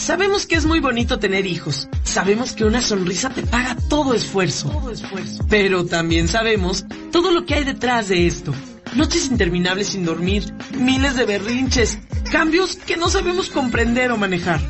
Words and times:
Sabemos 0.00 0.46
que 0.46 0.54
es 0.54 0.64
muy 0.64 0.80
bonito 0.80 1.18
tener 1.18 1.44
hijos. 1.44 1.86
Sabemos 2.04 2.54
que 2.54 2.64
una 2.64 2.80
sonrisa 2.80 3.28
te 3.28 3.42
paga 3.42 3.76
todo 3.90 4.14
esfuerzo. 4.14 4.82
Pero 5.50 5.84
también 5.84 6.26
sabemos 6.26 6.86
todo 7.12 7.30
lo 7.32 7.44
que 7.44 7.56
hay 7.56 7.64
detrás 7.64 8.08
de 8.08 8.26
esto. 8.26 8.54
Noches 8.94 9.26
interminables 9.26 9.88
sin 9.88 10.06
dormir, 10.06 10.54
miles 10.72 11.16
de 11.16 11.26
berrinches, 11.26 11.98
cambios 12.32 12.76
que 12.76 12.96
no 12.96 13.10
sabemos 13.10 13.50
comprender 13.50 14.10
o 14.10 14.16
manejar. 14.16 14.62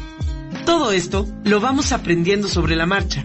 Todo 0.67 0.91
esto 0.91 1.29
lo 1.45 1.61
vamos 1.61 1.93
aprendiendo 1.93 2.49
sobre 2.49 2.75
la 2.75 2.87
marcha. 2.87 3.25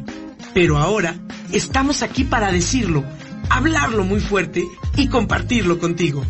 Pero 0.54 0.78
ahora 0.78 1.16
estamos 1.52 2.04
aquí 2.04 2.24
para 2.24 2.52
decirlo, 2.52 3.04
hablarlo 3.50 4.04
muy 4.04 4.20
fuerte 4.20 4.64
y 4.96 5.08
compartirlo 5.08 5.80
contigo. 5.80 6.24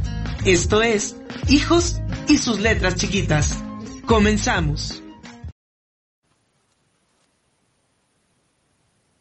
Esto 0.45 0.81
es 0.81 1.17
Hijos 1.49 1.97
y 2.29 2.37
sus 2.37 2.61
letras 2.61 2.95
chiquitas. 2.95 3.59
Comenzamos. 4.05 5.04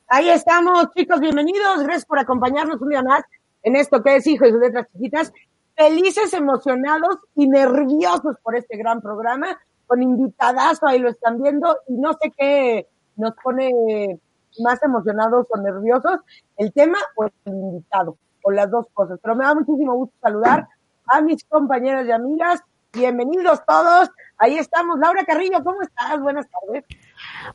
Ahí 0.07 0.29
estamos, 0.29 0.91
chicos, 0.95 1.19
bienvenidos. 1.19 1.83
Gracias 1.83 2.05
por 2.05 2.19
acompañarnos 2.19 2.81
un 2.81 2.91
día 2.91 3.03
más 3.03 3.23
en 3.63 3.75
esto 3.75 4.03
que 4.03 4.17
es 4.17 4.27
Hijos 4.27 4.51
sus 4.51 4.61
letras 4.61 4.87
chiquitas. 4.93 5.33
Felices, 5.75 6.35
emocionados 6.35 7.19
y 7.35 7.49
nerviosos 7.49 8.37
por 8.43 8.55
este 8.55 8.77
gran 8.77 9.01
programa, 9.01 9.59
con 9.87 10.03
invitadazo, 10.03 10.87
ahí 10.87 10.99
lo 10.99 11.09
están 11.09 11.43
viendo, 11.43 11.79
y 11.89 11.95
no 11.95 12.13
sé 12.13 12.33
qué 12.37 12.87
nos 13.17 13.33
pone 13.43 14.21
más 14.61 14.83
emocionados 14.83 15.47
o 15.49 15.57
nerviosos, 15.57 16.21
el 16.59 16.73
tema 16.73 16.99
o 17.17 17.25
el 17.25 17.33
invitado, 17.47 18.19
o 18.43 18.51
las 18.51 18.71
dos 18.71 18.87
cosas. 18.93 19.19
Pero 19.23 19.35
me 19.35 19.45
da 19.45 19.55
muchísimo 19.55 19.95
gusto 19.95 20.15
saludar 20.21 20.69
a 21.07 21.21
mis 21.23 21.43
compañeras 21.45 22.07
y 22.07 22.13
amigas. 22.13 22.61
Bienvenidos 22.93 23.65
todos. 23.67 24.11
Ahí 24.37 24.59
estamos. 24.59 24.99
Laura 24.99 25.25
Carrillo, 25.25 25.65
¿cómo 25.65 25.81
estás? 25.81 26.21
Buenas 26.21 26.47
tardes. 26.49 26.85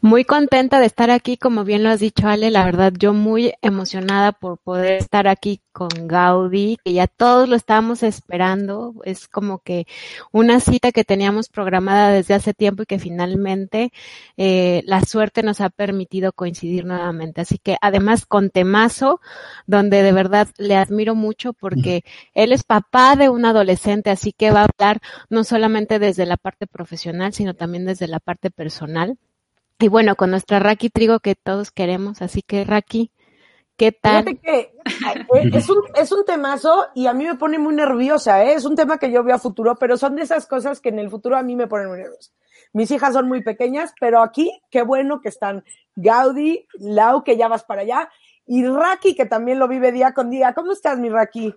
Muy 0.02 0.24
contenta 0.24 0.80
de 0.80 0.86
estar 0.86 1.10
aquí, 1.10 1.36
como 1.36 1.64
bien 1.64 1.84
lo 1.84 1.90
has 1.90 2.00
dicho 2.00 2.28
Ale, 2.28 2.52
la 2.52 2.64
verdad 2.64 2.94
yo 2.98 3.14
muy 3.14 3.54
emocionada 3.62 4.32
por 4.32 4.58
poder 4.58 4.94
estar 4.94 5.28
aquí 5.28 5.62
con 5.72 5.90
Gaudí, 6.08 6.78
que 6.84 6.94
ya 6.94 7.08
todos 7.08 7.50
lo 7.50 7.56
estábamos 7.56 8.04
esperando, 8.04 8.94
es 9.04 9.28
como 9.28 9.60
que 9.60 9.88
una 10.32 10.60
cita 10.60 10.92
que 10.92 11.04
teníamos 11.04 11.50
programada 11.50 12.12
desde 12.12 12.34
hace 12.34 12.54
tiempo 12.54 12.84
y 12.84 12.86
que 12.86 13.00
finalmente 13.00 13.92
eh, 14.38 14.84
la 14.86 15.02
suerte 15.02 15.44
nos 15.44 15.60
ha 15.60 15.70
permitido 15.70 16.34
coincidir 16.34 16.86
nuevamente. 16.86 17.42
Así 17.42 17.58
que 17.58 17.78
además 17.82 18.26
con 18.26 18.52
temazo, 18.52 19.20
donde 19.68 20.04
de 20.04 20.12
verdad 20.12 20.48
le 20.58 20.76
admiro 20.76 21.16
mucho 21.16 21.54
porque 21.54 22.04
él 22.34 22.52
es 22.52 22.64
papá 22.64 23.16
de 23.16 23.30
un 23.30 23.46
adolescente, 23.46 24.12
así 24.12 24.34
que 24.34 24.52
va 24.52 24.62
a 24.62 24.68
hablar 24.72 25.02
no 25.30 25.44
solamente 25.44 26.00
desde 26.00 26.26
la 26.26 26.38
parte 26.38 26.68
profesional, 26.68 27.34
sino 27.34 27.54
también 27.54 27.86
desde 27.86 28.08
la 28.08 28.20
parte 28.20 28.52
personal. 28.52 29.18
Y 29.80 29.88
bueno, 29.88 30.16
con 30.18 30.32
nuestra 30.32 30.60
Raki 30.60 30.90
Trigo 30.90 31.22
que 31.22 31.36
todos 31.36 31.72
queremos, 31.72 32.22
así 32.22 32.42
que 32.42 32.66
Raki, 32.66 33.12
¿qué 33.78 33.94
tal? 33.94 34.26
Fíjate 34.26 34.42
que 34.42 34.60
eh, 34.60 35.52
es 35.54 35.70
un, 35.70 35.78
es 35.96 36.12
un 36.12 36.26
temazo 36.26 36.88
y 36.96 37.08
a 37.08 37.14
mí 37.14 37.24
me 37.26 37.36
pone 37.36 37.60
muy 37.60 37.74
nerviosa, 37.74 38.44
¿eh? 38.44 38.56
es 38.56 38.66
un 38.66 38.76
tema 38.76 38.98
que 38.98 39.10
yo 39.10 39.24
veo 39.24 39.36
a 39.36 39.40
futuro, 39.40 39.78
pero 39.80 39.96
son 39.96 40.18
de 40.18 40.24
esas 40.24 40.48
cosas 40.48 40.82
que 40.82 40.90
en 40.90 41.00
el 41.00 41.10
futuro 41.10 41.38
a 41.38 41.44
mí 41.44 41.56
me 41.56 41.68
ponen 41.68 41.88
muy 41.88 42.00
nerviosa. 42.00 42.34
Mis 42.74 42.92
hijas 42.92 43.14
son 43.14 43.30
muy 43.30 43.42
pequeñas, 43.42 43.94
pero 44.02 44.22
aquí 44.22 44.52
qué 44.70 44.82
bueno 44.82 45.22
que 45.22 45.30
están 45.30 45.64
Gaudi, 45.96 46.68
Lau, 46.74 47.24
que 47.24 47.38
ya 47.38 47.48
vas 47.48 47.64
para 47.64 47.84
allá, 47.84 48.10
y 48.46 48.66
Raki, 48.66 49.16
que 49.16 49.26
también 49.26 49.60
lo 49.60 49.70
vive 49.70 49.94
día 49.94 50.14
con 50.14 50.30
día. 50.30 50.54
¿Cómo 50.54 50.74
estás, 50.74 51.00
mi 51.00 51.08
Raki? 51.08 51.56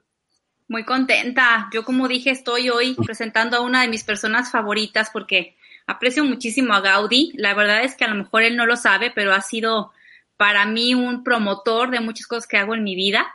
Muy 0.69 0.84
contenta. 0.84 1.69
Yo, 1.73 1.84
como 1.84 2.06
dije, 2.06 2.31
estoy 2.31 2.70
hoy 2.70 2.95
presentando 2.95 3.56
a 3.56 3.62
una 3.62 3.83
de 3.83 3.89
mis 3.89 4.05
personas 4.05 4.50
favoritas 4.50 5.11
porque 5.12 5.56
aprecio 5.86 6.25
muchísimo 6.25 6.75
a 6.75 6.80
Gaudí. 6.80 7.33
La 7.34 7.55
verdad 7.55 7.84
es 7.84 7.97
que 7.97 8.05
a 8.05 8.08
lo 8.08 8.16
mejor 8.16 8.42
él 8.42 8.56
no 8.56 8.66
lo 8.66 8.77
sabe, 8.77 9.11
pero 9.14 9.33
ha 9.33 9.41
sido 9.41 9.92
para 10.36 10.66
mí 10.66 10.94
un 10.94 11.22
promotor 11.22 11.91
de 11.91 12.00
muchas 12.00 12.27
cosas 12.27 12.47
que 12.47 12.56
hago 12.56 12.75
en 12.75 12.83
mi 12.83 12.94
vida. 12.94 13.33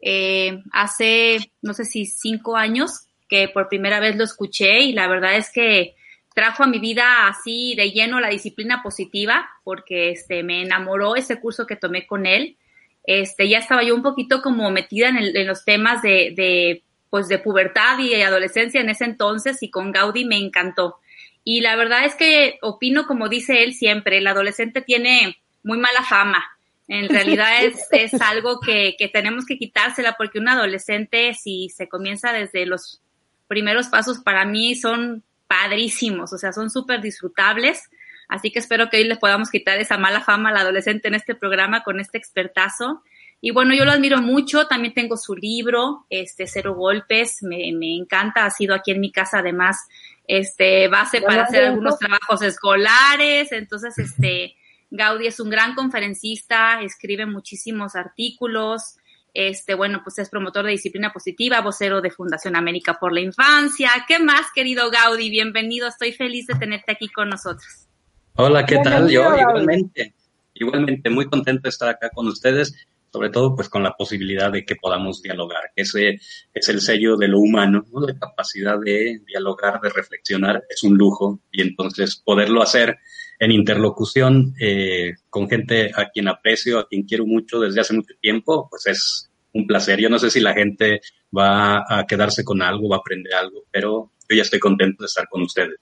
Eh, 0.00 0.62
hace, 0.72 1.52
no 1.62 1.74
sé 1.74 1.84
si 1.84 2.06
cinco 2.06 2.56
años 2.56 3.06
que 3.28 3.48
por 3.48 3.68
primera 3.68 4.00
vez 4.00 4.16
lo 4.16 4.24
escuché 4.24 4.80
y 4.80 4.92
la 4.92 5.06
verdad 5.06 5.36
es 5.36 5.50
que 5.52 5.94
trajo 6.34 6.64
a 6.64 6.66
mi 6.66 6.78
vida 6.78 7.28
así 7.28 7.74
de 7.76 7.90
lleno 7.90 8.20
la 8.20 8.28
disciplina 8.28 8.82
positiva 8.82 9.48
porque 9.62 10.10
este, 10.10 10.42
me 10.42 10.62
enamoró 10.62 11.16
ese 11.16 11.40
curso 11.40 11.66
que 11.66 11.76
tomé 11.76 12.06
con 12.06 12.26
él. 12.26 12.56
Este, 13.04 13.48
ya 13.48 13.58
estaba 13.58 13.82
yo 13.82 13.94
un 13.94 14.02
poquito 14.02 14.42
como 14.42 14.70
metida 14.70 15.08
en, 15.08 15.16
en 15.18 15.46
los 15.46 15.64
temas 15.64 16.02
de, 16.02 16.32
de, 16.36 16.82
pues 17.08 17.28
de 17.28 17.38
pubertad 17.38 17.98
y 17.98 18.14
adolescencia 18.22 18.80
en 18.80 18.88
ese 18.88 19.04
entonces 19.04 19.62
y 19.62 19.70
con 19.70 19.92
Gaudí 19.92 20.24
me 20.24 20.36
encantó. 20.36 20.96
Y 21.44 21.60
la 21.60 21.76
verdad 21.76 22.04
es 22.04 22.14
que 22.14 22.58
opino, 22.62 23.06
como 23.06 23.28
dice 23.28 23.62
él 23.62 23.74
siempre, 23.74 24.18
el 24.18 24.26
adolescente 24.26 24.82
tiene 24.82 25.38
muy 25.62 25.78
mala 25.78 26.02
fama. 26.02 26.44
En 26.88 27.08
realidad 27.08 27.64
es, 27.64 27.86
es 27.92 28.20
algo 28.20 28.60
que, 28.60 28.96
que 28.98 29.08
tenemos 29.08 29.46
que 29.46 29.58
quitársela 29.58 30.14
porque 30.18 30.38
un 30.38 30.48
adolescente, 30.48 31.34
si 31.34 31.68
se 31.70 31.88
comienza 31.88 32.32
desde 32.32 32.66
los 32.66 33.00
primeros 33.48 33.88
pasos, 33.88 34.20
para 34.20 34.44
mí 34.44 34.74
son 34.74 35.24
padrísimos, 35.46 36.32
o 36.32 36.38
sea, 36.38 36.52
son 36.52 36.70
súper 36.70 37.00
disfrutables. 37.00 37.90
Así 38.28 38.52
que 38.52 38.60
espero 38.60 38.88
que 38.88 38.98
hoy 38.98 39.04
les 39.04 39.18
podamos 39.18 39.50
quitar 39.50 39.78
esa 39.80 39.98
mala 39.98 40.20
fama 40.20 40.50
al 40.50 40.58
adolescente 40.58 41.08
en 41.08 41.14
este 41.14 41.34
programa 41.34 41.82
con 41.82 41.98
este 41.98 42.16
expertazo. 42.16 43.02
Y 43.40 43.50
bueno, 43.50 43.74
yo 43.74 43.84
lo 43.84 43.90
admiro 43.90 44.18
mucho, 44.18 44.68
también 44.68 44.94
tengo 44.94 45.16
su 45.16 45.34
libro, 45.34 46.06
este, 46.10 46.46
Cero 46.46 46.74
Golpes, 46.74 47.42
me, 47.42 47.72
me 47.72 47.96
encanta, 47.96 48.44
ha 48.44 48.50
sido 48.50 48.74
aquí 48.74 48.92
en 48.92 49.00
mi 49.00 49.10
casa 49.10 49.38
además 49.38 49.88
este, 50.26 50.88
base 50.88 51.20
para 51.20 51.42
hacer 51.42 51.64
algunos 51.64 51.98
trabajos 51.98 52.42
escolares, 52.42 53.52
entonces, 53.52 53.98
este, 53.98 54.56
Gaudí 54.90 55.26
es 55.26 55.40
un 55.40 55.50
gran 55.50 55.74
conferencista, 55.74 56.80
escribe 56.82 57.26
muchísimos 57.26 57.94
artículos, 57.94 58.96
este, 59.34 59.74
bueno, 59.74 60.00
pues 60.02 60.18
es 60.18 60.28
promotor 60.28 60.64
de 60.64 60.72
disciplina 60.72 61.12
positiva, 61.12 61.60
vocero 61.60 62.00
de 62.00 62.10
Fundación 62.10 62.56
América 62.56 62.98
por 62.98 63.12
la 63.12 63.20
Infancia. 63.20 63.90
¿Qué 64.08 64.18
más, 64.18 64.46
querido 64.54 64.90
Gaudí? 64.90 65.30
Bienvenido, 65.30 65.86
estoy 65.86 66.12
feliz 66.12 66.46
de 66.46 66.54
tenerte 66.54 66.92
aquí 66.92 67.08
con 67.08 67.28
nosotros. 67.28 67.86
Hola, 68.34 68.66
¿qué 68.66 68.78
tal? 68.78 69.08
Yo 69.08 69.36
igualmente, 69.36 70.14
igualmente 70.54 71.10
muy 71.10 71.26
contento 71.26 71.62
de 71.64 71.68
estar 71.68 71.88
acá 71.88 72.10
con 72.10 72.26
ustedes 72.26 72.74
sobre 73.12 73.30
todo 73.30 73.54
pues 73.54 73.68
con 73.68 73.82
la 73.82 73.96
posibilidad 73.96 74.52
de 74.52 74.64
que 74.64 74.76
podamos 74.76 75.20
dialogar, 75.22 75.72
que 75.74 75.82
ese 75.82 76.20
es 76.54 76.68
el 76.68 76.80
sello 76.80 77.16
de 77.16 77.28
lo 77.28 77.40
humano, 77.40 77.84
¿no? 77.92 78.06
la 78.06 78.18
capacidad 78.18 78.78
de 78.78 79.20
dialogar, 79.26 79.80
de 79.80 79.90
reflexionar, 79.90 80.62
es 80.68 80.82
un 80.82 80.96
lujo 80.96 81.40
y 81.50 81.62
entonces 81.62 82.22
poderlo 82.24 82.62
hacer 82.62 82.98
en 83.40 83.52
interlocución 83.52 84.54
eh, 84.60 85.14
con 85.30 85.48
gente 85.48 85.90
a 85.96 86.10
quien 86.10 86.28
aprecio, 86.28 86.78
a 86.78 86.86
quien 86.86 87.04
quiero 87.04 87.26
mucho 87.26 87.58
desde 87.58 87.80
hace 87.80 87.94
mucho 87.94 88.14
tiempo, 88.20 88.68
pues 88.70 88.86
es 88.86 89.30
un 89.54 89.66
placer. 89.66 89.98
Yo 89.98 90.10
no 90.10 90.18
sé 90.18 90.30
si 90.30 90.40
la 90.40 90.52
gente 90.52 91.00
va 91.36 91.84
a 91.88 92.06
quedarse 92.06 92.44
con 92.44 92.60
algo, 92.62 92.90
va 92.90 92.96
a 92.96 92.98
aprender 93.00 93.34
algo, 93.34 93.64
pero 93.70 94.12
yo 94.28 94.36
ya 94.36 94.42
estoy 94.42 94.60
contento 94.60 95.02
de 95.02 95.06
estar 95.06 95.26
con 95.28 95.42
ustedes. 95.42 95.80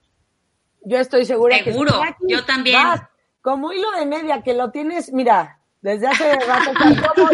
Yo 0.82 0.98
estoy 0.98 1.24
segura 1.24 1.58
Seguro, 1.62 1.92
que 2.00 2.32
yo 2.32 2.44
también. 2.44 2.78
como 3.42 3.72
hilo 3.72 3.90
de 3.98 4.06
media 4.06 4.42
que 4.42 4.54
lo 4.54 4.70
tienes, 4.70 5.12
mira, 5.12 5.57
desde 5.80 6.06
hace 6.06 6.34
rato, 6.46 6.72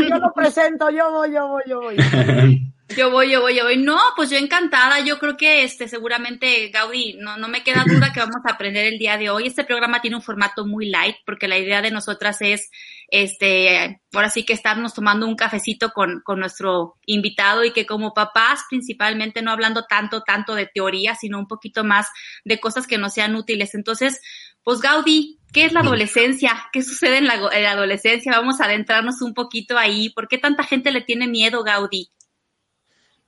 yo, 0.09 0.19
lo 0.19 0.33
presento, 0.33 0.91
yo 0.91 1.11
voy, 1.11 1.33
yo 1.33 1.49
voy, 1.49 1.63
yo 1.67 1.81
voy. 1.81 1.97
Yo 2.89 3.11
voy, 3.11 3.31
yo 3.31 3.41
voy, 3.41 3.57
yo 3.57 3.65
voy. 3.65 3.79
No, 3.79 3.99
pues 4.15 4.29
yo 4.29 4.37
encantada. 4.37 5.01
Yo 5.01 5.19
creo 5.19 5.37
que 5.37 5.65
este 5.65 5.89
seguramente, 5.89 6.69
Gaudí, 6.69 7.17
no, 7.19 7.39
no 7.39 7.49
me 7.49 7.63
queda 7.63 7.83
duda 7.87 8.13
que 8.13 8.21
vamos 8.21 8.43
a 8.45 8.53
aprender 8.53 8.85
el 8.85 8.99
día 8.99 9.17
de 9.17 9.31
hoy. 9.31 9.47
Este 9.47 9.65
programa 9.65 10.03
tiene 10.03 10.17
un 10.17 10.23
formato 10.23 10.67
muy 10.67 10.91
light, 10.91 11.17
porque 11.25 11.49
la 11.49 11.59
idea 11.59 11.81
de 11.81 11.91
nosotras 11.91 12.43
es, 12.43 12.71
este, 13.09 14.03
ahora 14.13 14.29
sí 14.29 14.45
que 14.45 14.53
estarnos 14.53 14.93
tomando 14.93 15.27
un 15.27 15.35
cafecito 15.35 15.93
con, 15.93 16.21
con 16.23 16.39
nuestro 16.39 16.97
invitado 17.07 17.65
y 17.65 17.73
que 17.73 17.87
como 17.87 18.13
papás, 18.13 18.65
principalmente 18.69 19.41
no 19.41 19.51
hablando 19.51 19.87
tanto, 19.87 20.23
tanto 20.23 20.55
de 20.55 20.67
teoría, 20.67 21.15
sino 21.15 21.39
un 21.39 21.47
poquito 21.47 21.85
más 21.85 22.09
de 22.45 22.61
cosas 22.61 22.87
que 22.87 22.99
nos 22.99 23.15
sean 23.15 23.35
útiles. 23.35 23.75
Entonces, 23.75 24.21
pues 24.63 24.81
Gaudí, 24.81 25.41
¿qué 25.55 25.65
es 25.65 25.73
la 25.73 25.81
adolescencia? 25.81 26.67
¿Qué 26.71 26.83
sucede 26.83 27.17
en 27.17 27.27
la, 27.27 27.35
adolescencia? 27.35 28.33
Vamos 28.33 28.61
a 28.61 28.67
adentrarnos 28.67 29.23
un 29.23 29.33
poquito 29.33 29.79
ahí. 29.79 30.11
¿Por 30.11 30.29
qué 30.29 30.37
tanta 30.37 30.65
gente 30.65 30.91
le 30.91 31.01
tiene 31.01 31.27
miedo, 31.27 31.65
Gaudí? 31.65 32.11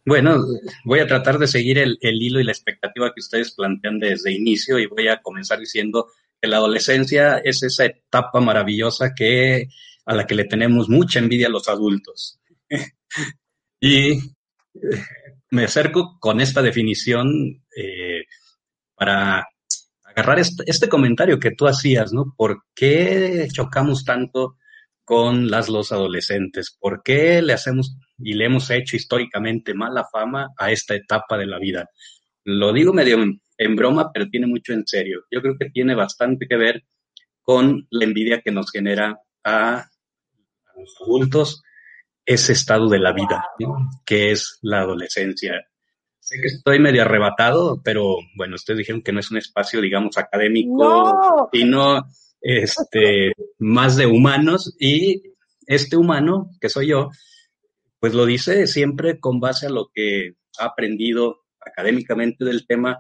Bueno, 0.07 0.41
voy 0.85 1.01
a 1.01 1.07
tratar 1.09 1.37
de 1.37 1.49
seguir 1.49 1.79
el, 1.79 1.99
hilo 2.01 2.39
y 2.39 2.45
la 2.45 2.53
expectativa 2.53 3.13
que 3.13 3.19
ustedes 3.19 3.51
plantean 3.51 3.99
desde 3.99 4.33
inicio 4.33 4.79
y 4.79 4.87
voy 4.87 5.09
a 5.09 5.21
comenzar 5.21 5.59
diciendo 5.59 6.13
que 6.41 6.47
la 6.47 6.59
adolescencia 6.59 7.39
es 7.39 7.65
esa 7.65 7.87
etapa 7.87 8.39
maravillosa 8.39 9.15
que 9.17 9.67
a 10.05 10.15
la 10.15 10.25
que 10.25 10.37
le 10.37 10.45
tenemos 10.45 10.89
mucha 10.89 11.19
envidia 11.19 11.49
a 11.49 11.51
los 11.51 11.69
adultos. 11.69 12.39
y 13.81 14.13
eh, 14.13 14.21
me 15.51 15.65
acerco 15.65 16.21
con 16.21 16.41
esta 16.41 16.63
definición 16.63 17.65
eh, 17.77 18.27
para 18.95 19.49
agarrar 20.05 20.39
este, 20.39 20.63
este, 20.69 20.89
comentario 20.89 21.41
que 21.41 21.51
tú 21.51 21.67
hacías, 21.67 22.13
¿no? 22.13 22.33
¿Por 22.37 22.63
qué 22.77 23.49
chocamos 23.53 24.05
tanto 24.05 24.57
con 25.03 25.51
las 25.51 25.69
los 25.69 25.91
adolescentes? 25.91 26.77
¿Por 26.79 27.03
qué 27.03 27.43
le 27.43 27.55
hacemos 27.55 27.97
y 28.19 28.35
le 28.35 28.47
hemos 28.47 28.71
hecho 28.71 28.97
históricamente 28.97 29.75
mala 29.75 30.05
fama 30.11 30.49
a 30.57 30.71
esta 30.71 30.95
etapa 30.95 31.37
de 31.37 31.47
la 31.47 31.59
vida? 31.59 31.89
Lo 32.45 32.73
digo 32.73 32.93
medio 32.93 33.19
en, 33.59 33.77
broma, 33.77 34.11
pero 34.13 34.29
tiene 34.29 34.47
mucho 34.47 34.73
en 34.73 34.87
serio. 34.87 35.25
Yo 35.31 35.43
creo 35.43 35.57
que 35.59 35.71
tiene 35.71 35.95
bastante 35.95 36.47
que 36.47 36.57
ver 36.57 36.85
con 37.43 37.87
la 37.91 38.05
envidia 38.05 38.41
que 38.41 38.53
nos 38.53 38.71
genera 38.71 39.19
a, 39.45 39.89
los 40.77 40.97
adultos 41.01 41.63
ese 42.25 42.53
estado 42.53 42.89
de 42.89 42.99
la 42.99 43.13
vida, 43.13 43.45
que 44.05 44.33
es 44.33 44.59
la 44.63 44.81
adolescencia. 44.81 45.65
Sé 46.19 46.41
que 46.41 46.49
estoy 46.49 46.81
medio 46.81 47.03
arrebatado, 47.03 47.81
pero 47.85 48.17
bueno, 48.37 48.57
ustedes 48.57 48.79
dijeron 48.79 49.03
que 49.03 49.13
no 49.13 49.21
es 49.21 49.31
un 49.31 49.39
espacio, 49.39 49.81
digamos, 49.81 50.19
académico, 50.19 51.49
sino 51.53 52.05
este, 52.41 53.33
más 53.59 53.97
de 53.97 54.07
humanos 54.07 54.77
y 54.79 55.23
este 55.67 55.97
humano, 55.97 56.51
que 56.61 56.69
soy 56.69 56.89
yo, 56.89 57.11
pues 57.99 58.15
lo 58.15 58.27
dice 58.27 58.67
siempre 58.67 59.21
con 59.21 59.41
base 59.41 59.67
a 59.67 59.71
lo 59.71 59.91
que 59.93 60.35
ha 60.59 60.67
aprendido 60.67 61.45
académicamente 61.61 62.45
del 62.45 62.67
tema, 62.67 62.99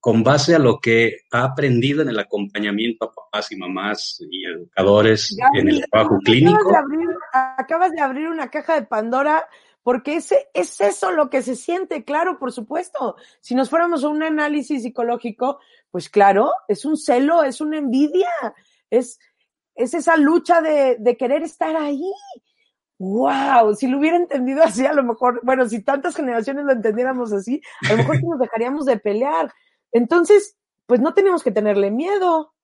con 0.00 0.22
base 0.22 0.54
a 0.54 0.58
lo 0.58 0.78
que 0.78 1.18
ha 1.32 1.44
aprendido 1.44 2.02
en 2.02 2.08
el 2.08 2.18
acompañamiento 2.18 3.06
a 3.06 3.12
papás 3.12 3.50
y 3.52 3.56
mamás 3.56 4.22
y 4.30 4.46
educadores 4.46 5.36
en 5.54 5.68
el 5.68 5.84
trabajo 5.90 6.18
clínico. 6.24 6.72
acabas 7.32 7.92
de 7.92 8.00
abrir 8.00 8.28
una 8.28 8.50
caja 8.50 8.74
de 8.74 8.86
Pandora 8.86 9.48
porque 9.86 10.16
ese, 10.16 10.48
es 10.52 10.80
eso 10.80 11.12
lo 11.12 11.30
que 11.30 11.42
se 11.42 11.54
siente, 11.54 12.04
claro, 12.04 12.40
por 12.40 12.50
supuesto. 12.50 13.14
Si 13.38 13.54
nos 13.54 13.70
fuéramos 13.70 14.02
a 14.02 14.08
un 14.08 14.24
análisis 14.24 14.82
psicológico, 14.82 15.60
pues 15.92 16.08
claro, 16.08 16.50
es 16.66 16.84
un 16.84 16.96
celo, 16.96 17.44
es 17.44 17.60
una 17.60 17.78
envidia, 17.78 18.28
es, 18.90 19.20
es 19.76 19.94
esa 19.94 20.16
lucha 20.16 20.60
de, 20.60 20.96
de 20.98 21.16
querer 21.16 21.44
estar 21.44 21.76
ahí. 21.76 22.12
¡Wow! 22.98 23.74
Si 23.74 23.86
lo 23.86 23.98
hubiera 23.98 24.16
entendido 24.16 24.62
así, 24.62 24.86
a 24.86 24.92
lo 24.92 25.04
mejor, 25.04 25.40
bueno, 25.42 25.68
si 25.68 25.82
tantas 25.82 26.16
generaciones 26.16 26.64
lo 26.64 26.72
entendiéramos 26.72 27.32
así, 27.32 27.60
a 27.88 27.92
lo 27.92 27.98
mejor 27.98 28.22
nos 28.22 28.38
dejaríamos 28.38 28.86
de 28.86 28.98
pelear. 28.98 29.52
Entonces, 29.92 30.56
pues 30.86 31.00
no 31.00 31.14
tenemos 31.14 31.42
que 31.42 31.50
tenerle 31.50 31.90
miedo. 31.90 32.54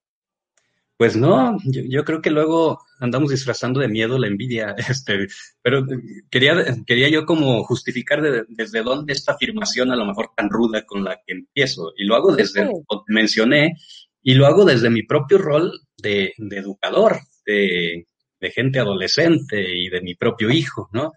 Pues 0.96 1.17
no, 1.17 1.58
yo, 1.64 2.05
creo 2.05 2.23
que 2.23 2.31
luego 2.31 2.81
andamos 3.00 3.31
disfrazando 3.31 3.81
de 3.81 3.88
miedo 3.88 4.19
la 4.19 4.29
envidia, 4.29 4.76
este, 4.88 5.26
pero 5.61 5.84
quería, 6.31 6.55
quería 6.87 7.08
yo 7.08 7.26
como 7.26 7.64
justificar 7.64 8.23
desde 8.49 8.82
dónde 8.82 9.12
esta 9.12 9.32
afirmación 9.32 9.90
a 9.90 9.96
lo 9.96 10.06
mejor 10.06 10.31
tan 10.37 10.49
ruda 10.49 10.87
con 10.87 11.02
la 11.02 11.17
que 11.26 11.32
empiezo, 11.32 11.93
y 11.96 12.05
lo 12.05 12.14
hago 12.14 12.37
desde, 12.37 12.70
mencioné, 13.08 13.76
y 14.23 14.34
lo 14.34 14.46
hago 14.46 14.64
desde 14.64 14.90
mi 14.90 15.02
propio 15.02 15.38
rol 15.38 15.73
de, 15.96 16.34
educador, 16.38 17.19
de, 17.44 18.06
de, 18.42 18.50
gente 18.50 18.80
adolescente 18.80 19.64
y 19.76 19.88
de 19.88 20.00
mi 20.00 20.14
propio 20.14 20.50
hijo, 20.50 20.88
¿no? 20.92 21.12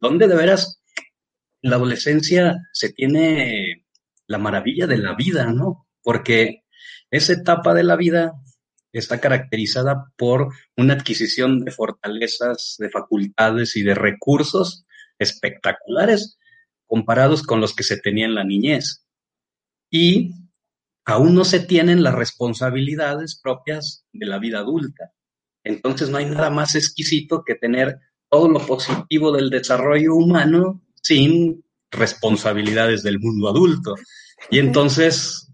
Donde 0.00 0.28
de 0.28 0.36
veras 0.36 0.82
la 1.62 1.76
adolescencia 1.76 2.56
se 2.72 2.92
tiene 2.92 3.84
la 4.26 4.38
maravilla 4.38 4.86
de 4.86 4.98
la 4.98 5.14
vida, 5.14 5.52
¿no? 5.52 5.86
Porque 6.02 6.62
esa 7.10 7.32
etapa 7.32 7.74
de 7.74 7.82
la 7.82 7.96
vida 7.96 8.32
está 8.92 9.20
caracterizada 9.20 10.12
por 10.16 10.48
una 10.76 10.94
adquisición 10.94 11.64
de 11.64 11.72
fortalezas, 11.72 12.76
de 12.78 12.90
facultades 12.90 13.76
y 13.76 13.82
de 13.82 13.94
recursos 13.94 14.86
espectaculares 15.18 16.38
comparados 16.86 17.42
con 17.42 17.60
los 17.60 17.74
que 17.74 17.84
se 17.84 17.98
tenía 17.98 18.26
en 18.26 18.34
la 18.34 18.44
niñez. 18.44 19.06
Y 19.90 20.32
aún 21.04 21.34
no 21.34 21.44
se 21.44 21.60
tienen 21.60 22.02
las 22.02 22.14
responsabilidades 22.14 23.38
propias 23.40 24.04
de 24.12 24.26
la 24.26 24.38
vida 24.38 24.60
adulta. 24.60 25.12
Entonces 25.64 26.08
no 26.10 26.18
hay 26.18 26.26
nada 26.26 26.50
más 26.50 26.74
exquisito 26.74 27.42
que 27.44 27.54
tener 27.54 27.98
todo 28.28 28.48
lo 28.48 28.60
positivo 28.60 29.32
del 29.32 29.50
desarrollo 29.50 30.14
humano 30.14 30.82
sin 31.02 31.64
responsabilidades 31.90 33.02
del 33.02 33.18
mundo 33.18 33.48
adulto. 33.48 33.94
Y 34.50 34.58
entonces 34.58 35.50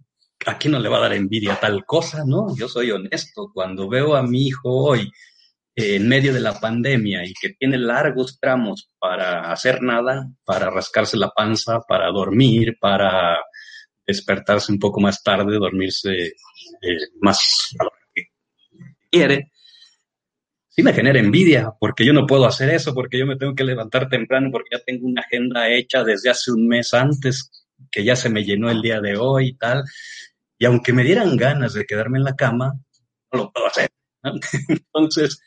¿a 0.46 0.58
quién 0.58 0.72
no 0.72 0.78
le 0.78 0.88
va 0.88 0.98
a 0.98 1.02
dar 1.02 1.12
envidia 1.12 1.58
tal 1.60 1.84
cosa, 1.84 2.22
no? 2.24 2.54
Yo 2.56 2.68
soy 2.68 2.90
honesto. 2.90 3.50
Cuando 3.52 3.88
veo 3.88 4.14
a 4.14 4.22
mi 4.22 4.46
hijo 4.46 4.70
hoy 4.70 5.10
eh, 5.74 5.96
en 5.96 6.08
medio 6.08 6.32
de 6.32 6.40
la 6.40 6.58
pandemia 6.58 7.24
y 7.24 7.34
que 7.34 7.50
tiene 7.50 7.78
largos 7.78 8.38
tramos 8.40 8.90
para 8.98 9.52
hacer 9.52 9.82
nada, 9.82 10.30
para 10.44 10.70
rascarse 10.70 11.16
la 11.16 11.30
panza, 11.30 11.80
para 11.80 12.10
dormir, 12.10 12.76
para 12.80 13.38
despertarse 14.06 14.70
un 14.72 14.78
poco 14.78 15.00
más 15.00 15.22
tarde, 15.22 15.58
dormirse 15.58 16.12
eh, 16.12 16.98
más 17.20 17.74
a 17.78 17.84
lo 17.84 17.90
que 18.14 18.28
quiere, 19.10 19.50
sí 20.76 20.82
me 20.82 20.92
genera 20.92 21.18
envidia, 21.18 21.72
porque 21.80 22.04
yo 22.04 22.12
no 22.12 22.26
puedo 22.26 22.46
hacer 22.46 22.68
eso, 22.68 22.92
porque 22.92 23.18
yo 23.18 23.26
me 23.26 23.36
tengo 23.36 23.54
que 23.54 23.64
levantar 23.64 24.10
temprano, 24.10 24.50
porque 24.52 24.76
ya 24.76 24.84
tengo 24.84 25.06
una 25.06 25.22
agenda 25.22 25.70
hecha 25.70 26.04
desde 26.04 26.28
hace 26.28 26.52
un 26.52 26.68
mes 26.68 26.92
antes, 26.92 27.50
que 27.90 28.04
ya 28.04 28.14
se 28.14 28.28
me 28.28 28.44
llenó 28.44 28.70
el 28.70 28.82
día 28.82 29.00
de 29.00 29.16
hoy 29.16 29.48
y 29.48 29.54
tal. 29.54 29.84
Y 30.58 30.66
aunque 30.66 30.92
me 30.92 31.02
dieran 31.02 31.36
ganas 31.36 31.72
de 31.72 31.86
quedarme 31.86 32.18
en 32.18 32.24
la 32.24 32.36
cama, 32.36 32.74
no 33.32 33.38
lo 33.38 33.52
puedo 33.52 33.66
hacer. 33.66 33.88
Entonces, 34.68 35.40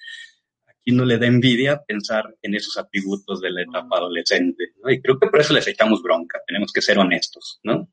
aquí 0.66 0.92
no 0.94 1.06
le 1.06 1.20
da 1.20 1.28
envidia 1.28 1.80
pensar 1.88 2.36
en 2.42 2.56
esos 2.56 2.78
atributos 2.80 3.40
de 3.40 3.52
la 3.52 3.62
etapa 3.62 3.98
adolescente. 3.98 4.72
Y 4.88 5.00
creo 5.00 5.20
que 5.20 5.28
por 5.28 5.42
eso 5.42 5.54
les 5.54 5.68
echamos 5.68 6.02
bronca. 6.02 6.40
Tenemos 6.48 6.74
que 6.74 6.82
ser 6.82 6.98
honestos, 6.98 7.60
¿no? 7.64 7.88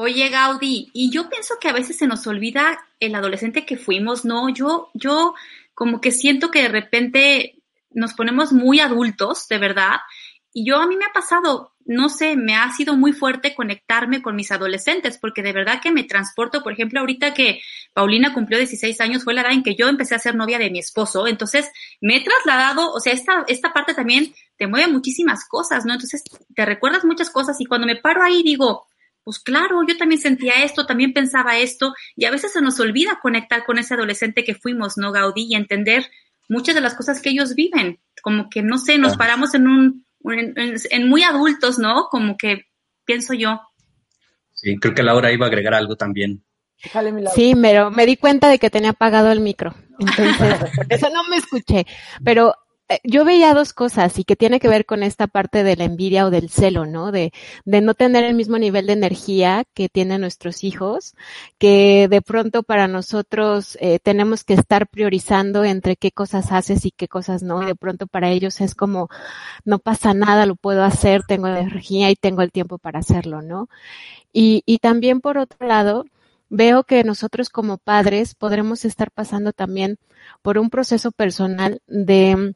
Oye, 0.00 0.28
Gaudí, 0.28 0.90
y 0.92 1.10
yo 1.10 1.28
pienso 1.28 1.56
que 1.60 1.66
a 1.66 1.72
veces 1.72 1.98
se 1.98 2.06
nos 2.06 2.24
olvida 2.28 2.78
el 3.00 3.16
adolescente 3.16 3.66
que 3.66 3.76
fuimos, 3.76 4.24
¿no? 4.24 4.48
Yo, 4.48 4.90
yo 4.94 5.34
como 5.74 6.00
que 6.00 6.12
siento 6.12 6.52
que 6.52 6.62
de 6.62 6.68
repente 6.68 7.56
nos 7.90 8.14
ponemos 8.14 8.52
muy 8.52 8.78
adultos, 8.78 9.48
de 9.48 9.58
verdad, 9.58 9.96
y 10.52 10.64
yo 10.64 10.76
a 10.76 10.86
mí 10.86 10.96
me 10.96 11.04
ha 11.04 11.12
pasado, 11.12 11.72
no 11.84 12.08
sé, 12.10 12.36
me 12.36 12.54
ha 12.54 12.70
sido 12.70 12.96
muy 12.96 13.12
fuerte 13.12 13.56
conectarme 13.56 14.22
con 14.22 14.36
mis 14.36 14.52
adolescentes, 14.52 15.18
porque 15.18 15.42
de 15.42 15.52
verdad 15.52 15.80
que 15.82 15.90
me 15.90 16.04
transporto, 16.04 16.62
por 16.62 16.72
ejemplo, 16.72 17.00
ahorita 17.00 17.34
que 17.34 17.60
Paulina 17.92 18.32
cumplió 18.32 18.56
16 18.58 19.00
años, 19.00 19.24
fue 19.24 19.34
la 19.34 19.40
edad 19.40 19.50
en 19.50 19.64
que 19.64 19.74
yo 19.74 19.88
empecé 19.88 20.14
a 20.14 20.20
ser 20.20 20.36
novia 20.36 20.60
de 20.60 20.70
mi 20.70 20.78
esposo, 20.78 21.26
entonces 21.26 21.68
me 22.00 22.18
he 22.18 22.22
trasladado, 22.22 22.92
o 22.92 23.00
sea, 23.00 23.12
esta, 23.12 23.44
esta 23.48 23.72
parte 23.72 23.94
también 23.94 24.32
te 24.56 24.68
mueve 24.68 24.86
muchísimas 24.92 25.44
cosas, 25.48 25.84
¿no? 25.84 25.94
Entonces 25.94 26.22
te 26.54 26.64
recuerdas 26.64 27.04
muchas 27.04 27.30
cosas 27.30 27.60
y 27.60 27.64
cuando 27.64 27.88
me 27.88 27.96
paro 27.96 28.22
ahí 28.22 28.44
digo, 28.44 28.86
pues 29.28 29.40
claro, 29.40 29.82
yo 29.86 29.98
también 29.98 30.22
sentía 30.22 30.64
esto, 30.64 30.86
también 30.86 31.12
pensaba 31.12 31.58
esto, 31.58 31.92
y 32.16 32.24
a 32.24 32.30
veces 32.30 32.50
se 32.50 32.62
nos 32.62 32.80
olvida 32.80 33.18
conectar 33.20 33.62
con 33.66 33.76
ese 33.76 33.92
adolescente 33.92 34.42
que 34.42 34.54
fuimos, 34.54 34.96
¿no, 34.96 35.12
Gaudí? 35.12 35.48
Y 35.50 35.54
entender 35.54 36.06
muchas 36.48 36.74
de 36.74 36.80
las 36.80 36.94
cosas 36.94 37.20
que 37.20 37.28
ellos 37.28 37.54
viven, 37.54 38.00
como 38.22 38.48
que, 38.48 38.62
no 38.62 38.78
sé, 38.78 38.96
nos 38.96 39.18
paramos 39.18 39.52
en 39.52 39.68
un 39.68 40.06
en, 40.24 41.08
muy 41.10 41.24
adultos, 41.24 41.78
¿no? 41.78 42.08
Como 42.10 42.38
que 42.38 42.68
pienso 43.04 43.34
yo. 43.34 43.60
Sí, 44.54 44.78
creo 44.78 44.94
que 44.94 45.02
Laura 45.02 45.30
iba 45.30 45.44
a 45.44 45.50
agregar 45.50 45.74
algo 45.74 45.96
también. 45.96 46.42
Sí, 47.34 47.52
pero 47.60 47.90
me 47.90 48.06
di 48.06 48.16
cuenta 48.16 48.48
de 48.48 48.58
que 48.58 48.70
tenía 48.70 48.92
apagado 48.92 49.30
el 49.30 49.40
micro. 49.40 49.74
Entonces, 49.98 50.54
por 50.74 50.86
eso 50.88 51.10
no 51.10 51.24
me 51.24 51.36
escuché. 51.36 51.86
Pero 52.24 52.54
yo 53.04 53.24
veía 53.24 53.52
dos 53.54 53.72
cosas 53.72 54.18
y 54.18 54.24
que 54.24 54.36
tiene 54.36 54.60
que 54.60 54.68
ver 54.68 54.86
con 54.86 55.02
esta 55.02 55.26
parte 55.26 55.62
de 55.62 55.76
la 55.76 55.84
envidia 55.84 56.26
o 56.26 56.30
del 56.30 56.48
celo, 56.48 56.86
¿no? 56.86 57.12
De, 57.12 57.32
de 57.64 57.80
no 57.80 57.94
tener 57.94 58.24
el 58.24 58.34
mismo 58.34 58.58
nivel 58.58 58.86
de 58.86 58.94
energía 58.94 59.64
que 59.74 59.88
tienen 59.88 60.22
nuestros 60.22 60.64
hijos, 60.64 61.14
que 61.58 62.08
de 62.08 62.22
pronto 62.22 62.62
para 62.62 62.88
nosotros 62.88 63.76
eh, 63.80 63.98
tenemos 63.98 64.44
que 64.44 64.54
estar 64.54 64.88
priorizando 64.88 65.64
entre 65.64 65.96
qué 65.96 66.12
cosas 66.12 66.50
haces 66.52 66.86
y 66.86 66.90
qué 66.90 67.08
cosas 67.08 67.42
no. 67.42 67.60
de 67.60 67.74
pronto 67.74 68.06
para 68.06 68.30
ellos 68.30 68.60
es 68.60 68.74
como, 68.74 69.08
no 69.64 69.78
pasa 69.78 70.14
nada, 70.14 70.46
lo 70.46 70.56
puedo 70.56 70.82
hacer, 70.84 71.22
tengo 71.24 71.48
energía 71.48 72.10
y 72.10 72.16
tengo 72.16 72.42
el 72.42 72.52
tiempo 72.52 72.78
para 72.78 73.00
hacerlo, 73.00 73.42
¿no? 73.42 73.68
Y, 74.32 74.62
y 74.66 74.78
también 74.78 75.20
por 75.20 75.38
otro 75.38 75.66
lado, 75.66 76.04
veo 76.50 76.84
que 76.84 77.04
nosotros 77.04 77.50
como 77.50 77.78
padres 77.78 78.34
podremos 78.34 78.84
estar 78.84 79.10
pasando 79.10 79.52
también 79.52 79.98
por 80.42 80.58
un 80.58 80.70
proceso 80.70 81.12
personal 81.12 81.82
de 81.86 82.54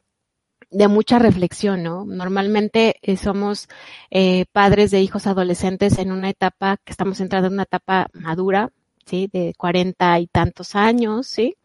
de 0.73 0.87
mucha 0.87 1.19
reflexión, 1.19 1.83
¿no? 1.83 2.05
Normalmente 2.05 2.95
eh, 3.01 3.15
somos 3.15 3.67
eh, 4.11 4.45
padres 4.51 4.91
de 4.91 5.01
hijos 5.01 5.27
adolescentes 5.27 5.99
en 5.99 6.11
una 6.11 6.29
etapa, 6.29 6.77
que 6.83 6.91
estamos 6.91 7.19
entrando 7.19 7.47
en 7.47 7.53
una 7.53 7.63
etapa 7.63 8.07
madura, 8.13 8.71
¿sí? 9.05 9.29
De 9.31 9.53
cuarenta 9.57 10.19
y 10.19 10.27
tantos 10.27 10.75
años, 10.75 11.27
¿sí? 11.27 11.55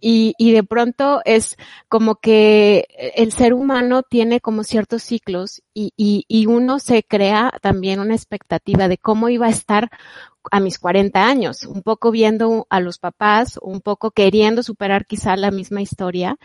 Y, 0.00 0.34
de 0.52 0.62
pronto 0.62 1.20
es 1.24 1.56
como 1.88 2.16
que 2.16 2.86
el 3.16 3.32
ser 3.32 3.52
humano 3.54 4.02
tiene 4.02 4.40
como 4.40 4.64
ciertos 4.64 5.02
ciclos 5.02 5.62
y, 5.74 6.46
uno 6.46 6.78
se 6.78 7.02
crea 7.02 7.52
también 7.62 8.00
una 8.00 8.14
expectativa 8.14 8.88
de 8.88 8.98
cómo 8.98 9.28
iba 9.28 9.46
a 9.46 9.50
estar 9.50 9.90
a 10.50 10.60
mis 10.60 10.78
40 10.78 11.26
años, 11.26 11.64
un 11.64 11.82
poco 11.82 12.10
viendo 12.10 12.66
a 12.70 12.80
los 12.80 12.98
papás, 12.98 13.58
un 13.60 13.80
poco 13.80 14.12
queriendo 14.12 14.62
superar 14.62 15.04
quizá 15.04 15.36
la 15.36 15.50
misma 15.50 15.82
historia 15.82 16.38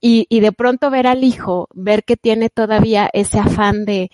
y, 0.00 0.40
de 0.40 0.52
pronto 0.52 0.90
ver 0.90 1.06
al 1.06 1.24
hijo, 1.24 1.68
ver 1.74 2.04
que 2.04 2.16
tiene 2.16 2.48
todavía 2.48 3.10
ese 3.12 3.38
afán 3.38 3.84
de, 3.84 4.10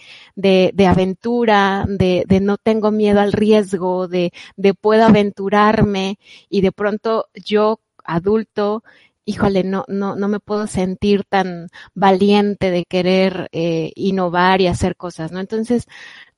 aventura, 0.88 1.84
de, 1.86 2.24
no 2.40 2.56
tengo 2.56 2.90
miedo 2.90 3.20
al 3.20 3.32
riesgo, 3.32 4.08
de 4.08 4.32
puedo 4.80 5.04
aventurarme 5.04 6.18
y 6.48 6.62
de 6.62 6.72
pronto 6.72 7.26
yo 7.34 7.80
adulto 8.04 8.82
híjole, 9.30 9.64
no, 9.64 9.84
no, 9.88 10.16
no 10.16 10.28
me 10.28 10.40
puedo 10.40 10.66
sentir 10.66 11.24
tan 11.24 11.68
valiente 11.94 12.70
de 12.70 12.84
querer 12.84 13.48
eh, 13.52 13.92
innovar 13.94 14.60
y 14.60 14.66
hacer 14.66 14.96
cosas, 14.96 15.30
¿no? 15.32 15.40
Entonces, 15.40 15.86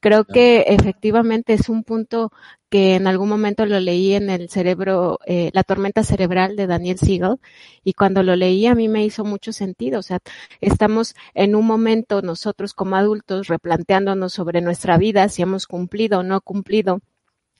creo 0.00 0.24
que 0.24 0.64
efectivamente 0.68 1.54
es 1.54 1.68
un 1.68 1.84
punto 1.84 2.32
que 2.70 2.96
en 2.96 3.06
algún 3.06 3.28
momento 3.28 3.66
lo 3.66 3.80
leí 3.80 4.14
en 4.14 4.30
el 4.30 4.48
cerebro, 4.50 5.18
eh, 5.26 5.50
la 5.54 5.62
tormenta 5.62 6.04
cerebral 6.04 6.56
de 6.56 6.66
Daniel 6.66 6.98
Siegel, 6.98 7.36
y 7.84 7.94
cuando 7.94 8.22
lo 8.22 8.36
leí 8.36 8.66
a 8.66 8.74
mí 8.74 8.88
me 8.88 9.04
hizo 9.04 9.24
mucho 9.24 9.52
sentido. 9.52 10.00
O 10.00 10.02
sea, 10.02 10.18
estamos 10.60 11.14
en 11.34 11.54
un 11.54 11.66
momento 11.66 12.22
nosotros 12.22 12.74
como 12.74 12.96
adultos 12.96 13.48
replanteándonos 13.48 14.32
sobre 14.32 14.60
nuestra 14.60 14.98
vida, 14.98 15.28
si 15.28 15.42
hemos 15.42 15.66
cumplido 15.66 16.20
o 16.20 16.22
no 16.22 16.40
cumplido 16.40 17.00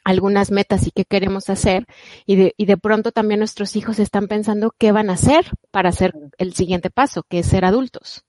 algunas 0.05 0.51
metas 0.51 0.87
y 0.87 0.91
qué 0.91 1.05
queremos 1.05 1.49
hacer 1.51 1.87
y 2.27 2.37
de, 2.37 2.55
y 2.57 2.67
de 2.67 2.77
pronto 2.77 3.13
también 3.13 3.41
nuestros 3.41 3.77
hijos 3.77 3.99
están 3.99 4.29
pensando 4.29 4.75
qué 4.77 4.93
van 4.93 5.11
a 5.11 5.15
hacer 5.15 5.45
para 5.71 5.91
hacer 5.91 6.13
el 6.39 6.55
siguiente 6.55 6.91
paso, 6.91 7.25
que 7.29 7.41
es 7.41 7.47
ser 7.47 7.65
adultos. 7.65 8.25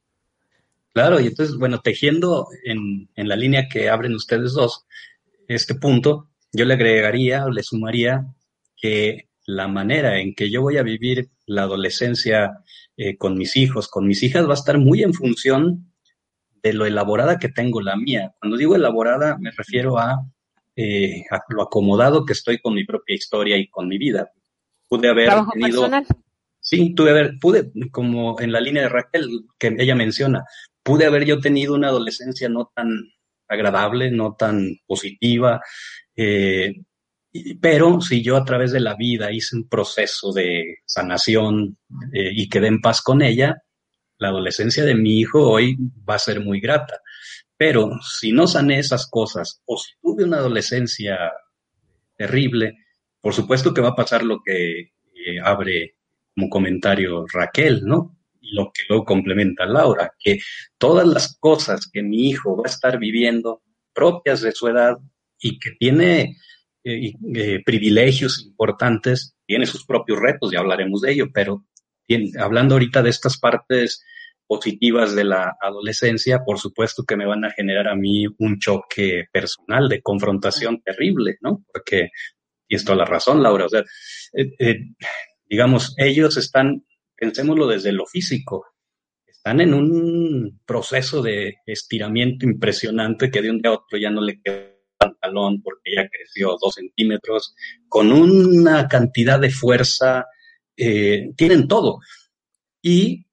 Claro, 0.93 1.19
y 1.19 1.27
entonces, 1.27 1.57
bueno, 1.57 1.79
tejiendo 1.79 2.47
en, 2.63 3.09
en 3.15 3.27
la 3.27 3.35
línea 3.35 3.67
que 3.67 3.89
abren 3.89 4.13
ustedes 4.13 4.53
dos, 4.53 4.85
este 5.47 5.73
punto, 5.75 6.29
yo 6.51 6.65
le 6.65 6.75
agregaría 6.75 7.45
o 7.45 7.49
le 7.49 7.63
sumaría 7.63 8.27
que 8.77 9.27
la 9.45 9.67
manera 9.67 10.19
en 10.19 10.35
que 10.35 10.51
yo 10.51 10.61
voy 10.61 10.77
a 10.77 10.83
vivir 10.83 11.29
la 11.45 11.63
adolescencia 11.63 12.59
eh, 12.95 13.17
con 13.17 13.37
mis 13.37 13.57
hijos, 13.57 13.87
con 13.87 14.07
mis 14.07 14.21
hijas, 14.23 14.45
va 14.47 14.51
a 14.51 14.55
estar 14.55 14.77
muy 14.77 15.01
en 15.01 15.13
función 15.13 15.91
de 16.61 16.73
lo 16.73 16.85
elaborada 16.85 17.39
que 17.39 17.49
tengo 17.49 17.81
la 17.81 17.95
mía. 17.95 18.33
Cuando 18.39 18.55
digo 18.55 18.75
elaborada, 18.75 19.37
me 19.37 19.51
refiero 19.51 19.97
a 19.97 20.25
eh, 20.75 21.23
lo 21.49 21.63
acomodado 21.63 22.25
que 22.25 22.33
estoy 22.33 22.59
con 22.59 22.73
mi 22.73 22.85
propia 22.85 23.15
historia 23.15 23.57
y 23.57 23.67
con 23.69 23.87
mi 23.87 23.97
vida. 23.97 24.31
Pude 24.87 25.09
haber 25.09 25.29
tenido. 25.53 25.89
Sí, 26.59 26.95
tuve 26.95 27.09
haber, 27.09 27.33
pude, 27.41 27.71
como 27.91 28.39
en 28.39 28.51
la 28.51 28.61
línea 28.61 28.83
de 28.83 28.89
Raquel 28.89 29.27
que 29.59 29.75
ella 29.77 29.95
menciona, 29.95 30.45
pude 30.81 31.05
haber 31.05 31.25
yo 31.25 31.39
tenido 31.39 31.73
una 31.73 31.89
adolescencia 31.89 32.47
no 32.47 32.71
tan 32.73 32.87
agradable, 33.49 34.11
no 34.11 34.35
tan 34.35 34.77
positiva, 34.87 35.61
eh, 36.15 36.73
pero 37.59 37.99
si 37.99 38.21
yo 38.21 38.37
a 38.37 38.45
través 38.45 38.71
de 38.71 38.79
la 38.79 38.95
vida 38.95 39.31
hice 39.31 39.55
un 39.55 39.67
proceso 39.67 40.31
de 40.31 40.77
sanación 40.85 41.77
eh, 42.13 42.31
y 42.31 42.47
quedé 42.47 42.67
en 42.67 42.79
paz 42.79 43.01
con 43.01 43.21
ella, 43.21 43.57
la 44.19 44.27
adolescencia 44.27 44.85
de 44.85 44.95
mi 44.95 45.19
hijo 45.19 45.49
hoy 45.49 45.75
va 46.07 46.15
a 46.15 46.19
ser 46.19 46.39
muy 46.41 46.59
grata. 46.59 46.99
Pero 47.57 47.91
si 48.01 48.31
no 48.31 48.47
sané 48.47 48.79
esas 48.79 49.07
cosas 49.09 49.61
o 49.65 49.77
si 49.77 49.91
tuve 50.01 50.23
una 50.23 50.37
adolescencia 50.37 51.17
terrible, 52.17 52.77
por 53.21 53.33
supuesto 53.33 53.73
que 53.73 53.81
va 53.81 53.89
a 53.89 53.95
pasar 53.95 54.23
lo 54.23 54.41
que 54.43 54.79
eh, 54.79 55.39
abre 55.43 55.95
como 56.35 56.49
comentario 56.49 57.25
Raquel, 57.31 57.81
¿no? 57.85 58.17
Y 58.41 58.55
lo 58.55 58.71
que 58.73 58.83
luego 58.89 59.05
complementa 59.05 59.65
Laura, 59.65 60.11
que 60.19 60.39
todas 60.77 61.07
las 61.07 61.37
cosas 61.39 61.89
que 61.91 62.03
mi 62.03 62.29
hijo 62.29 62.57
va 62.57 62.63
a 62.65 62.71
estar 62.71 62.99
viviendo 62.99 63.61
propias 63.93 64.41
de 64.41 64.51
su 64.51 64.67
edad 64.67 64.97
y 65.39 65.59
que 65.59 65.71
tiene 65.79 66.37
eh, 66.83 67.13
eh, 67.35 67.61
privilegios 67.63 68.43
importantes, 68.43 69.35
tiene 69.45 69.65
sus 69.65 69.85
propios 69.85 70.19
retos, 70.19 70.51
ya 70.51 70.59
hablaremos 70.59 71.01
de 71.01 71.13
ello, 71.13 71.27
pero 71.33 71.65
hablando 72.39 72.75
ahorita 72.75 73.01
de 73.01 73.09
estas 73.09 73.37
partes 73.37 74.03
positivas 74.53 75.15
de 75.15 75.23
la 75.23 75.57
adolescencia, 75.59 76.43
por 76.45 76.59
supuesto 76.59 77.03
que 77.03 77.17
me 77.17 77.25
van 77.25 77.43
a 77.43 77.49
generar 77.49 77.87
a 77.87 77.95
mí 77.95 78.25
un 78.37 78.59
choque 78.59 79.25
personal 79.31 79.89
de 79.89 80.03
confrontación 80.03 80.79
terrible, 80.83 81.37
¿no? 81.41 81.65
Porque, 81.73 82.11
y 82.67 82.75
esto 82.75 82.93
la 82.93 83.05
razón, 83.05 83.41
Laura, 83.41 83.65
o 83.65 83.69
sea, 83.69 83.83
eh, 84.33 84.51
eh, 84.59 84.79
digamos, 85.49 85.95
ellos 85.97 86.37
están, 86.37 86.85
pensémoslo 87.17 87.65
desde 87.65 87.91
lo 87.91 88.05
físico, 88.05 88.67
están 89.25 89.59
en 89.59 89.73
un 89.73 90.61
proceso 90.67 91.23
de 91.23 91.55
estiramiento 91.65 92.45
impresionante 92.45 93.31
que 93.31 93.41
de 93.41 93.49
un 93.49 93.59
día 93.59 93.71
a 93.71 93.73
otro 93.73 93.97
ya 93.97 94.11
no 94.11 94.21
le 94.21 94.39
queda 94.39 94.69
pantalón 94.99 95.63
porque 95.63 95.95
ya 95.95 96.07
creció 96.07 96.57
dos 96.61 96.75
centímetros, 96.75 97.55
con 97.89 98.11
una 98.11 98.87
cantidad 98.87 99.39
de 99.39 99.49
fuerza, 99.49 100.27
eh, 100.77 101.31
tienen 101.35 101.67
todo. 101.67 102.01
Y 102.83 103.25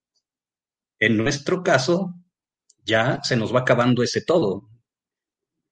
en 1.01 1.17
nuestro 1.17 1.63
caso, 1.63 2.15
ya 2.85 3.21
se 3.23 3.37
nos 3.37 3.55
va 3.55 3.61
acabando 3.61 4.03
ese 4.03 4.23
todo. 4.23 4.69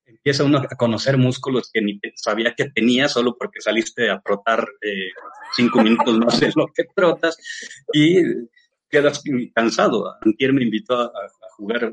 Empieza 0.06 0.44
uno 0.44 0.58
a 0.58 0.76
conocer 0.76 1.18
músculos 1.18 1.70
que 1.72 1.82
ni 1.82 2.00
sabía 2.16 2.54
que 2.54 2.70
tenía 2.70 3.08
solo 3.08 3.36
porque 3.38 3.60
saliste 3.60 4.10
a 4.10 4.20
trotar 4.20 4.66
eh, 4.80 5.10
cinco 5.54 5.82
minutos 5.82 6.18
más 6.18 6.40
de 6.40 6.50
lo 6.56 6.66
que 6.74 6.84
trotas 6.94 7.36
y 7.92 8.22
quedas 8.88 9.22
cansado. 9.54 10.16
Antier 10.22 10.52
me 10.52 10.64
invitó 10.64 10.98
a, 10.98 11.12
jugar 11.56 11.92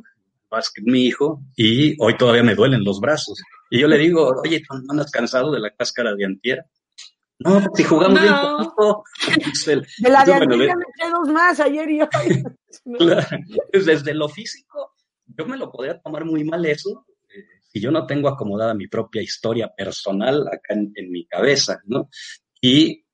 básquet 0.49 0.85
mi 0.85 1.05
hijo 1.05 1.41
y 1.55 1.95
hoy 1.99 2.15
todavía 2.17 2.43
me 2.43 2.55
duelen 2.55 2.83
los 2.83 2.99
brazos. 2.99 3.41
Y 3.69 3.79
yo 3.79 3.87
le 3.87 3.97
digo, 3.97 4.41
oye, 4.43 4.61
¿no 4.69 4.91
andas 4.91 5.11
cansado 5.11 5.51
de 5.51 5.59
la 5.59 5.71
cáscara 5.71 6.15
de 6.15 6.25
antier? 6.25 6.65
No, 7.39 7.61
si 7.75 7.83
jugamos 7.83 8.21
bien 8.21 8.33
poquito. 8.33 9.03
de 9.99 10.09
la 10.09 10.23
de 10.23 10.47
me 10.47 10.65
eché 10.65 11.09
dos 11.11 11.29
más 11.29 11.59
ayer 11.59 11.89
y 11.89 12.01
hoy. 12.01 12.43
Pues 13.71 13.85
desde 13.85 14.13
lo 14.13 14.29
físico, 14.29 14.95
yo 15.25 15.45
me 15.45 15.57
lo 15.57 15.71
podría 15.71 15.99
tomar 15.99 16.25
muy 16.25 16.43
mal 16.43 16.65
eso 16.65 17.05
eh, 17.29 17.45
si 17.71 17.79
yo 17.79 17.89
no 17.89 18.05
tengo 18.05 18.27
acomodada 18.27 18.73
mi 18.73 18.87
propia 18.87 19.21
historia 19.21 19.73
personal 19.75 20.45
acá 20.47 20.73
en, 20.73 21.09
mi 21.09 21.25
cabeza, 21.25 21.79
¿no? 21.85 22.09
Y 22.61 23.05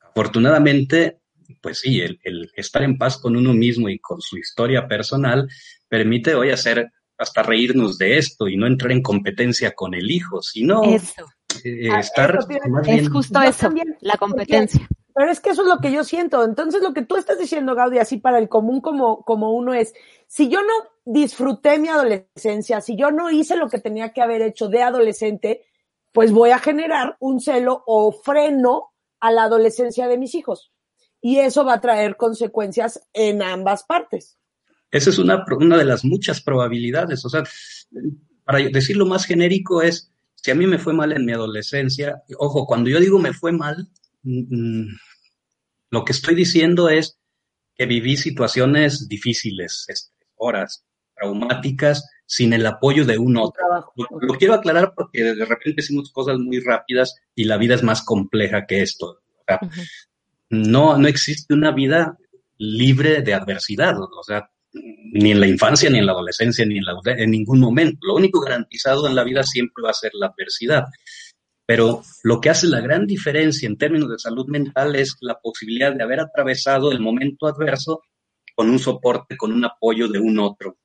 afortunadamente, 0.00 1.20
pues 1.62 1.80
sí, 1.80 2.00
el, 2.00 2.18
el, 2.24 2.50
estar 2.56 2.82
en 2.82 2.98
paz 2.98 3.16
con 3.16 3.36
uno 3.36 3.54
mismo 3.54 3.88
y 3.88 3.98
con 4.00 4.20
su 4.20 4.36
historia 4.36 4.86
personal 4.86 5.48
permite 5.88 6.34
hoy 6.34 6.50
hacer 6.50 6.90
hasta 7.18 7.42
reírnos 7.42 7.96
de 7.98 8.18
esto 8.18 8.48
y 8.48 8.56
no 8.56 8.66
entrar 8.66 8.92
en 8.92 9.02
competencia 9.02 9.72
con 9.72 9.94
el 9.94 10.10
hijo, 10.10 10.42
sino 10.42 10.82
eso. 10.82 11.26
Eh, 11.64 11.88
ah, 11.90 12.00
estar 12.00 12.38
Es 12.86 13.08
justo 13.08 13.40
eso, 13.40 13.70
la 14.00 14.16
competencia. 14.16 14.88
pero 15.14 15.30
es 15.30 15.40
que 15.40 15.50
eso 15.50 15.62
es 15.62 15.68
lo 15.68 15.78
que 15.78 15.92
yo 15.92 16.04
siento. 16.04 16.44
Entonces, 16.44 16.82
lo 16.82 16.92
que 16.92 17.02
tú 17.02 17.16
estás 17.16 17.38
diciendo, 17.38 17.74
Gaudi, 17.74 17.98
así 17.98 18.18
para 18.18 18.38
el 18.38 18.48
común 18.48 18.80
como, 18.80 19.22
como 19.22 19.52
uno 19.52 19.74
es, 19.74 19.94
si 20.26 20.48
yo 20.48 20.60
no 20.62 20.72
disfruté 21.04 21.78
mi 21.78 21.88
adolescencia, 21.88 22.80
si 22.80 22.96
yo 22.96 23.10
no 23.10 23.30
hice 23.30 23.56
lo 23.56 23.68
que 23.68 23.78
tenía 23.78 24.12
que 24.12 24.22
haber 24.22 24.42
hecho 24.42 24.68
de 24.68 24.82
adolescente, 24.82 25.62
pues 26.12 26.32
voy 26.32 26.50
a 26.50 26.58
generar 26.58 27.16
un 27.20 27.40
celo 27.40 27.82
o 27.86 28.12
freno 28.12 28.92
a 29.20 29.30
la 29.30 29.44
adolescencia 29.44 30.08
de 30.08 30.18
mis 30.18 30.34
hijos. 30.34 30.72
Y 31.20 31.38
eso 31.38 31.64
va 31.64 31.74
a 31.74 31.80
traer 31.80 32.16
consecuencias 32.16 33.00
en 33.12 33.42
ambas 33.42 33.84
partes. 33.84 34.38
Esa 34.90 35.10
es 35.10 35.18
una, 35.18 35.44
una 35.58 35.76
de 35.76 35.84
las 35.84 36.04
muchas 36.04 36.40
probabilidades. 36.40 37.24
O 37.24 37.28
sea, 37.28 37.42
para 38.44 38.60
decirlo 38.60 39.06
más 39.06 39.24
genérico 39.24 39.82
es, 39.82 40.10
si 40.36 40.50
a 40.50 40.54
mí 40.54 40.66
me 40.66 40.78
fue 40.78 40.92
mal 40.92 41.12
en 41.12 41.24
mi 41.24 41.32
adolescencia, 41.32 42.22
ojo, 42.38 42.66
cuando 42.66 42.88
yo 42.88 43.00
digo 43.00 43.18
me 43.18 43.32
fue 43.32 43.52
mal, 43.52 43.88
mm, 44.22 44.82
mm, 44.82 44.98
lo 45.90 46.04
que 46.04 46.12
estoy 46.12 46.34
diciendo 46.34 46.88
es 46.88 47.18
que 47.74 47.86
viví 47.86 48.16
situaciones 48.16 49.08
difíciles, 49.08 50.12
horas 50.36 50.84
traumáticas, 51.14 52.08
sin 52.26 52.52
el 52.52 52.66
apoyo 52.66 53.04
de 53.04 53.18
un 53.18 53.36
otro. 53.36 53.64
Lo, 53.96 54.34
quiero 54.34 54.54
aclarar 54.54 54.92
porque 54.94 55.22
de 55.22 55.44
repente 55.44 55.80
decimos 55.80 56.10
cosas 56.12 56.38
muy 56.38 56.60
rápidas 56.60 57.16
y 57.34 57.44
la 57.44 57.56
vida 57.56 57.74
es 57.74 57.82
más 57.82 58.02
compleja 58.02 58.66
que 58.66 58.82
esto. 58.82 59.20
no, 60.50 60.98
no 60.98 61.08
existe 61.08 61.54
una 61.54 61.70
vida 61.70 62.18
libre 62.58 63.22
de 63.22 63.34
adversidad. 63.34 63.96
O 63.98 64.22
sea, 64.22 64.50
ni 65.12 65.32
en 65.32 65.40
la 65.40 65.46
infancia, 65.46 65.90
ni 65.90 65.98
en 65.98 66.06
la 66.06 66.12
adolescencia, 66.12 66.64
ni 66.66 66.78
en, 66.78 67.30
ningún 67.30 67.60
momento. 67.60 67.98
Lo 68.02 68.14
único 68.14 68.40
garantizado 68.40 69.06
en 69.06 69.14
la 69.14 69.24
vida 69.24 69.42
siempre 69.42 69.82
va 69.82 69.90
a 69.90 69.94
ser 69.94 70.12
la 70.14 70.26
adversidad. 70.26 70.84
Pero 71.66 72.02
lo 72.22 72.40
que 72.40 72.50
hace 72.50 72.68
la 72.68 72.80
gran 72.80 73.06
diferencia 73.06 73.66
en 73.66 73.76
términos 73.76 74.08
de 74.08 74.18
salud 74.18 74.46
mental 74.46 74.94
es 74.94 75.16
la 75.20 75.38
posibilidad 75.40 75.94
de 75.94 76.02
haber 76.02 76.20
atravesado 76.20 76.92
el 76.92 77.00
momento 77.00 77.46
adverso 77.46 78.02
con 78.54 78.70
un 78.70 78.78
soporte, 78.78 79.36
con 79.36 79.52
un 79.52 79.64
apoyo 79.64 80.08
de 80.08 80.18
un 80.18 80.38
otro. 80.38 80.78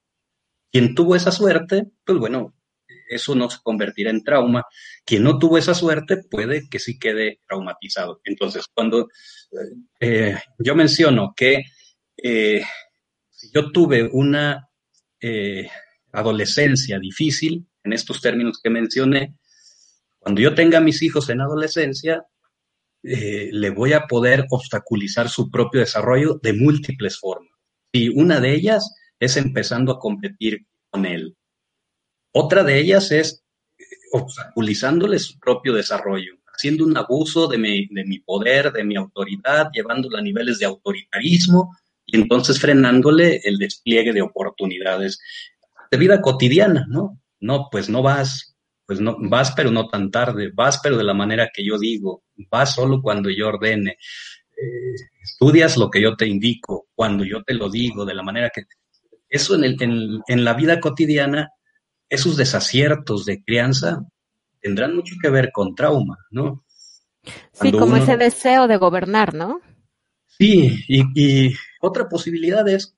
Quien 0.72 0.96
tuvo 0.96 1.16
esa 1.16 1.32
suerte, 1.32 1.92
pues 2.04 2.18
bueno, 2.18 2.56
eso 3.10 3.36
no 3.36 3.50
se 3.50 3.60
convertirá 3.62 4.10
en 4.10 4.24
trauma. 4.24 4.66
Quien 5.06 5.24
no 5.24 5.38
tuvo 5.38 5.58
esa 5.58 5.74
suerte 5.74 6.18
puede 6.18 6.68
que 6.70 6.80
sí 6.80 6.98
quede 6.98 7.40
traumatizado. 7.48 8.22
Entonces, 8.24 8.66
cuando 8.74 9.10
eh, 10.00 10.38
yo 10.58 10.76
menciono 10.76 11.34
que 11.36 11.64
eh, 12.18 12.64
yo 13.54 13.72
tuve 13.72 14.10
una 14.12 14.70
eh, 15.20 15.68
adolescencia 16.12 17.00
difícil, 17.00 17.66
en 17.84 17.94
estos 17.94 18.22
términos 18.22 18.60
que 18.62 18.70
mencioné, 18.70 19.36
cuando 20.20 20.42
yo 20.42 20.54
tenga 20.54 20.80
mis 20.80 21.02
hijos 21.02 21.30
en 21.30 21.42
adolescencia, 21.42 22.26
eh, 23.04 23.50
le 23.52 23.72
voy 23.72 23.94
a 23.94 24.06
poder 24.06 24.46
obstaculizar 24.52 25.30
su 25.30 25.50
propio 25.50 25.80
desarrollo 25.80 26.40
de 26.44 26.54
múltiples 26.54 27.18
formas. 27.18 27.52
Y 27.92 28.10
una 28.10 28.40
de 28.40 28.54
ellas 28.54 28.94
es 29.20 29.38
empezando 29.38 29.92
a 29.92 30.00
competir 30.00 30.68
con 30.90 31.06
él. 31.06 31.36
Otra 32.34 32.64
de 32.64 32.80
ellas 32.80 33.12
es 33.12 33.44
obstaculizándole 34.12 35.18
su 35.20 35.40
propio 35.40 35.74
desarrollo, 35.74 36.34
haciendo 36.54 36.86
un 36.86 36.96
abuso 36.96 37.48
de 37.48 37.58
mi, 37.58 37.88
de 37.88 38.06
mi 38.06 38.20
poder, 38.20 38.72
de 38.72 38.84
mi 38.84 38.96
autoridad, 38.96 39.70
llevándolo 39.74 40.18
a 40.18 40.22
niveles 40.22 40.60
de 40.60 40.66
autoritarismo 40.66 41.76
entonces 42.12 42.60
frenándole 42.60 43.42
el 43.44 43.58
despliegue 43.58 44.14
de 44.14 44.22
oportunidades 44.22 45.20
de 45.90 45.98
vida 45.98 46.22
cotidiana, 46.22 46.86
¿no? 46.90 47.20
No, 47.40 47.68
pues 47.72 47.90
no 47.90 48.02
vas, 48.02 48.56
pues 48.86 49.00
no, 49.00 49.18
vas 49.20 49.52
pero 49.52 49.72
no 49.72 49.88
tan 49.88 50.12
tarde, 50.12 50.52
vas 50.54 50.80
pero 50.82 50.98
de 50.98 51.04
la 51.04 51.14
manera 51.14 51.50
que 51.54 51.66
yo 51.66 51.78
digo, 51.78 52.24
vas 52.50 52.76
solo 52.76 53.02
cuando 53.02 53.30
yo 53.30 53.50
ordene, 53.50 53.92
eh, 53.92 54.96
estudias 55.22 55.78
lo 55.78 55.90
que 55.90 56.02
yo 56.02 56.16
te 56.16 56.28
indico, 56.28 56.88
cuando 56.94 57.24
yo 57.26 57.44
te 57.44 57.54
lo 57.54 57.70
digo, 57.70 58.06
de 58.06 58.14
la 58.14 58.24
manera 58.24 58.52
que... 58.54 58.64
Eso 59.28 59.56
en, 59.56 59.64
el, 59.64 59.82
en, 59.82 60.22
en 60.28 60.44
la 60.44 60.54
vida 60.54 60.80
cotidiana, 60.80 61.52
esos 62.10 62.36
desaciertos 62.36 63.26
de 63.26 63.42
crianza 63.44 64.06
tendrán 64.60 64.96
mucho 64.96 65.16
que 65.22 65.30
ver 65.30 65.52
con 65.52 65.74
trauma, 65.74 66.18
¿no? 66.30 66.66
sí, 67.54 67.72
como 67.72 67.98
ese 67.98 68.18
deseo 68.18 68.68
de 68.68 68.78
gobernar, 68.78 69.34
¿no? 69.34 69.62
Sí, 70.28 70.84
y, 70.88 71.04
y, 71.16 71.56
otra 71.82 72.08
posibilidad 72.08 72.68
es 72.68 72.96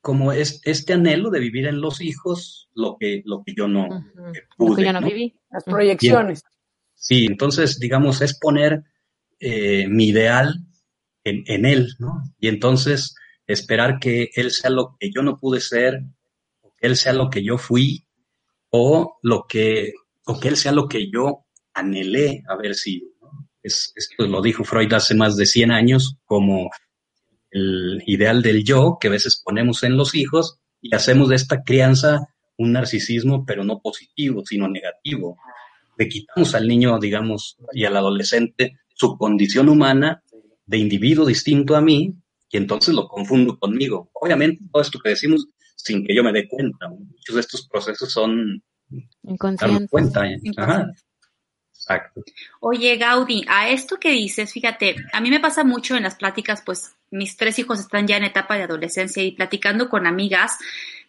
como 0.00 0.32
es 0.32 0.60
este 0.64 0.94
anhelo 0.94 1.30
de 1.30 1.40
vivir 1.40 1.66
en 1.66 1.80
los 1.80 2.00
hijos 2.00 2.68
lo 2.74 2.96
que, 2.98 3.22
lo 3.24 3.42
que 3.44 3.54
yo 3.54 3.68
no 3.68 3.88
pude, 4.56 4.70
Lo 4.70 4.76
que 4.76 4.84
yo 4.84 4.92
no, 4.92 5.00
viví. 5.00 5.38
Las 5.50 5.64
proyecciones. 5.64 6.44
sí, 6.94 7.26
entonces, 7.26 7.78
digamos, 7.78 8.20
es 8.20 8.38
poner 8.38 8.84
eh, 9.38 9.86
mi 9.88 10.08
ideal 10.08 10.54
en, 11.24 11.44
en, 11.46 11.66
él, 11.66 11.94
¿no? 11.98 12.22
Y 12.38 12.48
entonces 12.48 13.14
esperar 13.46 13.98
que 14.00 14.30
él 14.34 14.50
sea 14.50 14.70
lo 14.70 14.96
que 14.98 15.10
yo 15.14 15.22
no 15.22 15.36
pude 15.36 15.60
ser, 15.60 16.02
o 16.62 16.72
que 16.74 16.86
él 16.86 16.96
sea 16.96 17.12
lo 17.12 17.30
que 17.30 17.44
yo 17.44 17.58
fui, 17.58 18.04
o 18.70 19.18
lo 19.22 19.46
que, 19.48 19.92
o 20.26 20.40
que 20.40 20.48
él 20.48 20.56
sea 20.56 20.72
lo 20.72 20.88
que 20.88 21.10
yo 21.10 21.44
anhelé 21.74 22.42
haber 22.48 22.74
sido. 22.74 23.08
¿no? 23.20 23.48
Es, 23.62 23.92
esto 23.94 24.26
lo 24.26 24.42
dijo 24.42 24.64
Freud 24.64 24.92
hace 24.92 25.14
más 25.14 25.36
de 25.36 25.46
100 25.46 25.70
años 25.70 26.16
como 26.24 26.70
el 27.52 28.02
ideal 28.06 28.42
del 28.42 28.64
yo 28.64 28.98
que 29.00 29.08
a 29.08 29.12
veces 29.12 29.40
ponemos 29.42 29.82
en 29.84 29.96
los 29.96 30.14
hijos 30.14 30.58
y 30.80 30.94
hacemos 30.94 31.28
de 31.28 31.36
esta 31.36 31.62
crianza 31.62 32.26
un 32.58 32.72
narcisismo, 32.72 33.44
pero 33.46 33.64
no 33.64 33.80
positivo, 33.80 34.42
sino 34.44 34.68
negativo. 34.68 35.38
Le 35.98 36.08
quitamos 36.08 36.54
al 36.54 36.66
niño, 36.66 36.98
digamos, 36.98 37.56
y 37.72 37.84
al 37.84 37.96
adolescente 37.96 38.78
su 38.94 39.16
condición 39.16 39.68
humana 39.68 40.22
de 40.66 40.78
individuo 40.78 41.26
distinto 41.26 41.76
a 41.76 41.80
mí 41.80 42.14
y 42.50 42.56
entonces 42.56 42.94
lo 42.94 43.08
confundo 43.08 43.58
conmigo. 43.58 44.10
Obviamente, 44.14 44.62
todo 44.70 44.82
esto 44.82 44.98
que 44.98 45.10
decimos 45.10 45.46
sin 45.76 46.04
que 46.06 46.14
yo 46.14 46.22
me 46.22 46.32
dé 46.32 46.48
cuenta. 46.48 46.88
Muchos 46.88 47.34
de 47.34 47.40
estos 47.40 47.68
procesos 47.68 48.12
son 48.12 48.62
inconscientes. 49.22 49.90
Cuenta. 49.90 50.22
Ajá. 50.56 50.90
Exacto. 51.74 52.22
Oye, 52.60 52.96
Gaudi, 52.96 53.44
a 53.48 53.68
esto 53.68 53.96
que 53.98 54.10
dices, 54.10 54.52
fíjate, 54.52 54.96
a 55.12 55.20
mí 55.20 55.30
me 55.30 55.40
pasa 55.40 55.64
mucho 55.64 55.96
en 55.96 56.04
las 56.04 56.14
pláticas, 56.14 56.62
pues 56.64 56.94
mis 57.12 57.36
tres 57.36 57.58
hijos 57.58 57.78
están 57.78 58.06
ya 58.08 58.16
en 58.16 58.24
etapa 58.24 58.56
de 58.56 58.64
adolescencia 58.64 59.22
y 59.22 59.32
platicando 59.32 59.88
con 59.88 60.06
amigas, 60.06 60.58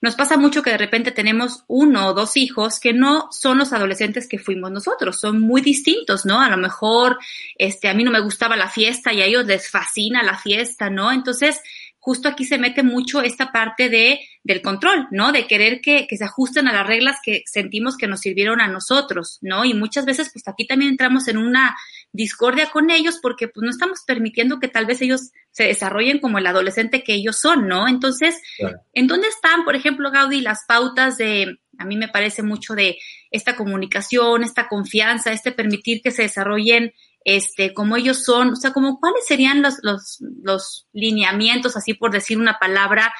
nos 0.04 0.16
pasa 0.16 0.36
mucho 0.36 0.62
que 0.62 0.72
de 0.72 0.78
repente 0.78 1.12
tenemos 1.12 1.64
uno 1.68 2.08
o 2.08 2.14
dos 2.14 2.36
hijos 2.36 2.82
que 2.82 2.92
no 2.92 3.30
son 3.32 3.58
los 3.58 3.72
adolescentes 3.72 4.28
que 4.28 4.38
fuimos 4.38 4.70
nosotros, 4.70 5.18
son 5.18 5.40
muy 5.40 5.62
distintos, 5.62 6.26
¿no? 6.26 6.42
A 6.42 6.50
lo 6.50 6.58
mejor, 6.58 7.18
este, 7.58 7.88
a 7.88 7.94
mí 7.94 8.04
no 8.04 8.12
me 8.12 8.20
gustaba 8.20 8.58
la 8.58 8.70
fiesta 8.70 9.14
y 9.14 9.22
a 9.22 9.26
ellos 9.26 9.46
les 9.46 9.72
fascina 9.72 10.22
la 10.22 10.38
fiesta, 10.38 10.90
¿no? 10.90 11.10
Entonces, 11.14 11.62
justo 12.04 12.28
aquí 12.28 12.44
se 12.44 12.58
mete 12.58 12.84
mucho 12.84 13.22
esta 13.22 13.54
parte 13.54 13.88
de, 13.88 14.20
del 14.44 14.62
control, 14.62 15.08
¿no? 15.12 15.32
De 15.32 15.48
querer 15.48 15.80
que, 15.80 16.06
que, 16.06 16.18
se 16.18 16.26
ajusten 16.26 16.68
a 16.68 16.74
las 16.74 16.86
reglas 16.86 17.20
que 17.24 17.44
sentimos 17.46 17.96
que 17.96 18.08
nos 18.08 18.20
sirvieron 18.20 18.60
a 18.60 18.68
nosotros, 18.68 19.38
¿no? 19.40 19.64
Y 19.64 19.74
muchas 19.74 20.04
veces, 20.04 20.30
pues 20.34 20.46
aquí 20.50 20.68
también 20.68 20.92
entramos 20.92 21.30
en 21.30 21.38
una 21.38 21.78
discordia 22.12 22.70
con 22.72 22.92
ellos 22.92 23.20
porque 23.22 23.48
pues 23.48 23.64
no 23.64 23.70
estamos 23.70 24.02
permitiendo 24.06 24.60
que 24.60 24.68
tal 24.68 24.86
vez 24.86 25.02
ellos 25.02 25.32
se 25.52 25.64
desarrollen 25.64 26.20
como 26.20 26.40
el 26.40 26.48
adolescente 26.48 27.04
que 27.04 27.14
ellos 27.14 27.40
son, 27.40 27.70
¿no? 27.70 27.88
Entonces, 27.88 28.36
claro. 28.58 28.80
¿en 28.92 29.08
dónde 29.08 29.30
están, 29.30 29.64
por 29.64 29.78
ejemplo, 29.78 30.12
Gaudí, 30.12 30.42
las 30.42 30.66
pautas 30.68 31.18
de, 31.18 31.58
a 31.78 31.86
mí 31.86 31.96
me 31.96 32.10
parece 32.10 32.44
mucho 32.44 32.76
de 32.76 32.98
esta 33.32 33.56
comunicación, 33.56 34.44
esta 34.44 34.68
confianza, 34.68 35.32
este 35.32 35.54
permitir 35.54 36.02
que 36.02 36.12
se 36.12 36.24
desarrollen 36.24 36.92
este, 37.25 37.74
como 37.74 37.98
ellos 37.98 38.24
son, 38.24 38.50
o 38.53 38.56
sea, 38.56 38.74
como 38.74 39.00
cuáles 39.00 39.25
serían 39.25 39.62
los, 39.62 39.75
los, 39.82 40.20
los 40.42 40.88
lineamientos, 40.94 41.75
así 41.75 41.93
por 41.93 42.12
decir 42.12 42.38
una 42.38 42.60
palabra, 42.60 43.13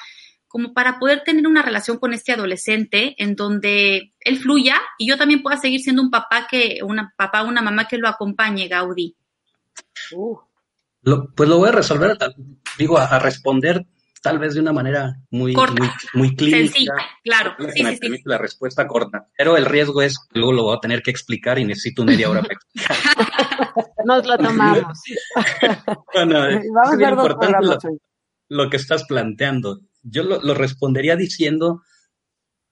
como 0.48 0.72
para 0.72 0.98
poder 0.98 1.22
tener 1.24 1.46
una 1.46 1.62
relación 1.62 1.98
con 1.98 2.14
este 2.14 2.32
adolescente 2.32 3.14
en 3.18 3.34
donde 3.34 4.12
él 4.20 4.38
fluya 4.38 4.80
y 4.98 5.08
yo 5.08 5.18
también 5.18 5.42
pueda 5.42 5.56
seguir 5.56 5.80
siendo 5.80 6.02
un 6.02 6.10
papá 6.10 6.46
que, 6.48 6.78
una 6.84 7.12
papá, 7.16 7.42
una 7.42 7.62
mamá 7.62 7.88
que 7.88 7.98
lo 7.98 8.08
acompañe, 8.08 8.68
Gaudí. 8.68 9.16
Uh. 10.12 10.38
Lo, 11.02 11.30
pues 11.34 11.48
lo 11.48 11.58
voy 11.58 11.68
a 11.68 11.72
resolver, 11.72 12.16
digo, 12.78 12.96
a, 12.98 13.04
a 13.04 13.18
responder 13.18 13.84
tal 14.24 14.38
vez 14.38 14.54
de 14.54 14.60
una 14.60 14.72
manera 14.72 15.20
muy, 15.30 15.52
corta, 15.52 15.74
muy, 15.74 15.90
muy 16.14 16.34
clínica. 16.34 16.72
Sencilla, 16.72 16.94
claro. 17.22 17.54
Que 17.58 17.72
sí, 17.72 17.82
me 17.82 17.92
sí, 17.92 17.98
permite 17.98 18.22
sí. 18.22 18.28
la 18.30 18.38
respuesta 18.38 18.86
corta. 18.86 19.28
Pero 19.36 19.58
el 19.58 19.66
riesgo 19.66 20.00
es 20.00 20.18
que 20.18 20.38
luego 20.38 20.54
lo 20.54 20.62
voy 20.62 20.76
a 20.78 20.80
tener 20.80 21.02
que 21.02 21.10
explicar 21.10 21.58
y 21.58 21.66
necesito 21.66 22.06
media 22.06 22.30
hora 22.30 22.40
para 22.40 22.54
explicar. 22.54 22.96
Nos 24.06 24.26
lo 24.26 24.38
tomamos. 24.38 24.98
bueno, 26.14 26.38
Vamos 26.74 27.00
es 27.00 27.06
a 27.06 27.10
importante 27.10 27.66
lo, 27.66 27.78
lo 28.48 28.70
que 28.70 28.78
estás 28.78 29.04
planteando. 29.04 29.82
Yo 30.02 30.22
lo, 30.22 30.40
lo 30.40 30.54
respondería 30.54 31.16
diciendo 31.16 31.82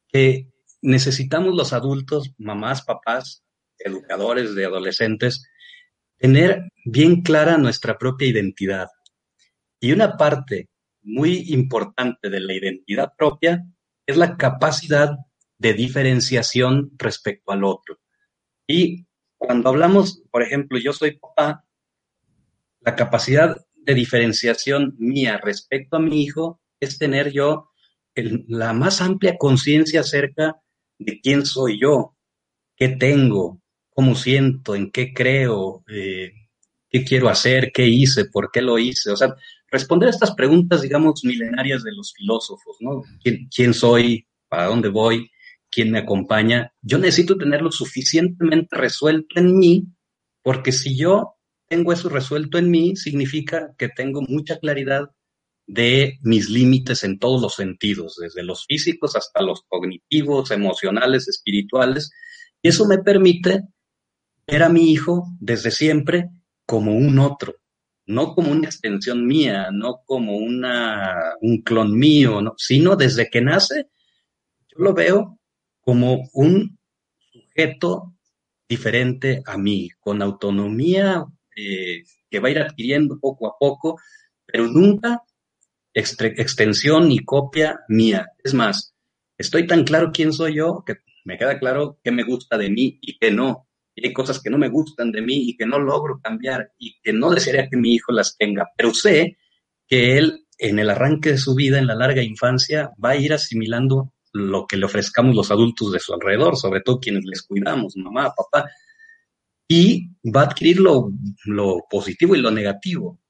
que 0.09 0.49
necesitamos 0.81 1.55
los 1.55 1.75
adultos, 1.75 2.33
mamás, 2.39 2.83
papás, 2.83 3.45
educadores 3.79 4.55
de 4.55 4.65
adolescentes, 4.65 5.45
tener 6.17 6.63
bien 6.87 7.21
clara 7.21 7.59
nuestra 7.59 7.99
propia 7.99 8.29
identidad. 8.29 8.89
Y 9.81 9.93
una 9.93 10.17
parte 10.17 10.71
muy 11.03 11.47
importante 11.49 12.31
de 12.31 12.41
la 12.41 12.55
identidad 12.55 13.13
propia 13.17 13.65
es 14.07 14.17
la 14.17 14.37
capacidad 14.37 15.17
de 15.59 15.75
diferenciación 15.75 16.93
respecto 16.99 17.53
al 17.53 17.65
otro. 17.65 17.99
Y 18.67 19.07
cuando 19.37 19.69
hablamos, 19.69 20.23
por 20.31 20.43
ejemplo, 20.43 20.79
yo 20.79 20.93
soy 20.93 21.19
papá, 21.19 21.65
la 22.81 22.97
capacidad 22.97 23.57
de 23.75 23.95
diferenciación 23.95 24.95
mía 24.99 25.41
respecto 25.43 25.97
a 25.97 26.01
mi 26.01 26.23
hijo 26.23 26.61
es 26.81 26.99
tener 26.99 27.33
yo 27.33 27.69
la 28.15 28.73
más 28.73 29.01
amplia 29.01 29.37
conciencia 29.39 30.01
acerca 30.01 30.61
de 30.99 31.21
quién 31.21 31.47
soy 31.47 31.81
yo, 31.81 32.17
qué 32.77 32.89
tengo, 32.89 33.61
cómo 33.91 34.15
siento, 34.15 34.75
en 34.75 34.91
qué 34.91 35.13
creo, 35.13 35.85
eh, 35.89 36.33
qué 36.89 37.05
quiero 37.05 37.29
hacer, 37.29 37.73
qué 37.73 37.87
hice, 37.87 38.27
por 38.27 38.51
qué 38.51 38.63
lo 38.63 38.79
hice. 38.79 39.11
O 39.11 39.17
sea, 39.17 39.35
responder 39.73 40.09
a 40.09 40.11
estas 40.11 40.35
preguntas, 40.35 40.83
digamos, 40.83 41.25
milenarias 41.25 41.83
de 41.83 41.93
los 41.93 42.13
filósofos, 42.13 42.77
¿no? 42.81 43.03
¿Quién, 43.23 43.49
quién 43.53 43.73
soy? 43.75 44.29
¿Para 44.49 44.67
dónde 44.67 44.91
voy? 44.91 45.31
¿Quién 45.71 45.91
me 45.91 45.99
acompaña? 45.99 46.73
Yo 46.83 46.99
necesito 46.99 47.39
tenerlo 47.39 47.73
suficientemente 47.73 48.77
resuelto 48.77 49.41
en 49.41 49.59
mí, 49.59 49.87
porque 50.43 50.71
si 50.71 50.97
yo 50.97 51.37
tengo 51.69 51.95
eso 51.95 52.11
resuelto 52.11 52.59
en 52.59 52.71
mí, 52.71 52.97
significa 52.97 53.75
que 53.79 53.89
tengo 53.89 54.21
mucha 54.21 54.59
claridad 54.59 55.11
de 55.67 56.19
mis 56.23 56.51
límites 56.51 57.03
en 57.03 57.19
todos 57.19 57.41
los 57.41 57.55
sentidos, 57.55 58.17
desde 58.21 58.43
los 58.43 58.67
físicos 58.67 59.17
hasta 59.17 59.41
los 59.41 59.63
cognitivos, 59.67 60.51
emocionales, 60.51 61.29
espirituales, 61.29 62.11
y 62.61 62.69
eso 62.69 62.87
me 62.87 62.99
permite 62.99 63.63
ver 64.47 64.63
a 64.65 64.69
mi 64.69 64.93
hijo 64.93 65.29
desde 65.41 65.71
siempre 65.71 66.29
como 66.67 66.95
un 66.95 67.19
otro, 67.19 67.55
no 68.07 68.35
como 68.35 68.51
una 68.51 68.67
extensión 68.67 69.27
mía, 69.27 69.69
no 69.73 70.03
como 70.05 70.37
una, 70.37 71.35
un 71.41 71.63
clon 71.63 71.97
mío, 71.97 72.41
no, 72.41 72.55
sino 72.57 72.97
desde 72.97 73.31
que 73.31 73.41
nace, 73.41 73.89
yo 74.69 74.85
lo 74.85 74.95
veo 74.95 75.39
como 75.81 76.29
un 76.33 76.79
sujeto 77.33 78.15
diferente 78.69 79.43
a 79.47 79.59
mí, 79.59 79.91
con 80.01 80.23
autonomía 80.23 81.25
eh, 81.57 82.03
que 82.31 82.41
va 82.41 82.49
a 82.49 82.51
ir 82.51 82.59
adquiriendo 82.59 83.19
poco 83.21 83.47
a 83.47 83.57
poco, 83.59 84.01
pero 84.47 84.67
nunca 84.67 85.23
extensión 85.95 87.09
ni 87.09 87.19
copia 87.19 87.81
mía. 87.89 88.29
Es 88.43 88.55
más, 88.55 88.95
estoy 89.37 89.67
tan 89.67 89.85
claro 89.85 90.11
quién 90.13 90.33
soy 90.33 90.55
yo 90.55 90.83
que 90.87 90.97
me 91.25 91.39
queda 91.39 91.59
claro 91.59 91.99
qué 92.03 92.11
me 92.11 92.25
gusta 92.25 92.57
de 92.57 92.71
mí 92.71 92.99
y 93.01 93.19
qué 93.19 93.31
no. 93.31 93.69
Y 93.95 94.07
hay 94.07 94.13
cosas 94.13 94.41
que 94.41 94.51
no 94.51 94.59
me 94.59 94.69
gustan 94.69 95.13
de 95.13 95.23
mí 95.23 95.51
y 95.51 95.57
que 95.57 95.67
no 95.67 95.79
logro 95.79 96.21
cambiar 96.23 96.73
y 96.79 96.97
que 97.03 97.13
no 97.13 97.31
desearía 97.31 97.69
que 97.69 97.77
mi 97.77 97.95
hijo 97.95 98.13
las 98.13 98.37
tenga, 98.37 98.71
pero 98.77 98.95
sé 98.95 99.37
que 99.87 100.17
él 100.17 100.47
en 100.59 100.79
el 100.79 100.91
arranque 100.91 101.31
de 101.31 101.39
su 101.39 101.55
vida, 101.55 101.79
en 101.79 101.89
la 101.89 101.95
larga 101.95 102.23
infancia, 102.23 102.93
va 103.05 103.11
a 103.11 103.17
ir 103.17 103.33
asimilando 103.33 104.15
lo 104.33 104.67
que 104.67 104.77
le 104.77 104.87
ofrezcamos 104.87 105.35
los 105.35 105.51
adultos 105.51 105.93
de 105.93 105.99
su 105.99 106.15
alrededor, 106.15 106.57
sobre 106.57 106.81
todo 106.81 107.01
quienes 107.01 107.25
les 107.25 107.43
cuidamos, 107.43 107.97
mamá, 107.97 108.33
papá, 108.35 108.71
y 109.69 110.09
va 110.25 110.43
a 110.43 110.45
adquirir 110.45 110.79
lo, 110.79 111.11
lo 111.45 111.85
positivo 111.91 112.37
y 112.37 112.41
lo 112.41 112.51
negativo. 112.51 113.21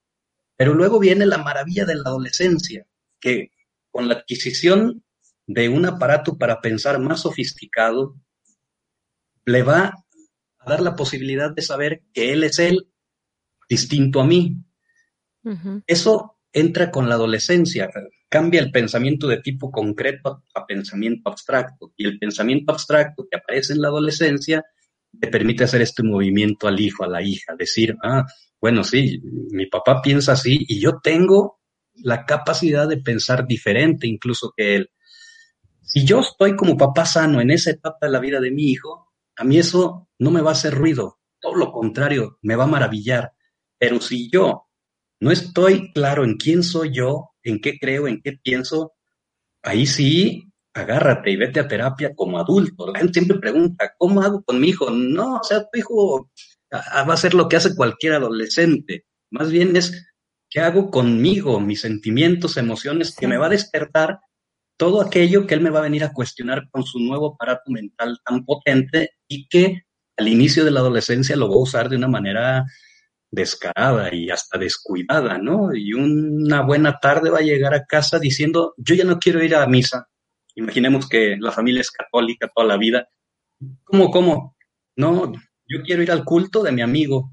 Pero 0.56 0.74
luego 0.74 0.98
viene 0.98 1.24
la 1.24 1.38
maravilla 1.38 1.84
de 1.84 1.94
la 1.94 2.02
adolescencia, 2.06 2.86
que 3.18 3.50
con 3.90 4.08
la 4.08 4.14
adquisición 4.14 5.02
de 5.46 5.68
un 5.68 5.86
aparato 5.86 6.36
para 6.36 6.60
pensar 6.60 6.98
más 6.98 7.22
sofisticado, 7.22 8.16
le 9.44 9.62
va 9.62 9.94
a 10.64 10.70
dar 10.70 10.80
la 10.80 10.96
posibilidad 10.96 11.54
de 11.54 11.62
saber 11.62 12.02
que 12.12 12.32
él 12.32 12.44
es 12.44 12.58
él, 12.58 12.88
distinto 13.68 14.20
a 14.20 14.24
mí. 14.24 14.56
Eso 15.86 16.38
entra 16.52 16.90
con 16.90 17.08
la 17.08 17.16
adolescencia, 17.16 17.90
cambia 18.28 18.60
el 18.60 18.70
pensamiento 18.70 19.26
de 19.26 19.38
tipo 19.38 19.70
concreto 19.70 20.42
a 20.54 20.66
pensamiento 20.66 21.30
abstracto. 21.30 21.92
Y 21.96 22.06
el 22.06 22.18
pensamiento 22.18 22.72
abstracto 22.72 23.26
que 23.30 23.38
aparece 23.38 23.72
en 23.72 23.80
la 23.80 23.88
adolescencia 23.88 24.64
te 25.20 25.28
permite 25.28 25.64
hacer 25.64 25.82
este 25.82 26.02
movimiento 26.02 26.68
al 26.68 26.80
hijo, 26.80 27.04
a 27.04 27.08
la 27.08 27.22
hija, 27.22 27.54
decir, 27.58 27.96
ah, 28.02 28.24
bueno, 28.60 28.84
sí, 28.84 29.20
mi 29.50 29.66
papá 29.66 30.00
piensa 30.00 30.32
así 30.32 30.64
y 30.68 30.80
yo 30.80 31.00
tengo 31.02 31.60
la 31.94 32.24
capacidad 32.24 32.88
de 32.88 32.98
pensar 32.98 33.46
diferente 33.46 34.06
incluso 34.06 34.52
que 34.56 34.76
él. 34.76 34.90
Si 35.82 36.04
yo 36.04 36.20
estoy 36.20 36.56
como 36.56 36.76
papá 36.76 37.04
sano 37.04 37.40
en 37.40 37.50
esa 37.50 37.70
etapa 37.70 38.06
de 38.06 38.12
la 38.12 38.20
vida 38.20 38.40
de 38.40 38.50
mi 38.50 38.70
hijo, 38.70 39.11
a 39.42 39.44
mí 39.44 39.58
eso 39.58 40.08
no 40.20 40.30
me 40.30 40.40
va 40.40 40.50
a 40.50 40.52
hacer 40.52 40.72
ruido, 40.72 41.18
todo 41.40 41.56
lo 41.56 41.72
contrario, 41.72 42.38
me 42.42 42.54
va 42.54 42.62
a 42.62 42.68
maravillar. 42.68 43.32
Pero 43.76 44.00
si 44.00 44.30
yo 44.30 44.68
no 45.18 45.32
estoy 45.32 45.92
claro 45.92 46.22
en 46.22 46.36
quién 46.36 46.62
soy 46.62 46.94
yo, 46.94 47.30
en 47.42 47.60
qué 47.60 47.76
creo, 47.76 48.06
en 48.06 48.22
qué 48.22 48.38
pienso, 48.40 48.92
ahí 49.64 49.84
sí, 49.84 50.48
agárrate 50.72 51.32
y 51.32 51.36
vete 51.36 51.58
a 51.58 51.66
terapia 51.66 52.14
como 52.14 52.38
adulto. 52.38 52.92
La 52.92 53.00
gente 53.00 53.14
siempre 53.14 53.40
pregunta, 53.40 53.92
¿cómo 53.98 54.22
hago 54.22 54.44
con 54.44 54.60
mi 54.60 54.68
hijo? 54.68 54.90
No, 54.90 55.38
o 55.38 55.42
sea, 55.42 55.68
tu 55.68 55.76
hijo 55.76 56.30
va 56.72 56.78
a 57.00 57.12
hacer 57.12 57.34
lo 57.34 57.48
que 57.48 57.56
hace 57.56 57.74
cualquier 57.74 58.12
adolescente. 58.12 59.06
Más 59.32 59.50
bien 59.50 59.74
es, 59.74 60.06
¿qué 60.48 60.60
hago 60.60 60.88
conmigo? 60.88 61.58
Mis 61.58 61.80
sentimientos, 61.80 62.56
emociones, 62.58 63.16
que 63.16 63.26
me 63.26 63.38
va 63.38 63.46
a 63.46 63.56
despertar 63.58 64.20
todo 64.82 65.00
aquello 65.00 65.46
que 65.46 65.54
él 65.54 65.60
me 65.60 65.70
va 65.70 65.78
a 65.78 65.82
venir 65.82 66.02
a 66.02 66.12
cuestionar 66.12 66.68
con 66.68 66.82
su 66.82 66.98
nuevo 66.98 67.34
aparato 67.34 67.70
mental 67.70 68.18
tan 68.24 68.44
potente 68.44 69.10
y 69.28 69.46
que 69.46 69.82
al 70.16 70.26
inicio 70.26 70.64
de 70.64 70.72
la 70.72 70.80
adolescencia 70.80 71.36
lo 71.36 71.48
va 71.48 71.54
a 71.54 71.62
usar 71.62 71.88
de 71.88 71.94
una 71.94 72.08
manera 72.08 72.64
descarada 73.30 74.12
y 74.12 74.28
hasta 74.28 74.58
descuidada, 74.58 75.38
¿no? 75.38 75.72
Y 75.72 75.92
una 75.92 76.62
buena 76.62 76.98
tarde 76.98 77.30
va 77.30 77.38
a 77.38 77.42
llegar 77.42 77.74
a 77.74 77.84
casa 77.84 78.18
diciendo, 78.18 78.74
yo 78.76 78.96
ya 78.96 79.04
no 79.04 79.20
quiero 79.20 79.40
ir 79.44 79.54
a 79.54 79.64
misa. 79.68 80.08
Imaginemos 80.56 81.08
que 81.08 81.36
la 81.38 81.52
familia 81.52 81.82
es 81.82 81.92
católica 81.92 82.50
toda 82.52 82.66
la 82.66 82.76
vida. 82.76 83.08
¿Cómo, 83.84 84.10
cómo? 84.10 84.56
No, 84.96 85.32
yo 85.64 85.82
quiero 85.84 86.02
ir 86.02 86.10
al 86.10 86.24
culto 86.24 86.64
de 86.64 86.72
mi 86.72 86.82
amigo. 86.82 87.30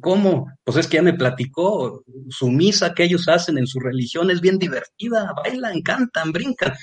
¿Cómo? 0.00 0.46
Pues 0.64 0.76
es 0.76 0.86
que 0.88 0.96
ya 0.96 1.02
me 1.02 1.14
platicó, 1.14 2.04
su 2.30 2.50
misa 2.50 2.94
que 2.94 3.04
ellos 3.04 3.28
hacen 3.28 3.58
en 3.58 3.66
su 3.66 3.78
religión 3.78 4.30
es 4.30 4.40
bien 4.40 4.58
divertida, 4.58 5.32
bailan, 5.36 5.82
cantan, 5.82 6.32
brincan. 6.32 6.74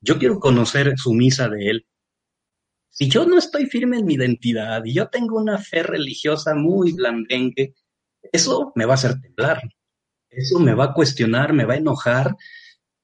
Yo 0.00 0.18
quiero 0.18 0.38
conocer 0.38 0.94
su 0.96 1.12
misa 1.12 1.48
de 1.48 1.70
él. 1.70 1.86
Si 2.88 3.08
yo 3.08 3.26
no 3.26 3.38
estoy 3.38 3.66
firme 3.66 3.98
en 3.98 4.06
mi 4.06 4.14
identidad 4.14 4.84
y 4.84 4.94
yo 4.94 5.08
tengo 5.08 5.38
una 5.38 5.58
fe 5.58 5.82
religiosa 5.82 6.54
muy 6.54 6.92
blandengue, 6.92 7.74
eso 8.32 8.72
me 8.74 8.86
va 8.86 8.92
a 8.92 8.94
hacer 8.94 9.20
temblar, 9.20 9.62
eso 10.30 10.58
me 10.58 10.74
va 10.74 10.84
a 10.84 10.94
cuestionar, 10.94 11.52
me 11.52 11.64
va 11.64 11.74
a 11.74 11.78
enojar 11.78 12.34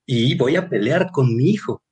y 0.07 0.35
voy 0.37 0.57
a 0.57 0.68
pelear 0.68 1.11
con 1.11 1.37
mi 1.37 1.51
hijo 1.51 1.83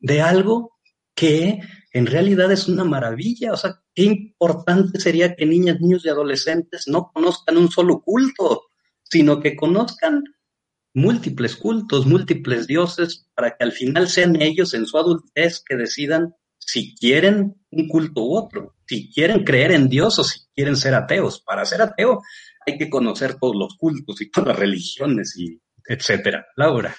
de 0.00 0.20
algo 0.20 0.78
que 1.14 1.60
en 1.92 2.06
realidad 2.06 2.50
es 2.52 2.68
una 2.68 2.84
maravilla. 2.84 3.52
O 3.52 3.56
sea, 3.56 3.81
qué 3.94 4.04
importante 4.04 5.00
sería 5.00 5.34
que 5.34 5.46
niñas, 5.46 5.80
niños 5.80 6.04
y 6.04 6.08
adolescentes 6.08 6.84
no 6.86 7.10
conozcan 7.12 7.56
un 7.56 7.70
solo 7.70 8.00
culto, 8.00 8.62
sino 9.04 9.40
que 9.40 9.56
conozcan 9.56 10.24
múltiples 10.94 11.56
cultos, 11.56 12.06
múltiples 12.06 12.66
dioses, 12.66 13.26
para 13.34 13.56
que 13.56 13.64
al 13.64 13.72
final 13.72 14.08
sean 14.08 14.40
ellos 14.40 14.74
en 14.74 14.86
su 14.86 14.98
adultez 14.98 15.62
que 15.66 15.76
decidan 15.76 16.34
si 16.58 16.94
quieren 16.94 17.54
un 17.70 17.88
culto 17.88 18.22
u 18.22 18.36
otro, 18.36 18.74
si 18.86 19.10
quieren 19.12 19.44
creer 19.44 19.72
en 19.72 19.88
Dios 19.88 20.18
o 20.18 20.24
si 20.24 20.40
quieren 20.54 20.76
ser 20.76 20.94
ateos. 20.94 21.40
Para 21.40 21.64
ser 21.64 21.82
ateo 21.82 22.22
hay 22.66 22.78
que 22.78 22.88
conocer 22.88 23.38
todos 23.38 23.56
los 23.56 23.76
cultos 23.76 24.20
y 24.20 24.30
todas 24.30 24.48
las 24.48 24.58
religiones 24.58 25.36
y 25.36 25.60
etcétera. 25.86 26.46
Laura. 26.56 26.94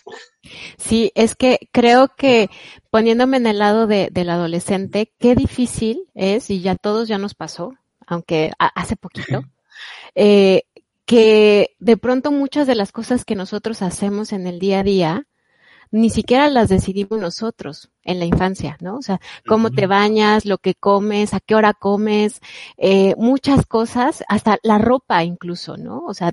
Sí, 0.77 1.11
es 1.15 1.35
que 1.35 1.69
creo 1.71 2.09
que 2.15 2.49
poniéndome 2.89 3.37
en 3.37 3.47
el 3.47 3.59
lado 3.59 3.87
de, 3.87 4.09
del 4.11 4.29
adolescente, 4.29 5.11
qué 5.19 5.35
difícil 5.35 6.09
es, 6.13 6.49
y 6.49 6.61
ya 6.61 6.75
todos 6.75 7.07
ya 7.07 7.17
nos 7.17 7.33
pasó, 7.35 7.73
aunque 8.05 8.51
hace 8.57 8.95
poquito, 8.95 9.43
eh, 10.15 10.63
que 11.05 11.75
de 11.79 11.97
pronto 11.97 12.31
muchas 12.31 12.67
de 12.67 12.75
las 12.75 12.91
cosas 12.91 13.25
que 13.25 13.35
nosotros 13.35 13.81
hacemos 13.81 14.33
en 14.33 14.47
el 14.47 14.59
día 14.59 14.79
a 14.79 14.83
día, 14.83 15.27
ni 15.93 16.09
siquiera 16.09 16.49
las 16.49 16.69
decidimos 16.69 17.19
nosotros 17.19 17.91
en 18.03 18.17
la 18.17 18.25
infancia, 18.25 18.77
¿no? 18.81 18.97
O 18.97 19.03
sea, 19.03 19.21
cómo 19.45 19.69
te 19.69 19.85
bañas, 19.85 20.43
lo 20.43 20.57
que 20.57 20.73
comes, 20.73 21.35
a 21.35 21.39
qué 21.39 21.53
hora 21.53 21.75
comes, 21.75 22.41
eh, 22.77 23.13
muchas 23.15 23.67
cosas, 23.67 24.23
hasta 24.27 24.57
la 24.63 24.79
ropa 24.79 25.23
incluso, 25.23 25.77
¿no? 25.77 26.03
O 26.07 26.15
sea, 26.15 26.31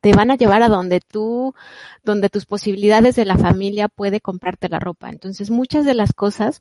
te 0.00 0.12
van 0.14 0.32
a 0.32 0.36
llevar 0.36 0.64
a 0.64 0.68
donde 0.68 1.00
tú, 1.00 1.54
donde 2.02 2.28
tus 2.28 2.44
posibilidades 2.44 3.14
de 3.14 3.24
la 3.24 3.38
familia 3.38 3.86
puede 3.86 4.20
comprarte 4.20 4.68
la 4.68 4.80
ropa. 4.80 5.10
Entonces, 5.10 5.48
muchas 5.48 5.86
de 5.86 5.94
las 5.94 6.12
cosas 6.12 6.60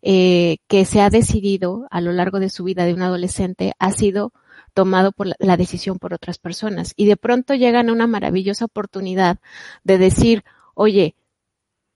eh, 0.00 0.56
que 0.66 0.86
se 0.86 1.02
ha 1.02 1.10
decidido 1.10 1.86
a 1.90 2.00
lo 2.00 2.12
largo 2.12 2.40
de 2.40 2.48
su 2.48 2.64
vida 2.64 2.86
de 2.86 2.94
un 2.94 3.02
adolescente 3.02 3.74
ha 3.78 3.92
sido 3.92 4.32
tomado 4.72 5.12
por 5.12 5.26
la, 5.26 5.36
la 5.38 5.58
decisión 5.58 5.98
por 5.98 6.14
otras 6.14 6.38
personas. 6.38 6.94
Y 6.96 7.04
de 7.04 7.18
pronto 7.18 7.54
llegan 7.54 7.90
a 7.90 7.92
una 7.92 8.06
maravillosa 8.06 8.64
oportunidad 8.64 9.40
de 9.84 9.98
decir, 9.98 10.42
oye, 10.74 11.16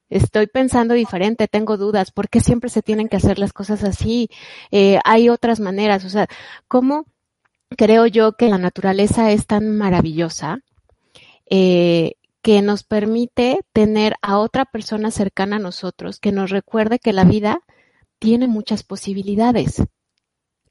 estoy 0.08 0.46
pensando 0.46 0.94
diferente, 0.94 1.48
tengo 1.48 1.76
dudas, 1.76 2.10
¿por 2.10 2.28
qué 2.28 2.40
siempre 2.40 2.70
se 2.70 2.82
tienen 2.82 3.08
que 3.08 3.16
hacer 3.16 3.38
las 3.38 3.52
cosas 3.52 3.84
así? 3.84 4.28
Eh, 4.70 4.98
hay 5.04 5.28
otras 5.28 5.60
maneras, 5.60 6.04
o 6.04 6.10
sea, 6.10 6.26
¿cómo 6.68 7.06
creo 7.76 8.06
yo 8.06 8.32
que 8.32 8.48
la 8.48 8.58
naturaleza 8.58 9.30
es 9.32 9.46
tan 9.46 9.76
maravillosa 9.76 10.60
eh, 11.50 12.14
que 12.42 12.62
nos 12.62 12.84
permite 12.84 13.60
tener 13.72 14.14
a 14.22 14.38
otra 14.38 14.64
persona 14.64 15.10
cercana 15.10 15.56
a 15.56 15.60
nosotros 15.60 16.20
que 16.20 16.32
nos 16.32 16.50
recuerde 16.50 16.98
que 16.98 17.12
la 17.12 17.24
vida 17.24 17.60
tiene 18.18 18.48
muchas 18.48 18.82
posibilidades, 18.82 19.82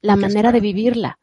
la 0.00 0.16
manera 0.16 0.52
de 0.52 0.60
vivirla. 0.60 1.18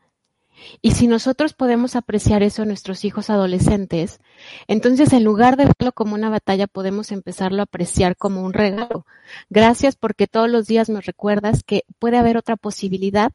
Y 0.81 0.91
si 0.91 1.07
nosotros 1.07 1.53
podemos 1.53 1.95
apreciar 1.95 2.43
eso 2.43 2.61
en 2.61 2.69
nuestros 2.69 3.05
hijos 3.05 3.29
adolescentes, 3.29 4.19
entonces 4.67 5.13
en 5.13 5.23
lugar 5.23 5.57
de 5.57 5.65
verlo 5.65 5.91
como 5.93 6.15
una 6.15 6.29
batalla, 6.29 6.67
podemos 6.67 7.11
empezarlo 7.11 7.59
a 7.59 7.63
apreciar 7.63 8.15
como 8.15 8.43
un 8.43 8.53
regalo. 8.53 9.05
Gracias 9.49 9.95
porque 9.95 10.27
todos 10.27 10.49
los 10.49 10.67
días 10.67 10.89
me 10.89 11.01
recuerdas 11.01 11.63
que 11.63 11.83
puede 11.99 12.17
haber 12.17 12.37
otra 12.37 12.57
posibilidad 12.57 13.31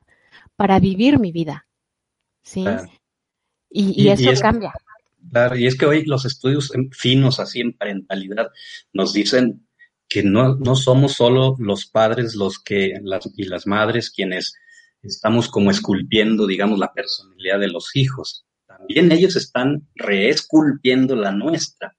para 0.56 0.78
vivir 0.78 1.18
mi 1.18 1.32
vida. 1.32 1.66
¿Sí? 2.42 2.64
Y, 3.70 4.08
eso 4.08 4.30
cambia. 4.40 4.72
Claro, 5.30 5.56
y 5.56 5.66
es 5.66 5.76
que 5.76 5.86
hoy 5.86 6.04
los 6.04 6.24
estudios 6.24 6.72
finos 6.92 7.40
así 7.40 7.60
en 7.60 7.72
parentalidad 7.72 8.48
nos 8.92 9.12
dicen 9.12 9.66
que 10.08 10.22
no, 10.22 10.54
no 10.56 10.76
somos 10.76 11.14
solo 11.14 11.56
los 11.58 11.86
padres 11.86 12.36
los 12.36 12.60
que 12.60 12.94
las, 13.02 13.28
y 13.36 13.44
las 13.44 13.66
madres 13.66 14.10
quienes 14.10 14.54
estamos 15.02 15.48
como 15.48 15.70
esculpiendo, 15.70 16.46
digamos, 16.46 16.78
la 16.78 16.92
personalidad 16.92 17.61
de 17.61 17.68
los 17.68 17.94
hijos. 17.94 18.46
También 18.66 19.12
ellos 19.12 19.37
están 19.37 19.88
reesculpiendo 19.94 21.16
la 21.16 21.32
nuestra. 21.32 21.96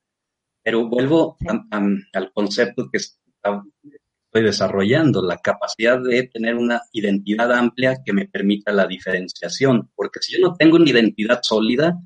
Pero 0.64 0.88
vuelvo 0.88 1.38
al 1.72 2.32
concepto 2.34 2.90
que 2.92 2.98
estoy 2.98 4.44
desarrollando, 4.44 5.24
la 5.24 5.38
capacidad 5.38 6.02
de 6.02 6.24
tener 6.24 6.56
una 6.56 6.82
identidad 6.92 7.52
amplia 7.54 8.02
que 8.06 8.14
me 8.14 8.28
permita 8.28 8.74
la 8.74 8.86
diferenciación. 8.86 9.90
Porque 9.96 10.20
si 10.22 10.34
yo 10.34 10.40
no 10.46 10.56
tengo 10.56 10.76
una 10.76 10.90
identidad 10.90 11.40
sólida, 11.42 11.98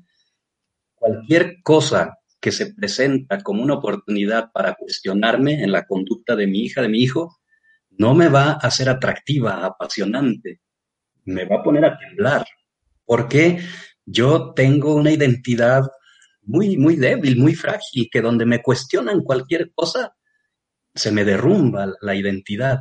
cualquier 0.94 1.60
cosa 1.62 2.18
que 2.40 2.52
se 2.52 2.72
presenta 2.74 3.40
como 3.40 3.62
una 3.62 3.74
oportunidad 3.74 4.50
para 4.52 4.74
cuestionarme 4.74 5.62
en 5.62 5.72
la 5.72 5.84
conducta 5.84 6.36
de 6.36 6.46
mi 6.46 6.60
hija, 6.60 6.82
de 6.82 6.88
mi 6.88 7.00
hijo, 7.00 7.38
no 7.90 8.14
me 8.14 8.28
va 8.28 8.52
a 8.52 8.70
ser 8.70 8.88
atractiva, 8.88 9.64
apasionante 9.64 10.60
me 11.24 11.44
va 11.44 11.56
a 11.56 11.62
poner 11.62 11.84
a 11.84 11.96
temblar, 11.98 12.44
porque 13.04 13.60
yo 14.04 14.52
tengo 14.54 14.94
una 14.94 15.12
identidad 15.12 15.82
muy, 16.42 16.76
muy 16.76 16.96
débil, 16.96 17.38
muy 17.38 17.54
frágil, 17.54 18.08
que 18.10 18.20
donde 18.20 18.46
me 18.46 18.62
cuestionan 18.62 19.22
cualquier 19.22 19.72
cosa, 19.72 20.14
se 20.94 21.12
me 21.12 21.24
derrumba 21.24 21.92
la 22.00 22.14
identidad. 22.14 22.80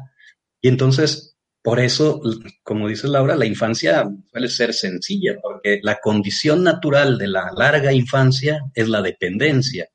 Y 0.62 0.67
entonces, 0.67 1.38
por 1.62 1.80
eso, 1.80 2.21
como 2.63 2.88
dice 2.88 3.08
Laura, 3.08 3.36
la 3.36 3.45
infancia 3.45 4.10
suele 4.32 4.49
ser 4.49 4.73
sencilla, 4.73 5.36
porque 5.41 5.80
la 5.84 5.99
condición 5.99 6.63
natural 6.63 7.17
de 7.17 7.27
la 7.27 7.51
larga 7.56 7.93
infancia 7.93 8.60
es 8.73 8.89
la 8.89 9.01
dependencia. 9.01 9.88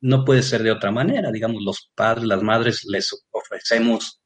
No 0.00 0.24
puede 0.24 0.42
ser 0.42 0.62
de 0.62 0.70
otra 0.70 0.90
manera. 0.92 1.30
Digamos, 1.32 1.62
los 1.62 1.90
padres, 1.94 2.24
las 2.24 2.42
madres 2.42 2.84
les 2.86 3.10
ofrecemos 3.30 4.20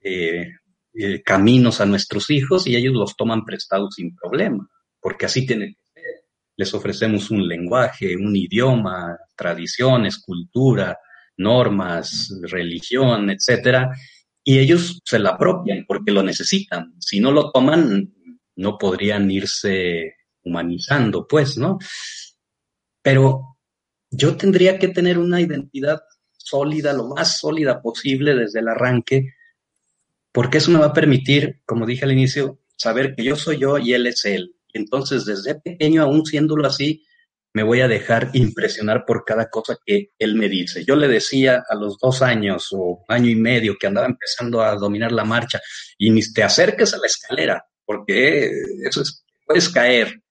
eh, 0.00 0.48
eh, 0.92 1.22
caminos 1.22 1.80
a 1.80 1.86
nuestros 1.86 2.30
hijos 2.30 2.66
y 2.66 2.76
ellos 2.76 2.94
los 2.94 3.16
toman 3.16 3.44
prestados 3.44 3.94
sin 3.94 4.14
problema, 4.16 4.68
porque 5.00 5.26
así 5.26 5.46
tiene 5.46 5.68
que 5.68 5.82
ser. 5.94 6.04
Les 6.56 6.74
ofrecemos 6.74 7.30
un 7.30 7.46
lenguaje, 7.46 8.16
un 8.16 8.34
idioma, 8.34 9.16
tradiciones, 9.36 10.18
cultura, 10.18 10.98
normas, 11.36 12.32
religión, 12.42 13.30
etcétera, 13.30 13.90
y 14.44 14.58
ellos 14.58 15.00
se 15.04 15.18
la 15.18 15.30
apropian 15.30 15.84
porque 15.86 16.12
lo 16.12 16.22
necesitan. 16.22 16.94
Si 16.98 17.20
no 17.20 17.30
lo 17.30 17.50
toman, 17.50 18.12
no 18.56 18.76
podrían 18.78 19.30
irse 19.30 20.16
humanizando, 20.42 21.26
pues, 21.26 21.56
¿no? 21.56 21.78
Pero 23.02 23.58
yo 24.10 24.36
tendría 24.36 24.78
que 24.78 24.88
tener 24.88 25.18
una 25.18 25.40
identidad 25.40 26.00
sólida, 26.36 26.92
lo 26.92 27.08
más 27.08 27.38
sólida 27.38 27.80
posible 27.80 28.34
desde 28.34 28.60
el 28.60 28.68
arranque, 28.68 29.34
porque 30.32 30.58
eso 30.58 30.70
me 30.70 30.78
va 30.78 30.86
a 30.86 30.92
permitir, 30.92 31.60
como 31.66 31.86
dije 31.86 32.04
al 32.04 32.12
inicio, 32.12 32.60
saber 32.76 33.14
que 33.14 33.24
yo 33.24 33.36
soy 33.36 33.58
yo 33.58 33.78
y 33.78 33.92
él 33.94 34.06
es 34.06 34.24
él. 34.24 34.54
Entonces, 34.72 35.24
desde 35.24 35.60
pequeño, 35.60 36.02
aún 36.02 36.24
siéndolo 36.24 36.66
así, 36.66 37.04
me 37.52 37.62
voy 37.62 37.80
a 37.80 37.88
dejar 37.88 38.30
impresionar 38.34 39.04
por 39.04 39.24
cada 39.24 39.50
cosa 39.50 39.76
que 39.84 40.10
él 40.18 40.36
me 40.36 40.48
dice. 40.48 40.84
Yo 40.84 40.94
le 40.94 41.08
decía 41.08 41.64
a 41.68 41.74
los 41.74 41.98
dos 41.98 42.22
años 42.22 42.68
o 42.72 43.04
año 43.08 43.28
y 43.28 43.34
medio 43.34 43.76
que 43.78 43.88
andaba 43.88 44.06
empezando 44.06 44.62
a 44.62 44.76
dominar 44.76 45.10
la 45.10 45.24
marcha 45.24 45.60
y 45.98 46.10
ni 46.10 46.20
te 46.32 46.44
acerques 46.44 46.94
a 46.94 46.98
la 46.98 47.06
escalera, 47.06 47.64
porque 47.84 48.50
eso 48.84 49.02
es, 49.02 49.24
puedes 49.44 49.68
caer. 49.68 50.22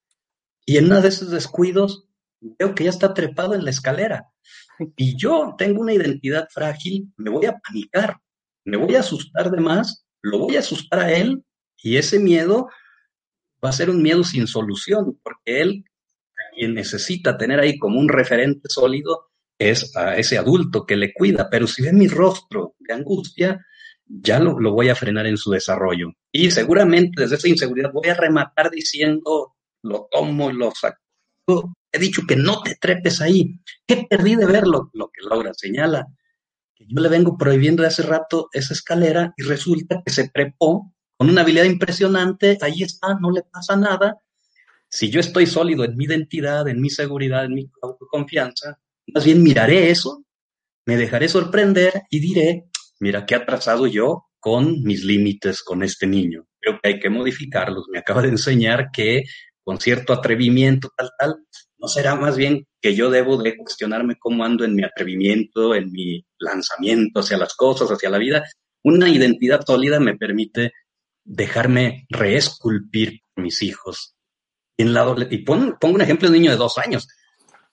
Y 0.65 0.77
en 0.77 0.85
uno 0.85 1.01
de 1.01 1.09
esos 1.09 1.31
descuidos 1.31 2.05
veo 2.39 2.73
que 2.73 2.85
ya 2.85 2.89
está 2.89 3.13
trepado 3.13 3.53
en 3.53 3.65
la 3.65 3.71
escalera. 3.71 4.27
Y 4.95 5.17
yo 5.17 5.55
tengo 5.57 5.81
una 5.81 5.93
identidad 5.93 6.47
frágil, 6.49 7.11
me 7.17 7.29
voy 7.29 7.45
a 7.47 7.57
panicar, 7.57 8.15
me 8.65 8.77
voy 8.77 8.95
a 8.95 8.99
asustar 8.99 9.51
de 9.51 9.61
más, 9.61 10.05
lo 10.21 10.39
voy 10.39 10.55
a 10.55 10.59
asustar 10.59 10.99
a 10.99 11.13
él 11.13 11.43
y 11.81 11.97
ese 11.97 12.19
miedo 12.19 12.69
va 13.63 13.69
a 13.69 13.73
ser 13.73 13.89
un 13.89 14.01
miedo 14.01 14.23
sin 14.23 14.47
solución, 14.47 15.19
porque 15.23 15.61
él, 15.61 15.85
quien 16.55 16.73
necesita 16.73 17.37
tener 17.37 17.59
ahí 17.59 17.77
como 17.77 17.99
un 17.99 18.09
referente 18.09 18.69
sólido, 18.69 19.29
es 19.57 19.95
a 19.95 20.15
ese 20.15 20.37
adulto 20.37 20.85
que 20.85 20.95
le 20.95 21.13
cuida, 21.13 21.49
pero 21.49 21.67
si 21.67 21.83
ve 21.83 21.91
mi 21.91 22.07
rostro 22.07 22.75
de 22.79 22.93
angustia, 22.93 23.65
ya 24.05 24.39
lo, 24.39 24.59
lo 24.59 24.71
voy 24.71 24.89
a 24.89 24.95
frenar 24.95 25.27
en 25.27 25.37
su 25.37 25.51
desarrollo. 25.51 26.13
Y 26.31 26.51
seguramente 26.51 27.21
desde 27.21 27.35
esa 27.35 27.49
inseguridad 27.49 27.91
voy 27.91 28.09
a 28.09 28.13
rematar 28.13 28.71
diciendo, 28.71 29.55
lo 29.83 30.07
tomo, 30.09 30.51
lo 30.51 30.71
saco, 30.71 31.75
he 31.91 31.99
dicho 31.99 32.23
que 32.27 32.35
no 32.35 32.61
te 32.61 32.75
trepes 32.75 33.21
ahí. 33.21 33.59
¿Qué 33.87 34.05
perdí 34.09 34.35
de 34.35 34.45
ver 34.45 34.67
lo, 34.67 34.89
que 34.91 35.27
logra? 35.27 35.53
Señala 35.53 36.07
yo 36.89 37.01
le 37.01 37.09
vengo 37.09 37.37
prohibiendo 37.37 37.85
hace 37.85 38.01
rato 38.01 38.49
esa 38.51 38.73
escalera 38.73 39.33
y 39.37 39.43
resulta 39.43 40.01
que 40.05 40.11
se 40.11 40.29
trepó 40.29 40.93
con 41.17 41.29
una 41.29 41.41
habilidad 41.41 41.65
impresionante, 41.65 42.57
ahí 42.61 42.81
está, 42.81 43.17
no 43.19 43.31
le 43.31 43.43
pasa 43.43 43.75
nada. 43.75 44.17
Si 44.89 45.09
yo 45.09 45.19
estoy 45.19 45.45
sólido 45.45 45.83
en 45.83 45.95
mi 45.95 46.05
identidad, 46.05 46.67
en 46.67 46.81
mi 46.81 46.89
seguridad, 46.89 47.45
en 47.45 47.53
mi 47.53 47.69
autoconfianza, 47.81 48.79
más 49.13 49.23
bien 49.23 49.43
miraré 49.43 49.91
eso, 49.91 50.25
me 50.85 50.97
dejaré 50.97 51.29
sorprender 51.29 52.03
y 52.09 52.19
diré, 52.19 52.69
mira, 52.99 53.25
qué 53.25 53.35
atrasado 53.35 53.85
yo 53.85 54.25
con 54.39 54.81
mis 54.81 55.03
límites 55.03 55.61
con 55.61 55.83
este 55.83 56.07
niño. 56.07 56.47
Creo 56.59 56.79
que 56.81 56.89
hay 56.89 56.99
que 56.99 57.09
modificarlos. 57.09 57.85
Me 57.91 57.99
acaba 57.99 58.21
de 58.21 58.29
enseñar 58.29 58.89
que 58.91 59.23
con 59.63 59.79
cierto 59.79 60.13
atrevimiento, 60.13 60.89
tal, 60.97 61.11
tal, 61.19 61.35
¿No 61.79 61.87
será 61.87 62.15
más 62.15 62.35
bien 62.35 62.67
que 62.81 62.93
yo 62.93 63.09
debo 63.09 63.41
de 63.41 63.55
cuestionarme 63.55 64.17
cómo 64.19 64.43
ando 64.43 64.65
en 64.65 64.75
mi 64.75 64.83
atrevimiento, 64.83 65.73
en 65.73 65.91
mi 65.91 66.25
lanzamiento 66.39 67.19
hacia 67.19 67.37
las 67.37 67.53
cosas, 67.55 67.89
hacia 67.89 68.09
la 68.09 68.17
vida? 68.17 68.43
Una 68.83 69.09
identidad 69.09 69.61
sólida 69.65 69.99
me 69.99 70.15
permite 70.17 70.73
dejarme 71.23 72.05
reesculpir 72.09 73.21
mis 73.35 73.61
hijos. 73.61 74.15
En 74.77 74.93
la, 74.93 75.15
y 75.29 75.39
pongo, 75.39 75.77
un 75.81 76.01
ejemplo 76.01 76.27
de 76.27 76.35
un 76.35 76.41
niño 76.41 76.51
de 76.51 76.57
dos 76.57 76.77
años. 76.77 77.07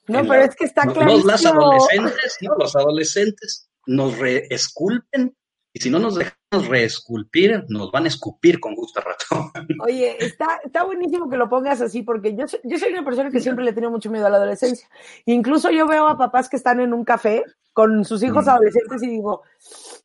No, 0.07 0.25
pero 0.25 0.43
es 0.43 0.55
que 0.55 0.65
está 0.65 0.83
claro. 0.83 1.17
Los, 1.17 1.45
adolescentes, 1.45 2.37
los 2.57 2.75
adolescentes 2.75 3.69
nos 3.85 4.17
reesculpen 4.17 5.35
y 5.77 5.79
si 5.79 5.91
no 5.91 5.99
nos 5.99 6.15
dejamos 6.15 6.67
reesculpir, 6.67 7.63
nos 7.69 7.91
van 7.91 8.05
a 8.05 8.07
escupir 8.07 8.59
con 8.59 8.73
gusto 8.73 8.99
rato. 8.99 9.51
Oye, 9.85 10.17
está, 10.19 10.59
está 10.65 10.83
buenísimo 10.83 11.29
que 11.29 11.37
lo 11.37 11.47
pongas 11.47 11.81
así, 11.81 12.01
porque 12.01 12.35
yo, 12.35 12.45
yo 12.63 12.79
soy 12.79 12.93
una 12.93 13.05
persona 13.05 13.29
que 13.29 13.39
siempre 13.39 13.63
le 13.63 13.73
tiene 13.73 13.89
mucho 13.89 14.09
miedo 14.09 14.25
a 14.25 14.31
la 14.31 14.37
adolescencia. 14.37 14.89
Incluso 15.25 15.69
yo 15.69 15.85
veo 15.87 16.07
a 16.07 16.17
papás 16.17 16.49
que 16.49 16.57
están 16.57 16.79
en 16.79 16.93
un 16.93 17.05
café 17.05 17.43
con 17.73 18.03
sus 18.05 18.23
hijos 18.23 18.47
mm. 18.47 18.49
adolescentes 18.49 19.03
y 19.03 19.07
digo, 19.07 19.43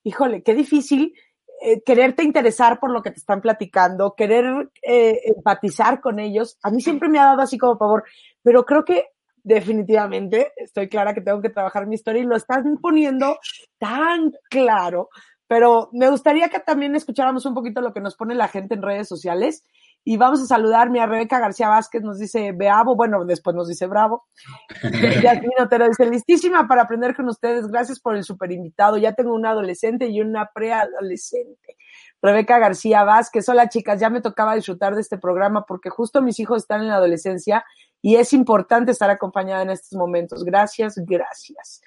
híjole, 0.04 0.42
qué 0.42 0.54
difícil 0.54 1.14
eh, 1.62 1.80
quererte 1.82 2.22
interesar 2.22 2.78
por 2.78 2.90
lo 2.90 3.02
que 3.02 3.12
te 3.12 3.18
están 3.18 3.40
platicando, 3.40 4.14
querer 4.14 4.68
eh, 4.82 5.20
empatizar 5.34 6.02
con 6.02 6.18
ellos. 6.18 6.58
A 6.62 6.70
mí 6.70 6.82
siempre 6.82 7.08
me 7.08 7.18
ha 7.18 7.24
dado 7.24 7.40
así 7.40 7.56
como 7.56 7.78
favor, 7.78 8.04
pero 8.42 8.66
creo 8.66 8.84
que 8.84 9.06
definitivamente 9.42 10.52
estoy 10.56 10.88
clara 10.90 11.14
que 11.14 11.22
tengo 11.22 11.40
que 11.40 11.48
trabajar 11.48 11.86
mi 11.86 11.94
historia 11.94 12.22
y 12.22 12.26
lo 12.26 12.36
están 12.36 12.76
poniendo 12.76 13.38
tan 13.78 14.32
claro 14.50 15.08
pero 15.52 15.90
me 15.92 16.08
gustaría 16.08 16.48
que 16.48 16.60
también 16.60 16.96
escucháramos 16.96 17.44
un 17.44 17.52
poquito 17.52 17.82
lo 17.82 17.92
que 17.92 18.00
nos 18.00 18.16
pone 18.16 18.34
la 18.34 18.48
gente 18.48 18.74
en 18.74 18.80
redes 18.80 19.06
sociales. 19.06 19.66
Y 20.02 20.16
vamos 20.16 20.40
a 20.40 20.46
saludar 20.46 20.88
a 20.98 21.06
Rebeca 21.06 21.40
García 21.40 21.68
Vázquez, 21.68 22.00
nos 22.00 22.18
dice 22.18 22.52
Beavo, 22.52 22.96
bueno, 22.96 23.22
después 23.26 23.54
nos 23.54 23.68
dice 23.68 23.86
Bravo. 23.86 24.24
Yasmin 25.22 25.50
Otero 25.60 25.86
dice, 25.86 26.06
listísima 26.06 26.66
para 26.66 26.84
aprender 26.84 27.14
con 27.14 27.28
ustedes, 27.28 27.68
gracias 27.68 28.00
por 28.00 28.16
el 28.16 28.24
super 28.24 28.50
invitado. 28.50 28.96
Ya 28.96 29.12
tengo 29.12 29.34
una 29.34 29.50
adolescente 29.50 30.06
y 30.06 30.22
una 30.22 30.48
preadolescente. 30.54 31.76
Rebeca 32.22 32.58
García 32.58 33.04
Vázquez, 33.04 33.46
hola 33.50 33.68
chicas, 33.68 34.00
ya 34.00 34.08
me 34.08 34.22
tocaba 34.22 34.54
disfrutar 34.54 34.94
de 34.94 35.02
este 35.02 35.18
programa 35.18 35.66
porque 35.66 35.90
justo 35.90 36.22
mis 36.22 36.40
hijos 36.40 36.62
están 36.62 36.80
en 36.80 36.88
la 36.88 36.94
adolescencia 36.94 37.62
y 38.00 38.16
es 38.16 38.32
importante 38.32 38.92
estar 38.92 39.10
acompañada 39.10 39.60
en 39.60 39.70
estos 39.70 39.98
momentos. 39.98 40.44
Gracias, 40.44 40.94
gracias. 40.96 41.82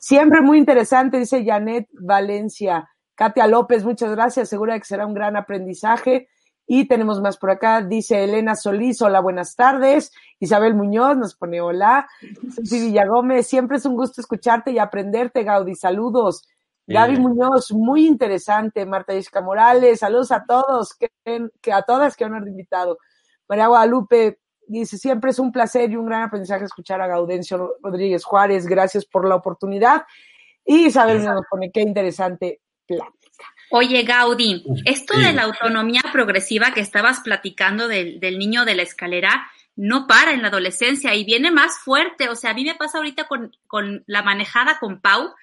Siempre 0.00 0.40
muy 0.40 0.58
interesante, 0.58 1.18
dice 1.18 1.44
Janet 1.44 1.88
Valencia. 1.92 2.88
Katia 3.14 3.46
López, 3.46 3.84
muchas 3.84 4.10
gracias, 4.10 4.48
segura 4.48 4.78
que 4.78 4.84
será 4.84 5.06
un 5.06 5.14
gran 5.14 5.36
aprendizaje. 5.36 6.28
Y 6.66 6.86
tenemos 6.86 7.20
más 7.20 7.36
por 7.36 7.50
acá, 7.50 7.82
dice 7.82 8.24
Elena 8.24 8.54
Solís, 8.54 9.02
hola, 9.02 9.20
buenas 9.20 9.54
tardes. 9.54 10.12
Isabel 10.40 10.74
Muñoz 10.74 11.16
nos 11.16 11.34
pone 11.34 11.60
hola. 11.60 12.08
Ceci 12.54 12.80
Villagómez, 12.86 13.46
siempre 13.46 13.76
es 13.76 13.84
un 13.84 13.96
gusto 13.96 14.20
escucharte 14.20 14.70
y 14.70 14.78
aprenderte, 14.78 15.44
Gaudí, 15.44 15.74
saludos. 15.74 16.42
Gaby 16.86 17.18
Muñoz, 17.18 17.72
muy 17.72 18.06
interesante. 18.06 18.84
Marta 18.86 19.14
Yesca 19.14 19.40
Morales, 19.40 20.00
saludos 20.00 20.32
a 20.32 20.44
todos, 20.46 20.94
que, 20.94 21.10
que 21.60 21.72
a 21.72 21.82
todas 21.82 22.16
que 22.16 22.24
han 22.24 22.46
invitado. 22.46 22.98
María 23.48 23.68
Guadalupe 23.68 24.38
dice, 24.66 24.96
siempre 24.96 25.30
es 25.30 25.38
un 25.38 25.52
placer 25.52 25.90
y 25.90 25.96
un 25.96 26.06
gran 26.06 26.22
aprendizaje 26.22 26.64
escuchar 26.64 27.00
a 27.00 27.06
Gaudencio 27.06 27.76
Rodríguez 27.82 28.24
Juárez, 28.24 28.66
gracias 28.66 29.04
por 29.04 29.28
la 29.28 29.34
oportunidad. 29.34 30.04
Y 30.64 30.86
Isabel 30.86 31.22
nos 31.24 31.44
pone, 31.50 31.70
qué 31.70 31.82
interesante 31.82 32.60
Oye, 33.70 34.02
Gaudí, 34.02 34.64
esto 34.84 35.18
de 35.18 35.32
la 35.32 35.42
autonomía 35.42 36.02
progresiva 36.12 36.72
que 36.72 36.80
estabas 36.80 37.20
platicando 37.20 37.88
del, 37.88 38.38
niño 38.38 38.64
de 38.64 38.74
la 38.74 38.82
escalera, 38.82 39.50
no 39.74 40.06
para 40.06 40.32
en 40.32 40.42
la 40.42 40.48
adolescencia 40.48 41.14
y 41.14 41.24
viene 41.24 41.50
más 41.50 41.78
fuerte. 41.78 42.28
O 42.28 42.36
sea, 42.36 42.50
a 42.50 42.54
mí 42.54 42.64
me 42.64 42.76
pasa 42.76 42.98
ahorita 42.98 43.26
con, 43.26 43.56
con, 43.66 44.04
la 44.06 44.22
manejada 44.22 44.78
con 44.78 45.00
Pau 45.00 45.34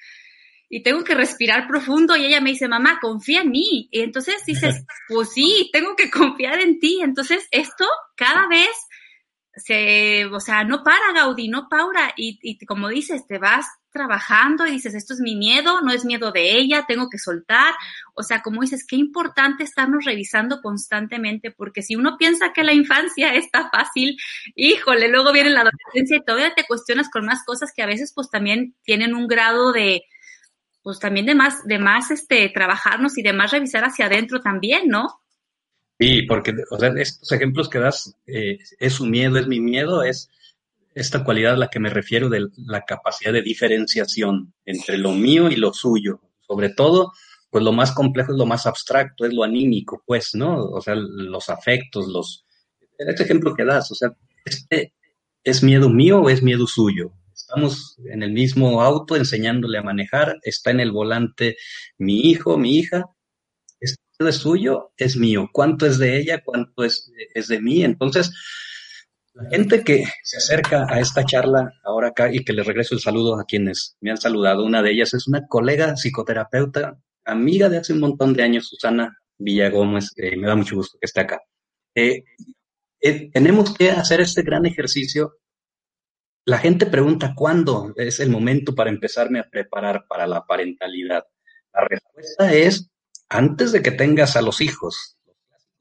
y 0.70 0.84
tengo 0.84 1.04
que 1.04 1.16
respirar 1.16 1.68
profundo 1.68 2.16
y 2.16 2.26
ella 2.26 2.40
me 2.40 2.52
dice, 2.52 2.70
mamá, 2.70 3.00
confía 3.02 3.42
en 3.42 3.52
mí. 3.52 3.90
Y 3.92 4.00
entonces 4.00 4.46
dices, 4.46 4.86
pues 5.10 5.34
sí, 5.34 5.70
tengo 5.74 5.96
que 5.98 6.10
confiar 6.10 6.60
en 6.62 6.80
ti. 6.80 7.02
Entonces, 7.02 7.46
esto 7.52 7.86
cada 8.16 8.48
vez 8.48 8.70
se, 9.56 10.26
o 10.26 10.40
sea, 10.40 10.64
no 10.64 10.84
para, 10.84 11.12
Gaudí, 11.14 11.48
no 11.48 11.68
para. 11.70 12.14
Y, 12.16 12.40
y 12.42 12.66
como 12.66 12.88
dices, 12.90 13.28
te 13.28 13.38
vas 13.38 13.66
trabajando 13.92 14.66
y 14.66 14.72
dices, 14.72 14.94
esto 14.94 15.14
es 15.14 15.20
mi 15.20 15.36
miedo, 15.36 15.82
no 15.82 15.92
es 15.92 16.06
miedo 16.06 16.32
de 16.32 16.58
ella, 16.58 16.86
tengo 16.88 17.10
que 17.10 17.18
soltar. 17.18 17.74
O 18.14 18.24
sea, 18.24 18.42
como 18.42 18.62
dices, 18.62 18.86
qué 18.88 18.96
importante 18.96 19.64
estarnos 19.64 20.06
revisando 20.06 20.62
constantemente, 20.62 21.52
porque 21.52 21.82
si 21.82 21.96
uno 21.96 22.18
piensa 22.18 22.54
que 22.54 22.64
la 22.64 22.74
infancia 22.74 23.34
está 23.36 23.70
fácil, 23.70 24.18
híjole, 24.56 25.10
luego 25.10 25.32
viene 25.32 25.50
la 25.50 25.62
adolescencia 25.62 26.18
y 26.18 26.26
todavía 26.26 26.54
te 26.56 26.66
cuestionas 26.66 27.10
con 27.10 27.26
más 27.26 27.44
cosas 27.46 27.72
que 27.76 27.84
a 27.84 27.88
veces 27.88 28.14
pues 28.16 28.30
también 28.30 28.76
tienen 28.84 29.14
un 29.14 29.28
grado 29.28 29.72
de, 29.72 30.04
pues 30.82 31.00
también 31.00 31.26
de 31.26 31.36
más, 31.36 31.66
de 31.66 31.80
más 31.80 32.12
este, 32.12 32.50
trabajarnos 32.50 33.18
y 33.18 33.22
de 33.22 33.34
más 33.34 33.52
revisar 33.52 33.84
hacia 33.84 34.06
adentro 34.06 34.42
también, 34.42 34.88
¿no? 34.88 35.21
Sí, 36.02 36.24
porque, 36.24 36.56
o 36.72 36.80
sea, 36.80 36.92
estos 36.98 37.32
ejemplos 37.32 37.70
que 37.70 37.78
das, 37.78 38.16
eh, 38.26 38.58
es 38.80 38.94
su 38.94 39.06
miedo, 39.06 39.38
es 39.38 39.46
mi 39.46 39.60
miedo, 39.60 40.02
es 40.02 40.32
esta 40.96 41.24
cualidad 41.24 41.54
a 41.54 41.58
la 41.58 41.68
que 41.68 41.80
me 41.80 41.92
refiero 41.92 42.28
de 42.28 42.48
la 42.58 42.82
capacidad 42.86 43.32
de 43.32 43.44
diferenciación 43.44 44.52
entre 44.66 44.98
lo 44.98 45.12
mío 45.12 45.52
y 45.52 45.58
lo 45.58 45.74
suyo. 45.74 46.20
Sobre 46.40 46.70
todo, 46.70 47.12
pues 47.52 47.64
lo 47.64 47.72
más 47.72 47.92
complejo 47.92 48.32
es 48.32 48.38
lo 48.40 48.48
más 48.48 48.66
abstracto, 48.66 49.26
es 49.26 49.34
lo 49.34 49.44
anímico, 49.44 50.02
pues, 50.08 50.34
¿no? 50.34 50.64
O 50.72 50.82
sea, 50.82 50.96
los 50.96 51.50
afectos, 51.50 52.08
los... 52.08 52.46
Este 52.98 53.22
ejemplo 53.22 53.54
que 53.54 53.64
das, 53.64 53.92
o 53.92 53.96
sea, 53.96 54.12
¿este 54.44 54.96
¿es 55.44 55.62
miedo 55.62 55.88
mío 55.88 56.22
o 56.22 56.30
es 56.32 56.42
miedo 56.42 56.66
suyo? 56.66 57.14
Estamos 57.32 57.98
en 58.06 58.24
el 58.24 58.32
mismo 58.32 58.82
auto 58.82 59.16
enseñándole 59.16 59.78
a 59.78 59.84
manejar, 59.84 60.40
está 60.42 60.72
en 60.72 60.80
el 60.80 60.92
volante 60.92 61.58
mi 62.00 62.22
hijo, 62.22 62.58
mi 62.58 62.80
hija, 62.80 63.06
¿esto 64.22 64.30
es 64.30 64.36
suyo? 64.36 64.92
Es 64.98 65.18
mío. 65.18 65.50
¿Cuánto 65.52 65.88
es 65.88 65.98
de 65.98 66.18
ella? 66.18 66.44
¿Cuánto 66.44 66.84
es, 66.84 67.12
es 67.34 67.48
de 67.48 67.60
mí? 67.60 67.84
Entonces, 67.84 68.32
la 69.34 69.50
gente 69.50 69.84
que 69.84 70.04
se 70.24 70.38
acerca 70.38 70.86
a 70.88 71.00
esta 71.00 71.26
charla 71.26 71.74
ahora 71.84 72.10
acá 72.10 72.32
y 72.32 72.44
que 72.44 72.54
le 72.54 72.64
regreso 72.64 72.94
el 72.94 73.02
saludo 73.02 73.40
a 73.40 73.46
quienes 73.46 73.98
me 74.00 74.12
han 74.12 74.18
saludado, 74.18 74.64
una 74.64 74.84
de 74.84 74.92
ellas 74.92 75.16
es 75.16 75.28
una 75.28 75.48
colega 75.48 75.96
psicoterapeuta, 75.96 77.00
amiga 77.26 77.68
de 77.68 77.78
hace 77.78 77.94
un 77.94 78.00
montón 78.02 78.34
de 78.34 78.44
años, 78.44 78.68
Susana 78.68 79.18
Villagómez, 79.40 80.12
me 80.18 80.46
da 80.46 80.56
mucho 80.56 80.76
gusto 80.76 81.00
que 81.00 81.06
esté 81.06 81.22
acá. 81.22 81.42
Eh, 81.96 82.24
eh, 83.00 83.32
tenemos 83.32 83.74
que 83.74 83.90
hacer 83.90 84.22
este 84.22 84.44
gran 84.44 84.68
ejercicio. 84.68 85.38
La 86.46 86.60
gente 86.60 86.86
pregunta 86.86 87.34
cuándo 87.36 87.94
es 87.96 88.20
el 88.20 88.30
momento 88.30 88.76
para 88.76 88.92
empezarme 88.92 89.40
a 89.40 89.50
preparar 89.50 90.06
para 90.08 90.28
la 90.28 90.46
parentalidad. 90.46 91.24
La 91.74 91.86
respuesta 91.88 92.54
es 92.54 92.91
antes 93.32 93.72
de 93.72 93.82
que 93.82 93.92
tengas 93.92 94.36
a 94.36 94.42
los 94.42 94.60
hijos. 94.60 95.18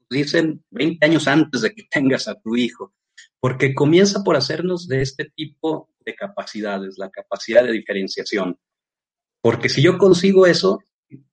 Dicen 0.09 0.63
20 0.71 1.05
años 1.05 1.27
antes 1.27 1.61
de 1.61 1.73
que 1.73 1.83
tengas 1.91 2.29
a 2.29 2.35
tu 2.35 2.55
hijo, 2.55 2.93
porque 3.41 3.75
comienza 3.75 4.23
por 4.23 4.37
hacernos 4.37 4.87
de 4.87 5.01
este 5.01 5.25
tipo 5.35 5.89
de 6.05 6.15
capacidades, 6.15 6.97
la 6.97 7.09
capacidad 7.09 7.63
de 7.63 7.73
diferenciación. 7.73 8.57
Porque 9.41 9.67
si 9.67 9.81
yo 9.81 9.97
consigo 9.97 10.47
eso, 10.47 10.79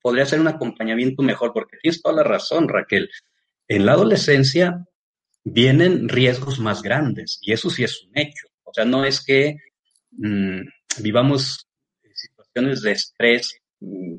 podría 0.02 0.26
ser 0.26 0.40
un 0.40 0.48
acompañamiento 0.48 1.22
mejor, 1.22 1.52
porque 1.52 1.76
tienes 1.80 2.02
toda 2.02 2.16
la 2.16 2.24
razón, 2.24 2.68
Raquel. 2.68 3.08
En 3.68 3.86
la 3.86 3.92
adolescencia 3.92 4.84
vienen 5.44 6.08
riesgos 6.08 6.58
más 6.58 6.82
grandes 6.82 7.38
y 7.42 7.52
eso 7.52 7.70
sí 7.70 7.84
es 7.84 8.02
un 8.02 8.18
hecho. 8.18 8.48
O 8.64 8.74
sea, 8.74 8.84
no 8.84 9.04
es 9.04 9.24
que 9.24 9.56
mm, 10.10 10.62
vivamos 11.00 11.68
situaciones 12.12 12.82
de 12.82 12.92
estrés 12.92 13.60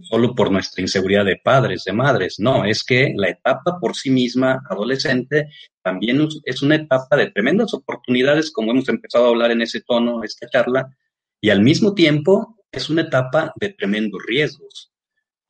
solo 0.02 0.34
por 0.34 0.52
nuestra 0.52 0.82
inseguridad 0.82 1.26
de 1.26 1.40
padres, 1.44 1.84
de 1.84 1.94
madres. 1.94 2.36
No, 2.40 2.66
es 2.66 2.84
que 2.84 3.14
la 3.16 3.30
etapa 3.30 3.78
por 3.80 3.96
sí 3.96 4.10
misma 4.10 4.62
adolescente 4.70 5.50
también 5.82 6.28
es 6.46 6.62
una 6.62 6.76
etapa 6.76 7.18
de 7.18 7.32
tremendas 7.32 7.74
oportunidades, 7.74 8.52
como 8.52 8.72
hemos 8.72 8.88
empezado 8.90 9.26
a 9.26 9.30
hablar 9.30 9.52
en 9.52 9.62
ese 9.62 9.82
tono, 9.82 10.24
esta 10.24 10.48
charla, 10.50 10.96
y 11.42 11.50
al 11.50 11.62
mismo 11.62 11.94
tiempo 11.94 12.58
es 12.72 12.90
una 12.90 13.02
etapa 13.04 13.54
de 13.60 13.70
tremendos 13.70 14.22
riesgos. 14.26 14.92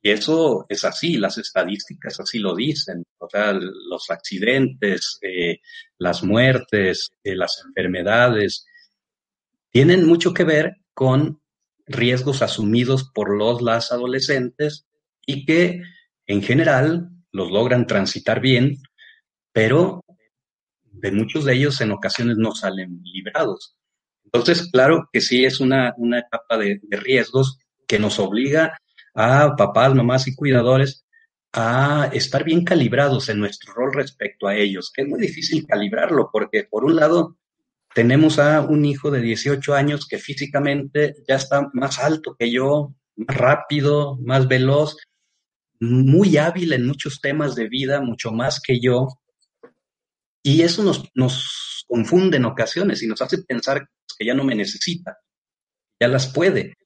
Y 0.02 0.10
eso 0.10 0.64
es 0.68 0.84
así, 0.84 1.18
las 1.18 1.36
estadísticas 1.36 2.18
así 2.20 2.38
lo 2.38 2.54
dicen. 2.54 3.04
O 3.18 3.28
sea, 3.28 3.52
los 3.52 4.10
accidentes, 4.10 5.18
eh, 5.20 5.58
las 5.98 6.22
muertes, 6.22 7.10
eh, 7.22 7.36
las 7.36 7.62
enfermedades, 7.66 8.64
tienen 9.70 10.06
mucho 10.06 10.32
que 10.32 10.44
ver 10.44 10.76
con 10.94 11.39
riesgos 11.90 12.42
asumidos 12.42 13.10
por 13.12 13.36
los 13.36 13.60
las 13.62 13.92
adolescentes 13.92 14.86
y 15.26 15.44
que 15.44 15.82
en 16.26 16.42
general 16.42 17.10
los 17.32 17.50
logran 17.50 17.86
transitar 17.86 18.40
bien, 18.40 18.78
pero 19.52 20.04
de 20.84 21.12
muchos 21.12 21.44
de 21.44 21.54
ellos 21.54 21.80
en 21.80 21.92
ocasiones 21.92 22.36
no 22.36 22.54
salen 22.54 23.00
librados. 23.02 23.76
Entonces, 24.24 24.70
claro 24.70 25.08
que 25.12 25.20
sí 25.20 25.44
es 25.44 25.60
una, 25.60 25.94
una 25.96 26.20
etapa 26.20 26.56
de, 26.56 26.80
riesgos 26.90 27.58
que 27.86 27.98
nos 27.98 28.18
obliga 28.18 28.78
a 29.14 29.56
papás, 29.56 29.94
mamás 29.94 30.28
y 30.28 30.36
cuidadores 30.36 31.04
a 31.52 32.10
estar 32.12 32.44
bien 32.44 32.64
calibrados 32.64 33.28
en 33.28 33.40
nuestro 33.40 33.72
rol 33.74 33.92
respecto 33.92 34.46
a 34.46 34.54
ellos, 34.54 34.92
que 34.94 35.02
es 35.02 35.08
muy 35.08 35.20
difícil 35.20 35.66
calibrarlo 35.66 36.30
porque 36.32 36.62
por 36.62 36.84
un 36.84 36.94
lado 36.94 37.36
tenemos 37.94 38.38
a 38.38 38.60
un 38.60 38.84
hijo 38.84 39.10
de 39.10 39.20
18 39.20 39.74
años 39.74 40.06
que 40.06 40.18
físicamente 40.18 41.16
ya 41.28 41.36
está 41.36 41.68
más 41.72 41.98
alto 41.98 42.36
que 42.38 42.50
yo, 42.50 42.94
más 43.16 43.36
rápido, 43.36 44.16
más 44.22 44.46
veloz, 44.46 44.96
muy 45.80 46.36
hábil 46.36 46.72
en 46.72 46.86
muchos 46.86 47.20
temas 47.20 47.54
de 47.54 47.68
vida, 47.68 48.00
mucho 48.00 48.30
más 48.30 48.60
que 48.60 48.80
yo. 48.80 49.08
Y 50.42 50.62
eso 50.62 50.82
nos, 51.14 51.86
confunde 51.88 52.36
en 52.36 52.44
ocasiones 52.44 53.02
y 53.02 53.08
nos 53.08 53.20
hace 53.20 53.42
pensar 53.42 53.88
que 54.16 54.24
ya 54.24 54.34
no 54.34 54.44
me 54.44 54.54
necesita, 54.54 55.18
ya 56.00 56.06
las 56.06 56.32
puede. 56.32 56.76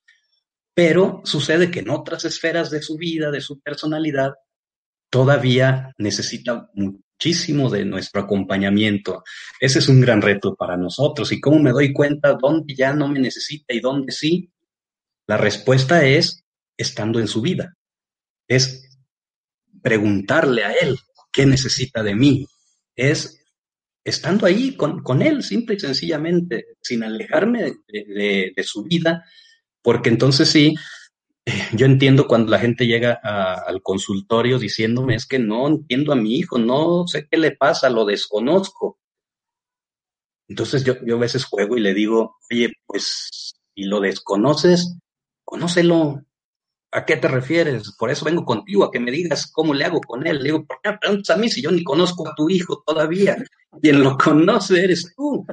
Pero 0.73 1.21
sucede 1.25 1.71
que 1.71 1.81
en 1.81 1.91
otras 1.91 2.25
esferas 2.25 2.71
de 2.71 2.81
su 2.81 2.97
vida, 2.97 3.31
de 3.31 3.43
su 3.43 3.61
personalidad, 3.61 4.33
todavía 5.11 5.93
necesita 5.99 6.71
muchísimo 7.15 7.71
de 7.71 7.85
nuestro 7.85 8.23
acompañamiento. 8.23 9.23
Ese 9.61 9.79
es 9.79 9.89
un 9.89 10.01
gran 10.01 10.21
reto 10.21 10.55
para 10.55 10.77
nosotros. 10.77 11.33
¿Y 11.33 11.41
cómo 11.41 11.59
me 11.59 11.71
doy 11.71 11.93
cuenta 11.93 12.37
dónde 12.41 12.75
ya 12.75 12.93
no 12.93 13.09
me 13.09 13.21
necesita 13.21 13.75
y 13.75 13.81
dónde 13.81 14.13
sí? 14.13 14.51
La 15.27 15.37
respuesta 15.37 16.05
es 16.05 16.45
estando 16.77 17.21
en 17.21 17.29
su 17.29 17.41
vida. 17.41 17.77
Es 18.49 18.99
preguntarle 19.83 20.65
a 20.65 20.73
él 20.73 20.99
qué 21.33 21.47
necesita 21.47 22.03
de 22.03 22.15
mí. 22.15 22.47
Es 22.97 23.41
estando 24.05 24.47
ahí 24.47 24.77
con, 24.77 25.23
él, 25.23 25.43
simple 25.43 25.77
y 25.77 25.81
sencillamente, 25.81 26.67
sin 26.83 27.05
alejarme 27.05 27.73
de 27.89 28.65
su 28.65 28.85
vida, 28.85 29.25
porque 29.81 30.11
entonces 30.11 30.51
sí, 30.51 30.75
yo 31.77 31.87
entiendo 31.87 32.27
cuando 32.27 32.51
la 32.51 32.59
gente 32.59 32.87
llega 32.87 33.13
al 33.13 33.83
consultorio 33.83 34.59
diciéndome 34.59 35.15
es 35.15 35.27
que 35.27 35.39
no 35.39 35.69
entiendo 35.69 36.13
a 36.13 36.17
mi 36.17 36.37
hijo, 36.37 36.59
no 36.59 37.07
sé 37.07 37.27
qué 37.31 37.37
le 37.37 37.53
pasa, 37.53 37.91
lo 37.91 38.05
desconozco. 38.05 38.99
Entonces 40.49 40.85
yo, 40.85 40.95
yo 41.05 41.17
a 41.17 41.21
veces 41.21 41.45
juego 41.45 41.77
y 41.77 41.81
le 41.81 41.95
digo, 41.95 42.37
oye, 42.51 42.73
pues 42.87 43.55
si 43.75 43.85
lo 43.85 44.01
desconoces, 44.01 44.97
conócelo. 45.45 46.23
¿A 46.93 47.05
qué 47.05 47.17
te 47.17 47.27
refieres? 47.27 47.93
Por 47.99 48.11
eso 48.11 48.25
vengo 48.25 48.45
contigo, 48.45 48.85
a 48.85 48.91
que 48.93 49.01
me 49.01 49.11
digas 49.11 49.51
cómo 49.51 49.75
le 49.75 49.85
hago 49.85 50.01
con 50.01 50.25
él. 50.29 50.39
Le 50.39 50.45
digo, 50.45 50.65
¿por 50.65 50.79
qué 50.81 50.93
me 50.93 50.99
preguntas 50.99 51.37
a 51.37 51.41
mí 51.41 51.51
si 51.51 51.61
yo 51.61 51.73
ni 51.73 51.83
conozco 51.83 52.29
a 52.29 52.35
tu 52.37 52.49
hijo 52.49 52.85
todavía? 52.87 53.37
Quien 53.83 54.01
lo 54.01 54.17
conoce 54.17 54.85
eres 54.85 55.13
tú 55.17 55.45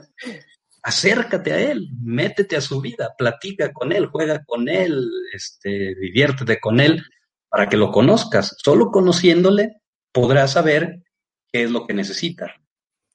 acércate 0.83 1.53
a 1.53 1.59
él, 1.59 1.89
métete 2.01 2.55
a 2.55 2.61
su 2.61 2.81
vida, 2.81 3.13
platica 3.17 3.71
con 3.71 3.91
él, 3.91 4.07
juega 4.07 4.43
con 4.43 4.67
él, 4.67 5.09
este, 5.33 5.95
diviértete 5.95 6.59
con 6.59 6.79
él 6.79 7.03
para 7.49 7.69
que 7.69 7.77
lo 7.77 7.91
conozcas. 7.91 8.55
Solo 8.63 8.91
conociéndole 8.91 9.81
podrás 10.11 10.53
saber 10.53 11.03
qué 11.51 11.63
es 11.63 11.71
lo 11.71 11.85
que 11.85 11.93
necesita. 11.93 12.55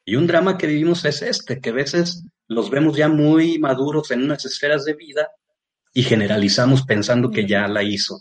Y 0.04 0.16
un 0.16 0.26
drama 0.26 0.56
que 0.56 0.68
vivimos 0.68 1.04
es 1.04 1.22
este, 1.22 1.60
que 1.60 1.70
a 1.70 1.74
veces 1.74 2.24
los 2.46 2.70
vemos 2.70 2.96
ya 2.96 3.08
muy 3.08 3.58
maduros 3.58 4.10
en 4.10 4.22
unas 4.22 4.44
esferas 4.44 4.84
de 4.84 4.94
vida 4.94 5.28
y 5.92 6.02
generalizamos 6.02 6.82
pensando 6.82 7.30
que 7.30 7.46
ya 7.46 7.66
la 7.66 7.82
hizo, 7.82 8.20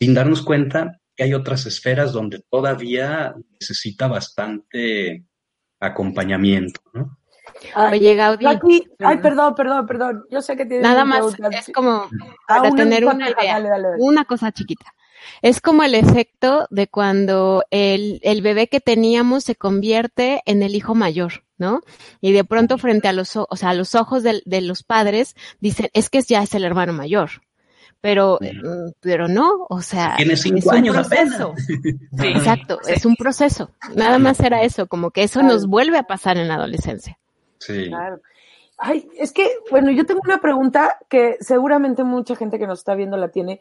sin 0.00 0.14
darnos 0.14 0.42
cuenta 0.42 0.98
que 1.14 1.24
hay 1.24 1.34
otras 1.34 1.66
esferas 1.66 2.12
donde 2.12 2.42
todavía 2.50 3.34
necesita 3.60 4.08
bastante 4.08 5.24
acompañamiento, 5.78 6.80
¿no? 6.94 7.18
Oye, 7.76 8.14
Gaudí. 8.14 8.46
ay, 8.98 9.18
perdón, 9.18 9.54
perdón, 9.54 9.86
perdón. 9.86 10.24
Yo 10.30 10.42
sé 10.42 10.56
que 10.56 10.66
tienes 10.66 10.82
Nada 10.82 11.04
más, 11.04 11.24
es 11.52 11.70
como 11.74 12.08
para 12.46 12.70
tener 12.70 13.04
una 13.04 13.30
idea, 13.30 13.62
una 13.98 14.24
cosa 14.24 14.52
chiquita. 14.52 14.94
Es 15.40 15.60
como 15.60 15.84
el 15.84 15.94
efecto 15.94 16.66
de 16.70 16.88
cuando 16.88 17.64
el, 17.70 18.18
el 18.22 18.42
bebé 18.42 18.68
que 18.68 18.80
teníamos 18.80 19.44
se 19.44 19.54
convierte 19.54 20.42
en 20.46 20.62
el 20.62 20.74
hijo 20.74 20.96
mayor, 20.96 21.44
¿no? 21.58 21.80
Y 22.20 22.32
de 22.32 22.42
pronto 22.44 22.76
frente 22.76 23.06
a 23.06 23.12
los, 23.12 23.36
o 23.36 23.48
sea, 23.54 23.70
a 23.70 23.74
los 23.74 23.94
ojos 23.94 24.24
de, 24.24 24.42
de 24.44 24.60
los 24.60 24.82
padres 24.82 25.36
dicen, 25.60 25.90
es 25.92 26.10
que 26.10 26.22
ya 26.22 26.42
es 26.42 26.54
el 26.54 26.64
hermano 26.64 26.92
mayor 26.92 27.30
pero, 28.02 28.38
mm, 28.40 28.90
pero 29.00 29.28
no, 29.28 29.64
o 29.70 29.80
sea, 29.80 30.16
tiene 30.16 30.36
cinco 30.36 30.72
años 30.72 30.94
proceso. 30.94 31.54
Sí. 31.56 31.78
Exacto, 32.18 32.80
es 32.86 33.06
un 33.06 33.14
proceso. 33.14 33.70
Nada 33.94 34.18
más 34.18 34.40
era 34.40 34.62
eso, 34.62 34.88
como 34.88 35.12
que 35.12 35.22
eso 35.22 35.42
nos 35.42 35.66
vuelve 35.66 35.96
a 35.96 36.02
pasar 36.02 36.36
en 36.36 36.48
la 36.48 36.56
adolescencia. 36.56 37.18
Sí. 37.62 37.88
Claro. 37.88 38.20
Ay, 38.78 39.08
es 39.16 39.32
que, 39.32 39.48
bueno, 39.70 39.90
yo 39.92 40.04
tengo 40.06 40.20
una 40.24 40.38
pregunta 40.38 40.98
que 41.08 41.36
seguramente 41.40 42.02
mucha 42.02 42.34
gente 42.34 42.58
que 42.58 42.66
nos 42.66 42.80
está 42.80 42.94
viendo 42.94 43.16
la 43.16 43.30
tiene. 43.30 43.60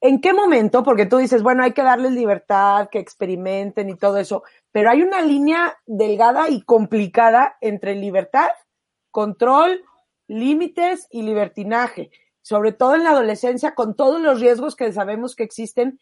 ¿En 0.00 0.20
qué 0.20 0.34
momento? 0.34 0.82
Porque 0.82 1.06
tú 1.06 1.16
dices, 1.16 1.42
bueno, 1.42 1.62
hay 1.62 1.72
que 1.72 1.82
darles 1.82 2.12
libertad, 2.12 2.88
que 2.90 2.98
experimenten 2.98 3.88
y 3.88 3.96
todo 3.96 4.18
eso, 4.18 4.42
pero 4.70 4.90
hay 4.90 5.02
una 5.02 5.22
línea 5.22 5.78
delgada 5.86 6.50
y 6.50 6.62
complicada 6.62 7.56
entre 7.60 7.94
libertad, 7.94 8.48
control, 9.10 9.82
límites 10.26 11.08
y 11.10 11.22
libertinaje, 11.22 12.10
sobre 12.42 12.72
todo 12.72 12.94
en 12.94 13.04
la 13.04 13.10
adolescencia, 13.10 13.74
con 13.74 13.96
todos 13.96 14.20
los 14.20 14.40
riesgos 14.40 14.76
que 14.76 14.92
sabemos 14.92 15.34
que 15.34 15.44
existen. 15.44 15.98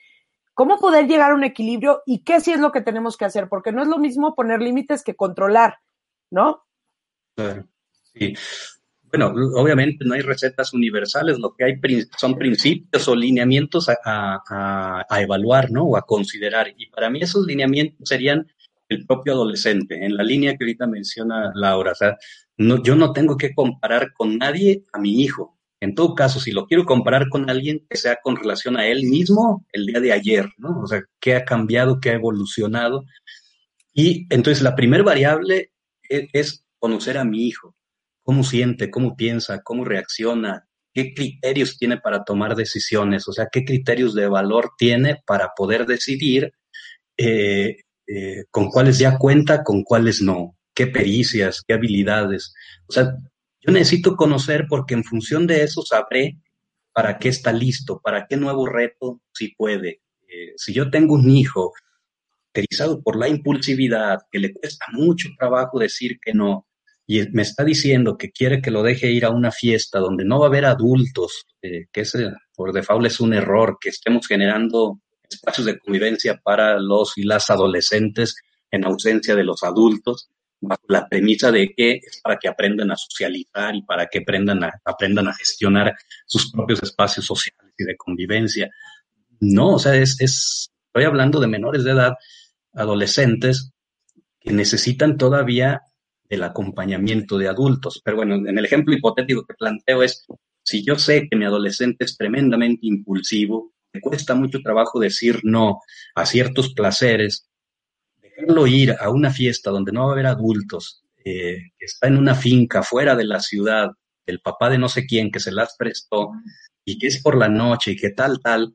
¿Cómo 0.54 0.78
poder 0.78 1.06
llegar 1.06 1.30
a 1.30 1.34
un 1.34 1.44
equilibrio 1.44 2.02
y 2.04 2.24
qué 2.24 2.40
sí 2.40 2.50
es 2.50 2.60
lo 2.60 2.72
que 2.72 2.80
tenemos 2.80 3.16
que 3.16 3.26
hacer? 3.26 3.48
Porque 3.48 3.72
no 3.72 3.82
es 3.82 3.88
lo 3.88 3.98
mismo 3.98 4.34
poner 4.34 4.60
límites 4.60 5.04
que 5.04 5.14
controlar, 5.14 5.78
¿no? 6.30 6.64
Sí. 8.14 8.34
Bueno, 9.10 9.32
obviamente 9.54 10.04
no 10.04 10.14
hay 10.14 10.20
recetas 10.20 10.72
universales, 10.72 11.38
lo 11.38 11.54
que 11.54 11.64
hay 11.64 11.80
son 12.18 12.36
principios 12.36 13.06
o 13.08 13.14
lineamientos 13.14 13.88
a, 13.88 15.06
evaluar, 15.20 15.70
¿no? 15.70 15.84
O 15.84 15.96
a 15.96 16.02
considerar. 16.02 16.72
Y 16.76 16.90
para 16.90 17.08
mí 17.08 17.20
esos 17.22 17.46
lineamientos 17.46 18.08
serían 18.08 18.46
el 18.88 19.06
propio 19.06 19.34
adolescente, 19.34 20.04
en 20.04 20.16
la 20.16 20.22
línea 20.22 20.56
que 20.56 20.64
ahorita 20.64 20.86
menciona 20.86 21.52
Laura. 21.54 21.92
O 21.92 21.94
sea, 21.94 22.16
no, 22.56 22.82
yo 22.82 22.94
no 22.96 23.12
tengo 23.12 23.36
que 23.36 23.54
comparar 23.54 24.12
con 24.12 24.38
nadie 24.38 24.84
a 24.92 24.98
mi 24.98 25.22
hijo. 25.22 25.56
En 25.80 25.94
todo 25.94 26.14
caso, 26.14 26.40
si 26.40 26.52
lo 26.52 26.66
quiero 26.66 26.84
comparar 26.84 27.28
con 27.28 27.48
alguien 27.50 27.86
que 27.88 27.96
sea 27.96 28.18
con 28.22 28.36
relación 28.36 28.76
a 28.76 28.86
él 28.86 29.04
mismo 29.04 29.64
el 29.72 29.86
día 29.86 30.00
de 30.00 30.12
ayer, 30.12 30.48
¿no? 30.58 30.80
O 30.80 30.86
sea, 30.86 31.02
qué 31.20 31.36
ha 31.36 31.44
cambiado, 31.44 32.00
qué 32.00 32.10
ha 32.10 32.14
evolucionado. 32.14 33.04
Y 33.94 34.26
entonces 34.30 34.62
la 34.62 34.74
primera 34.74 35.04
variable 35.04 35.72
e, 36.08 36.28
es 36.32 36.65
conocer 36.78 37.18
a 37.18 37.24
mi 37.24 37.46
hijo, 37.46 37.74
cómo 38.22 38.42
siente, 38.44 38.90
cómo 38.90 39.16
piensa, 39.16 39.62
cómo 39.62 39.84
reacciona, 39.84 40.66
qué 40.92 41.12
criterios 41.14 41.76
tiene 41.78 41.98
para 41.98 42.24
tomar 42.24 42.56
decisiones, 42.56 43.28
o 43.28 43.32
sea, 43.32 43.48
qué 43.52 43.64
criterios 43.64 44.14
de 44.14 44.28
valor 44.28 44.70
tiene 44.78 45.22
para 45.26 45.52
poder 45.56 45.86
decidir 45.86 46.52
eh, 47.16 47.76
eh, 48.06 48.44
con 48.50 48.68
cuáles 48.68 48.98
ya 48.98 49.18
cuenta, 49.18 49.62
con 49.62 49.82
cuáles 49.82 50.22
no, 50.22 50.56
qué 50.74 50.86
pericias, 50.86 51.62
qué 51.66 51.74
habilidades. 51.74 52.54
O 52.86 52.92
sea, 52.92 53.14
yo 53.60 53.72
necesito 53.72 54.16
conocer 54.16 54.66
porque 54.68 54.94
en 54.94 55.04
función 55.04 55.46
de 55.46 55.64
eso 55.64 55.82
sabré 55.82 56.38
para 56.92 57.18
qué 57.18 57.28
está 57.28 57.52
listo, 57.52 58.00
para 58.02 58.26
qué 58.26 58.36
nuevo 58.36 58.66
reto 58.66 59.20
si 59.32 59.54
puede. 59.54 60.00
Eh, 60.28 60.52
si 60.56 60.72
yo 60.72 60.90
tengo 60.90 61.14
un 61.14 61.28
hijo 61.28 61.72
caracterizado 62.56 63.02
por 63.02 63.18
la 63.18 63.28
impulsividad, 63.28 64.20
que 64.30 64.38
le 64.38 64.52
cuesta 64.52 64.86
mucho 64.92 65.28
trabajo 65.38 65.78
decir 65.78 66.18
que 66.20 66.32
no, 66.32 66.66
y 67.06 67.22
me 67.30 67.42
está 67.42 67.64
diciendo 67.64 68.16
que 68.16 68.30
quiere 68.30 68.60
que 68.60 68.70
lo 68.70 68.82
deje 68.82 69.10
ir 69.10 69.24
a 69.24 69.30
una 69.30 69.52
fiesta 69.52 69.98
donde 69.98 70.24
no 70.24 70.40
va 70.40 70.46
a 70.46 70.48
haber 70.48 70.64
adultos, 70.64 71.46
eh, 71.62 71.86
que 71.92 72.00
ese 72.00 72.32
por 72.54 72.72
default 72.72 73.06
es 73.06 73.20
un 73.20 73.34
error, 73.34 73.78
que 73.80 73.90
estemos 73.90 74.26
generando 74.26 75.00
espacios 75.28 75.66
de 75.66 75.78
convivencia 75.78 76.40
para 76.42 76.78
los 76.78 77.16
y 77.18 77.24
las 77.24 77.50
adolescentes 77.50 78.36
en 78.70 78.84
ausencia 78.84 79.34
de 79.34 79.44
los 79.44 79.62
adultos, 79.62 80.30
bajo 80.60 80.82
la 80.88 81.06
premisa 81.06 81.52
de 81.52 81.74
que 81.76 82.00
es 82.02 82.20
para 82.22 82.38
que 82.38 82.48
aprendan 82.48 82.90
a 82.90 82.96
socializar 82.96 83.74
y 83.74 83.82
para 83.82 84.06
que 84.06 84.20
aprendan 84.20 84.64
a, 84.64 84.72
aprendan 84.84 85.28
a 85.28 85.34
gestionar 85.34 85.94
sus 86.24 86.50
propios 86.50 86.82
espacios 86.82 87.26
sociales 87.26 87.74
y 87.78 87.84
de 87.84 87.96
convivencia. 87.96 88.70
No, 89.38 89.74
o 89.74 89.78
sea, 89.78 89.94
es, 89.94 90.18
es, 90.20 90.72
estoy 90.86 91.04
hablando 91.04 91.38
de 91.40 91.46
menores 91.46 91.84
de 91.84 91.90
edad, 91.90 92.14
adolescentes, 92.76 93.72
que 94.38 94.52
necesitan 94.52 95.16
todavía 95.16 95.82
el 96.28 96.42
acompañamiento 96.44 97.38
de 97.38 97.48
adultos. 97.48 98.00
Pero 98.04 98.18
bueno, 98.18 98.36
en 98.36 98.58
el 98.58 98.64
ejemplo 98.64 98.94
hipotético 98.94 99.44
que 99.44 99.54
planteo 99.54 100.02
es, 100.02 100.26
si 100.62 100.84
yo 100.84 100.98
sé 100.98 101.28
que 101.28 101.36
mi 101.36 101.44
adolescente 101.44 102.04
es 102.04 102.16
tremendamente 102.16 102.86
impulsivo, 102.86 103.72
me 103.92 104.00
cuesta 104.00 104.34
mucho 104.34 104.60
trabajo 104.60 105.00
decir 105.00 105.40
no 105.42 105.80
a 106.14 106.26
ciertos 106.26 106.74
placeres, 106.74 107.48
dejarlo 108.20 108.66
ir 108.66 108.94
a 109.00 109.10
una 109.10 109.30
fiesta 109.30 109.70
donde 109.70 109.92
no 109.92 110.04
va 110.04 110.10
a 110.10 110.12
haber 110.12 110.26
adultos, 110.26 111.02
eh, 111.24 111.58
que 111.78 111.86
está 111.86 112.08
en 112.08 112.18
una 112.18 112.34
finca 112.34 112.82
fuera 112.82 113.16
de 113.16 113.24
la 113.24 113.40
ciudad, 113.40 113.90
el 114.26 114.40
papá 114.40 114.68
de 114.70 114.78
no 114.78 114.88
sé 114.88 115.06
quién 115.06 115.30
que 115.30 115.40
se 115.40 115.52
las 115.52 115.76
prestó 115.78 116.32
y 116.84 116.98
que 116.98 117.06
es 117.06 117.22
por 117.22 117.36
la 117.36 117.48
noche 117.48 117.92
y 117.92 117.96
que 117.96 118.10
tal, 118.10 118.40
tal, 118.40 118.74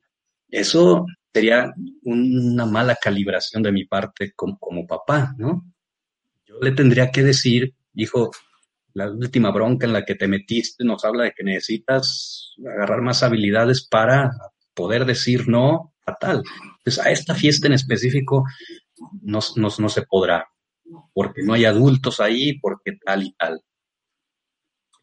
eso 0.49 1.05
sería 1.33 1.73
una 2.03 2.65
mala 2.65 2.95
calibración 2.95 3.63
de 3.63 3.71
mi 3.71 3.85
parte 3.85 4.33
como, 4.35 4.85
papá, 4.87 5.33
¿no? 5.37 5.65
yo 6.45 6.59
le 6.61 6.71
tendría 6.71 7.11
que 7.11 7.23
decir, 7.23 7.73
hijo, 7.93 8.31
la 8.93 9.09
última 9.09 9.51
bronca 9.51 9.85
en 9.87 9.93
la 9.93 10.03
que 10.03 10.15
te 10.15 10.27
metiste 10.27 10.83
nos 10.83 11.05
habla 11.05 11.23
de 11.23 11.31
que 11.31 11.43
necesitas 11.43 12.53
agarrar 12.59 13.01
más 13.01 13.23
habilidades 13.23 13.87
para 13.87 14.31
poder 14.73 15.05
decir 15.05 15.47
no 15.47 15.93
a 16.05 16.15
tal. 16.15 16.43
Entonces, 16.79 17.05
a 17.05 17.09
esta 17.09 17.35
fiesta 17.35 17.67
en 17.67 17.73
específico 17.73 18.43
no, 19.21 19.39
no 19.55 19.89
se 19.89 20.01
podrá, 20.01 20.49
porque 21.13 21.43
no 21.43 21.53
hay 21.53 21.63
adultos 21.63 22.19
ahí, 22.19 22.59
porque 22.59 22.97
tal 23.05 23.23
y 23.23 23.33
tal. 23.33 23.61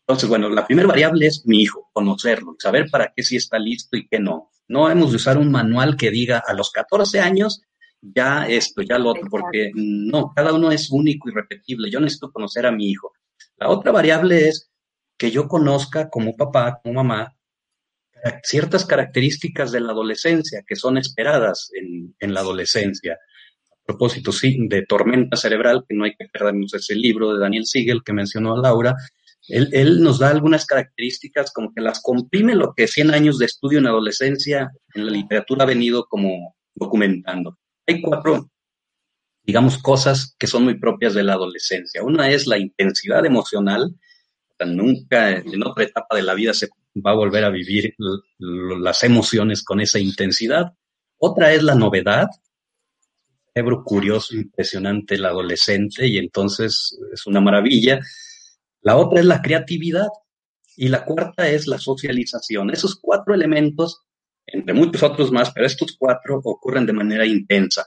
Entonces, 0.09 0.31
bueno, 0.31 0.49
la 0.49 0.67
primera 0.67 0.89
variable 0.89 1.27
es 1.27 1.45
mi 1.45 1.61
hijo, 1.61 1.91
conocerlo, 1.93 2.57
saber 2.59 2.89
para 2.91 3.13
qué 3.15 3.23
sí 3.23 3.37
está 3.37 3.59
listo 3.59 3.95
y 3.95 4.09
qué 4.09 4.19
no. 4.19 4.51
No 4.67 4.91
hemos 4.91 5.11
de 5.11 5.17
usar 5.17 5.37
un 5.37 5.51
manual 5.51 5.99
que 5.99 6.11
diga 6.11 6.43
a 6.47 6.55
los 6.55 6.71
14 6.71 7.21
años 7.21 7.61
ya 8.01 8.49
esto, 8.49 8.81
ya 8.81 8.99
lo 8.99 9.11
otro, 9.11 9.27
porque 9.31 9.71
no, 9.75 10.33
cada 10.35 10.55
uno 10.55 10.73
es 10.73 10.91
único 10.91 11.29
y 11.29 11.35
repetible. 11.35 11.91
Yo 11.91 12.01
necesito 12.01 12.33
conocer 12.33 12.65
a 12.65 12.73
mi 12.73 12.89
hijo. 12.89 13.13
La 13.59 13.69
otra 13.69 13.93
variable 13.93 14.49
es 14.49 14.71
que 15.19 15.31
yo 15.31 15.47
conozca 15.47 16.09
como 16.09 16.35
papá, 16.35 16.81
como 16.83 17.03
mamá, 17.03 17.37
ciertas 18.43 18.87
características 18.87 19.73
de 19.73 19.81
la 19.81 19.93
adolescencia 19.93 20.65
que 20.67 20.77
son 20.77 20.97
esperadas 20.97 21.71
en, 21.75 22.17
en 22.19 22.33
la 22.33 22.41
adolescencia. 22.41 23.13
A 23.13 23.85
propósito, 23.85 24.33
sí, 24.33 24.57
de 24.71 24.87
Tormenta 24.87 25.37
Cerebral, 25.37 25.85
que 25.87 25.95
no 25.95 26.05
hay 26.05 26.15
que 26.15 26.29
perdernos 26.29 26.73
ese 26.73 26.95
libro 26.95 27.35
de 27.35 27.41
Daniel 27.41 27.67
Siegel 27.67 28.03
que 28.03 28.15
mencionó 28.15 28.55
a 28.55 28.63
Laura, 28.63 28.97
él, 29.49 30.03
nos 30.03 30.19
da 30.19 30.29
algunas 30.29 30.67
características 30.67 31.53
como 31.53 31.73
que 31.75 31.81
las 31.81 32.01
comprime 32.03 32.55
lo 32.55 32.75
que 32.75 32.87
100 32.87 33.15
años 33.15 33.39
de 33.39 33.47
estudio 33.47 33.79
en 33.79 33.87
adolescencia 33.87 34.71
en 34.95 35.07
la 35.07 35.13
literatura 35.13 35.65
ha 35.65 35.67
venido 35.67 36.07
como 36.07 36.55
documentando. 36.75 37.59
Hay 37.87 38.03
cuatro, 38.03 38.51
digamos, 39.43 39.79
cosas 39.79 40.37
que 40.39 40.47
son 40.47 40.65
muy 40.65 40.79
propias 40.79 41.15
de 41.15 41.23
la 41.23 41.33
adolescencia. 41.33 42.03
Una 42.03 42.31
es 42.31 42.47
la 42.47 42.59
intensidad 42.59 43.25
emocional. 43.25 43.95
nunca 44.67 45.31
en 45.31 45.63
otra 45.65 45.85
etapa 45.85 46.17
de 46.17 46.23
la 46.23 46.35
vida 46.35 46.53
se 46.53 46.69
va 46.95 47.13
a 47.13 47.15
volver 47.15 47.45
a 47.45 47.51
vivir 47.51 47.95
las 48.39 49.03
emociones 49.03 49.63
con 49.63 49.81
esa 49.81 49.99
intensidad. 49.99 50.73
Otra 51.17 51.53
es 51.53 51.63
la 51.63 51.75
novedad. 51.75 52.27
Cerebro 53.55 53.83
curioso, 53.83 54.37
impresionante 54.37 55.15
el 55.15 55.25
adolescente 55.25 56.07
y 56.07 56.19
entonces 56.19 56.99
es 57.13 57.27
una 57.27 57.41
maravilla. 57.41 57.99
La 58.81 58.97
otra 58.97 59.21
es 59.21 59.27
la 59.27 59.43
creatividad 59.43 60.09
y 60.77 60.89
la 60.89 61.05
cuarta 61.05 61.49
es 61.49 61.67
la 61.67 61.79
socialización. 61.79 62.71
Esos 62.71 62.99
cuatro 63.01 63.35
elementos 63.35 64.05
entre 64.53 64.75
muchos 64.75 65.03
otros 65.03 65.31
más, 65.31 65.51
pero 65.53 65.67
estos 65.67 65.97
cuatro 65.99 66.41
ocurren 66.43 66.87
de 66.87 66.93
manera 66.93 67.27
intensa. 67.27 67.87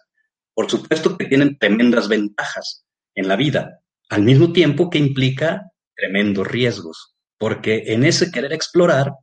Por 0.54 0.70
supuesto 0.70 1.18
que 1.18 1.26
tienen 1.26 1.58
tremendas 1.58 2.08
ventajas 2.08 2.86
en 3.16 3.28
la 3.28 3.36
vida, 3.36 3.82
al 4.10 4.24
mismo 4.24 4.54
tiempo 4.54 4.90
que 4.90 4.98
implica 4.98 5.72
tremendos 5.96 6.48
riesgos, 6.48 7.16
porque 7.38 7.84
en 7.88 8.04
ese 8.04 8.32
querer 8.32 8.54
explorar 8.54 9.14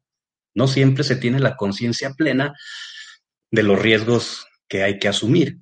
no 0.55 0.67
siempre 0.67 1.05
se 1.05 1.17
tiene 1.17 1.39
la 1.39 1.57
conciencia 1.57 2.15
plena 2.15 2.55
de 3.51 3.63
los 3.63 3.81
riesgos 3.81 4.47
que 4.69 4.83
hay 4.83 4.99
que 4.99 5.09
asumir. 5.09 5.59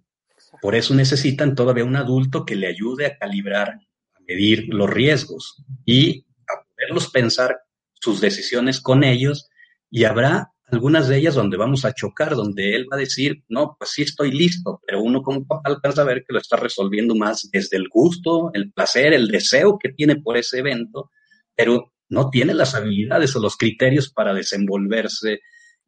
Por 0.62 0.74
eso 0.74 0.94
necesitan 0.94 1.54
todavía 1.54 1.84
un 1.84 1.96
adulto 1.96 2.44
que 2.44 2.56
le 2.56 2.66
ayude 2.66 3.06
a 3.06 3.18
calibrar, 3.18 3.78
medir 4.26 4.66
los 4.68 4.90
riesgos 4.90 5.62
y 5.84 6.26
a 6.48 6.64
poderlos 6.64 7.10
pensar 7.10 7.56
sus 7.94 8.20
decisiones 8.20 8.80
con 8.80 9.04
ellos 9.04 9.48
y 9.90 10.04
habrá 10.04 10.52
algunas 10.68 11.08
de 11.08 11.18
ellas 11.18 11.34
donde 11.34 11.56
vamos 11.56 11.84
a 11.84 11.92
chocar, 11.92 12.34
donde 12.34 12.74
él 12.74 12.86
va 12.90 12.96
a 12.96 13.00
decir, 13.00 13.44
no, 13.48 13.76
pues 13.78 13.90
sí 13.92 14.02
estoy 14.02 14.32
listo, 14.32 14.80
pero 14.84 15.00
uno 15.00 15.22
como 15.22 15.46
papá 15.46 15.68
alcanza 15.70 16.02
a 16.02 16.06
ver 16.06 16.24
que 16.26 16.32
lo 16.32 16.40
está 16.40 16.56
resolviendo 16.56 17.14
más 17.14 17.48
desde 17.52 17.76
el 17.76 17.88
gusto, 17.88 18.50
el 18.52 18.72
placer, 18.72 19.12
el 19.12 19.28
deseo 19.28 19.78
que 19.78 19.90
tiene 19.90 20.16
por 20.16 20.36
ese 20.36 20.58
evento, 20.58 21.10
pero 21.54 21.92
no 22.08 22.30
tiene 22.30 22.52
las 22.52 22.74
habilidades 22.74 23.34
o 23.36 23.40
los 23.40 23.56
criterios 23.56 24.10
para 24.10 24.34
desenvolverse 24.34 25.40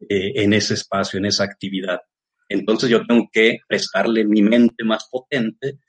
eh, 0.07 0.31
en 0.35 0.53
ese 0.53 0.75
espacio, 0.75 1.19
en 1.19 1.25
esa 1.25 1.43
actividad. 1.43 1.99
Entonces 2.47 2.89
yo 2.89 3.05
tengo 3.05 3.29
que 3.31 3.59
prestarle 3.67 4.25
mi 4.25 4.41
mente 4.41 4.83
más 4.83 5.07
potente 5.11 5.79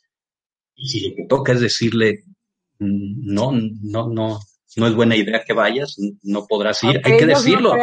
y 0.75 0.89
si 0.89 1.09
lo 1.09 1.17
que 1.17 1.27
toca 1.29 1.53
es 1.53 1.61
decirle, 1.61 2.25
no, 2.81 3.53
no, 3.53 4.09
no, 4.09 4.41
no 4.77 4.87
es 4.87 4.95
buena 4.95 5.17
idea 5.17 5.45
que 5.45 5.53
vayas, 5.53 5.97
no 6.23 6.47
podrás 6.47 6.83
ir, 6.83 7.01
hay 7.05 7.19
que 7.19 7.27
decirlo. 7.27 7.75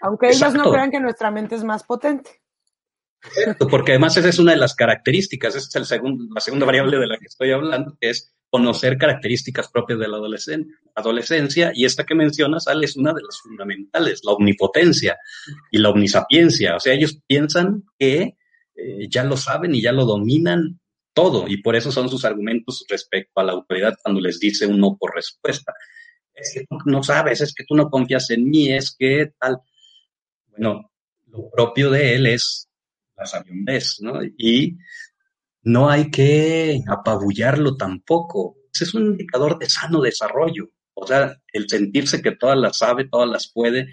aunque 0.00 0.28
ellos 0.28 0.54
no 0.54 0.70
crean 0.70 0.90
que 0.90 1.00
nuestra 1.00 1.30
mente 1.30 1.54
es 1.54 1.64
más 1.64 1.82
potente. 1.84 2.30
porque 3.70 3.92
además 3.92 4.16
esa 4.16 4.28
es 4.28 4.38
una 4.38 4.52
de 4.52 4.58
las 4.58 4.74
características, 4.74 5.56
esa 5.56 5.66
es 5.68 5.74
el 5.76 5.86
segundo, 5.86 6.26
la 6.32 6.40
segunda 6.40 6.66
variable 6.66 6.98
de 6.98 7.06
la 7.06 7.18
que 7.18 7.26
estoy 7.26 7.50
hablando, 7.50 7.96
que 8.00 8.10
es 8.10 8.34
conocer 8.48 8.96
características 8.96 9.68
propias 9.68 9.98
de 9.98 10.08
la 10.08 10.18
adolescencia, 10.94 11.72
y 11.74 11.84
esta 11.84 12.04
que 12.04 12.14
mencionas, 12.14 12.68
Ale, 12.68 12.86
es 12.86 12.96
una 12.96 13.12
de 13.12 13.22
las 13.22 13.40
fundamentales, 13.40 14.20
la 14.24 14.32
omnipotencia 14.32 15.18
y 15.70 15.78
la 15.78 15.90
omnisapiencia. 15.90 16.76
O 16.76 16.80
sea, 16.80 16.94
ellos 16.94 17.20
piensan 17.26 17.84
que 17.98 18.36
eh, 18.76 19.08
ya 19.08 19.24
lo 19.24 19.36
saben 19.36 19.74
y 19.74 19.82
ya 19.82 19.92
lo 19.92 20.04
dominan 20.04 20.78
todo, 21.16 21.48
y 21.48 21.62
por 21.62 21.74
eso 21.74 21.90
son 21.90 22.10
sus 22.10 22.26
argumentos 22.26 22.84
respecto 22.90 23.40
a 23.40 23.44
la 23.44 23.52
autoridad 23.52 23.96
cuando 24.02 24.20
les 24.20 24.38
dice 24.38 24.66
un 24.66 24.78
no 24.78 24.96
por 24.96 25.14
respuesta 25.14 25.72
es 26.36 26.52
que 26.52 26.66
tú 26.66 26.76
no 26.84 27.02
sabes, 27.02 27.40
es 27.40 27.54
que 27.54 27.64
tú 27.64 27.74
no 27.74 27.90
confías 27.90 28.30
en 28.30 28.48
mí, 28.48 28.72
es 28.72 28.94
que 28.96 29.32
tal. 29.38 29.58
Bueno, 30.48 30.92
lo 31.28 31.50
propio 31.50 31.90
de 31.90 32.14
él 32.14 32.26
es 32.26 32.68
la 33.16 33.26
sabiondez, 33.26 34.00
¿no? 34.00 34.20
Y 34.36 34.76
no 35.62 35.88
hay 35.88 36.10
que 36.10 36.82
apabullarlo 36.86 37.76
tampoco. 37.76 38.56
Ese 38.72 38.84
es 38.84 38.94
un 38.94 39.06
indicador 39.06 39.58
de 39.58 39.68
sano 39.68 40.00
desarrollo. 40.00 40.70
O 40.94 41.06
sea, 41.06 41.36
el 41.52 41.68
sentirse 41.68 42.22
que 42.22 42.32
todas 42.32 42.58
las 42.58 42.78
sabe, 42.78 43.08
todas 43.08 43.28
las 43.28 43.50
puede, 43.52 43.88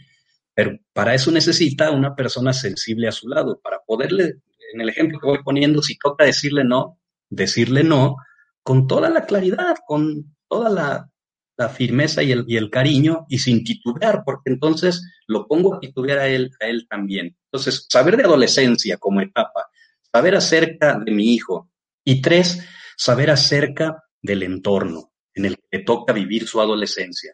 pero 0.54 0.78
para 0.94 1.16
eso 1.16 1.32
necesita 1.32 1.92
una 1.92 2.16
persona 2.16 2.54
sensible 2.54 3.08
a 3.08 3.12
su 3.12 3.28
lado, 3.28 3.60
para 3.62 3.80
poderle, 3.86 4.36
en 4.74 4.82
el 4.82 4.90
ejemplo 4.90 5.20
que 5.20 5.28
voy 5.28 5.44
poniendo, 5.44 5.82
si 5.82 5.98
toca 5.98 6.26
decirle 6.26 6.64
no, 6.64 7.00
decirle 7.36 7.84
no 7.84 8.16
con 8.64 8.88
toda 8.88 9.10
la 9.10 9.26
claridad, 9.26 9.76
con 9.86 10.36
toda 10.48 10.70
la 10.70 11.70
firmeza 11.70 12.24
y 12.24 12.32
el, 12.32 12.46
y 12.48 12.58
el, 12.58 12.70
cariño 12.70 13.26
y 13.30 13.40
sin 13.40 13.64
titubear, 13.64 14.24
porque 14.26 14.50
entonces 14.50 15.02
lo 15.28 15.48
pongo 15.48 15.76
a 15.76 15.80
titubear 15.80 16.20
a 16.20 16.28
él, 16.28 16.52
a 16.60 16.68
él 16.68 16.88
también. 16.90 17.38
Entonces, 17.52 17.86
saber 17.90 18.18
de 18.18 18.24
adolescencia 18.24 18.98
como 18.98 19.22
etapa, 19.22 19.68
saber 20.12 20.36
acerca 20.36 21.00
de 21.00 21.12
mi 21.12 21.34
hijo 21.34 21.70
y 22.04 22.22
tres, 22.22 22.66
saber 22.98 23.30
acerca 23.30 24.04
del 24.22 24.44
entorno 24.44 25.12
en 25.34 25.46
el 25.46 25.58
que 25.70 25.80
toca 25.80 26.14
vivir 26.14 26.48
su 26.48 26.62
adolescencia. 26.62 27.34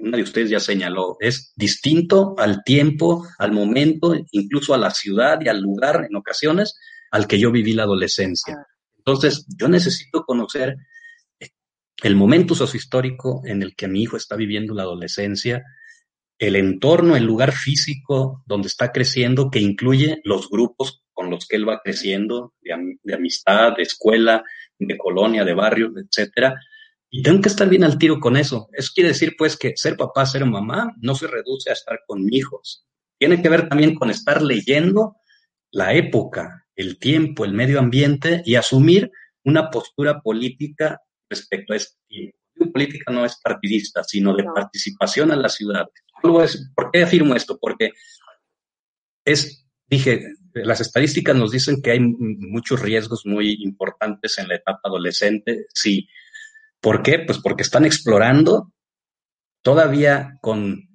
Una 0.00 0.16
de 0.16 0.24
ustedes 0.24 0.50
ya 0.50 0.58
señaló, 0.58 1.16
es 1.20 1.52
distinto 1.54 2.34
al 2.38 2.64
tiempo, 2.64 3.26
al 3.38 3.52
momento, 3.52 4.16
incluso 4.32 4.74
a 4.74 4.78
la 4.78 4.90
ciudad 4.90 5.40
y 5.40 5.48
al 5.48 5.60
lugar 5.60 6.06
en 6.08 6.16
ocasiones 6.16 6.76
al 7.12 7.26
que 7.26 7.38
yo 7.38 7.52
viví 7.52 7.72
la 7.72 7.84
adolescencia. 7.84 8.66
Entonces, 9.12 9.46
yo 9.58 9.68
necesito 9.68 10.24
conocer 10.24 10.76
el 12.02 12.16
momento 12.16 12.54
sociohistórico 12.54 13.42
en 13.44 13.62
el 13.62 13.74
que 13.74 13.88
mi 13.88 14.02
hijo 14.02 14.16
está 14.16 14.36
viviendo 14.36 14.74
la 14.74 14.82
adolescencia, 14.82 15.62
el 16.38 16.56
entorno, 16.56 17.16
el 17.16 17.24
lugar 17.24 17.52
físico 17.52 18.42
donde 18.46 18.68
está 18.68 18.92
creciendo, 18.92 19.50
que 19.50 19.60
incluye 19.60 20.20
los 20.24 20.48
grupos 20.48 21.02
con 21.12 21.28
los 21.28 21.46
que 21.46 21.56
él 21.56 21.68
va 21.68 21.82
creciendo, 21.84 22.54
de, 22.62 23.14
amistad, 23.14 23.76
de 23.76 23.82
escuela, 23.82 24.42
de 24.78 24.96
colonia, 24.96 25.44
de 25.44 25.52
barrio, 25.52 25.92
etcétera. 25.94 26.54
Y 27.10 27.22
tengo 27.22 27.42
que 27.42 27.50
estar 27.50 27.68
bien 27.68 27.84
al 27.84 27.98
tiro 27.98 28.18
con 28.20 28.38
eso. 28.38 28.70
Eso 28.72 28.92
quiere 28.94 29.10
decir, 29.10 29.34
pues, 29.36 29.58
que 29.58 29.72
ser 29.76 29.96
papá, 29.96 30.24
ser 30.24 30.46
mamá, 30.46 30.94
no 31.02 31.14
se 31.14 31.26
reduce 31.26 31.68
a 31.68 31.74
estar 31.74 32.00
con 32.06 32.32
hijos. 32.32 32.86
Tiene 33.18 33.42
que 33.42 33.48
ver 33.50 33.68
también 33.68 33.94
con 33.94 34.08
estar 34.08 34.40
leyendo 34.40 35.16
la 35.72 35.92
época, 35.92 36.66
el 36.80 36.98
tiempo, 36.98 37.44
el 37.44 37.52
medio 37.52 37.78
ambiente 37.78 38.42
y 38.44 38.54
asumir 38.54 39.10
una 39.44 39.70
postura 39.70 40.20
política 40.20 41.00
respecto 41.28 41.72
a 41.72 41.76
este 41.76 41.96
tiempo. 42.08 42.36
Política 42.72 43.12
no 43.12 43.24
es 43.24 43.38
partidista, 43.42 44.04
sino 44.04 44.34
de 44.34 44.44
participación 44.44 45.30
a 45.30 45.36
la 45.36 45.48
ciudad. 45.48 45.86
¿Por 46.22 46.90
qué 46.92 47.02
afirmo 47.02 47.34
esto? 47.34 47.58
Porque 47.58 47.90
es, 49.24 49.66
dije, 49.86 50.26
las 50.52 50.80
estadísticas 50.80 51.36
nos 51.36 51.52
dicen 51.52 51.80
que 51.82 51.92
hay 51.92 52.00
muchos 52.00 52.80
riesgos 52.80 53.24
muy 53.24 53.62
importantes 53.62 54.38
en 54.38 54.48
la 54.48 54.56
etapa 54.56 54.80
adolescente. 54.84 55.66
Sí. 55.72 56.08
¿Por 56.80 57.02
qué? 57.02 57.20
Pues 57.20 57.38
porque 57.38 57.62
están 57.62 57.84
explorando 57.84 58.72
todavía 59.62 60.38
con 60.40 60.88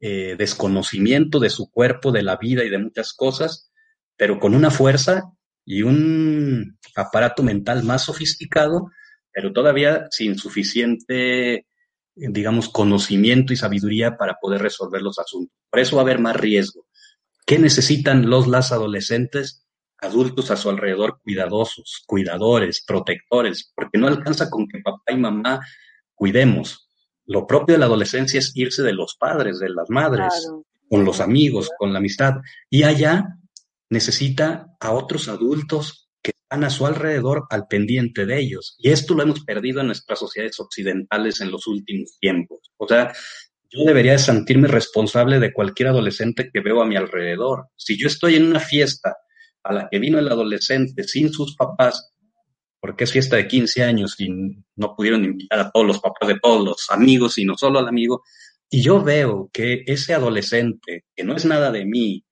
eh, 0.00 0.36
desconocimiento 0.38 1.38
de 1.38 1.50
su 1.50 1.70
cuerpo, 1.70 2.12
de 2.12 2.22
la 2.22 2.36
vida 2.36 2.64
y 2.64 2.70
de 2.70 2.78
muchas 2.78 3.12
cosas, 3.12 3.69
pero 4.20 4.38
con 4.38 4.54
una 4.54 4.70
fuerza 4.70 5.32
y 5.64 5.80
un 5.80 6.78
aparato 6.94 7.42
mental 7.42 7.84
más 7.84 8.02
sofisticado, 8.02 8.90
pero 9.32 9.50
todavía 9.50 10.08
sin 10.10 10.36
suficiente, 10.36 11.66
digamos, 12.14 12.68
conocimiento 12.68 13.54
y 13.54 13.56
sabiduría 13.56 14.18
para 14.18 14.34
poder 14.34 14.60
resolver 14.60 15.00
los 15.00 15.18
asuntos. 15.18 15.56
Por 15.70 15.80
eso 15.80 15.96
va 15.96 16.02
a 16.02 16.04
haber 16.04 16.18
más 16.18 16.36
riesgo. 16.36 16.86
¿Qué 17.46 17.58
necesitan 17.58 18.28
los 18.28 18.46
las 18.46 18.72
adolescentes? 18.72 19.66
Adultos 19.96 20.50
a 20.50 20.58
su 20.58 20.68
alrededor 20.68 21.18
cuidadosos, 21.22 22.02
cuidadores, 22.06 22.84
protectores, 22.86 23.72
porque 23.74 23.96
no 23.96 24.06
alcanza 24.06 24.50
con 24.50 24.68
que 24.68 24.82
papá 24.82 25.12
y 25.12 25.16
mamá 25.16 25.60
cuidemos. 26.14 26.90
Lo 27.24 27.46
propio 27.46 27.76
de 27.76 27.78
la 27.78 27.86
adolescencia 27.86 28.38
es 28.38 28.54
irse 28.54 28.82
de 28.82 28.92
los 28.92 29.16
padres, 29.18 29.60
de 29.60 29.70
las 29.70 29.88
madres, 29.88 30.46
con 30.90 31.06
los 31.06 31.20
amigos, 31.20 31.70
con 31.78 31.94
la 31.94 32.00
amistad. 32.00 32.34
Y 32.68 32.82
allá 32.82 33.39
necesita 33.90 34.68
a 34.80 34.92
otros 34.92 35.28
adultos 35.28 36.08
que 36.22 36.30
están 36.30 36.64
a 36.64 36.70
su 36.70 36.86
alrededor 36.86 37.46
al 37.50 37.66
pendiente 37.66 38.24
de 38.24 38.38
ellos. 38.40 38.76
Y 38.78 38.90
esto 38.90 39.14
lo 39.14 39.22
hemos 39.22 39.44
perdido 39.44 39.80
en 39.80 39.88
nuestras 39.88 40.20
sociedades 40.20 40.58
occidentales 40.60 41.40
en 41.40 41.50
los 41.50 41.66
últimos 41.66 42.16
tiempos. 42.20 42.70
O 42.76 42.86
sea, 42.86 43.12
yo 43.70 43.84
debería 43.84 44.18
sentirme 44.18 44.68
responsable 44.68 45.38
de 45.38 45.52
cualquier 45.52 45.88
adolescente 45.88 46.50
que 46.52 46.60
veo 46.60 46.82
a 46.82 46.86
mi 46.86 46.96
alrededor. 46.96 47.68
Si 47.76 48.00
yo 48.00 48.06
estoy 48.06 48.36
en 48.36 48.46
una 48.46 48.60
fiesta 48.60 49.16
a 49.62 49.72
la 49.72 49.88
que 49.90 49.98
vino 49.98 50.18
el 50.18 50.28
adolescente 50.28 51.04
sin 51.04 51.32
sus 51.32 51.56
papás, 51.56 52.12
porque 52.80 53.04
es 53.04 53.12
fiesta 53.12 53.36
de 53.36 53.46
15 53.46 53.84
años 53.84 54.18
y 54.18 54.28
no 54.76 54.94
pudieron 54.96 55.24
invitar 55.24 55.60
a 55.60 55.70
todos 55.70 55.86
los 55.86 56.00
papás 56.00 56.28
de 56.28 56.38
todos 56.40 56.64
los 56.64 56.86
amigos, 56.90 57.34
sino 57.34 57.56
solo 57.56 57.78
al 57.78 57.88
amigo, 57.88 58.22
y 58.70 58.82
yo 58.82 59.02
veo 59.02 59.50
que 59.52 59.82
ese 59.86 60.14
adolescente, 60.14 61.04
que 61.14 61.24
no 61.24 61.36
es 61.36 61.44
nada 61.44 61.70
de 61.70 61.84
mí, 61.84 62.24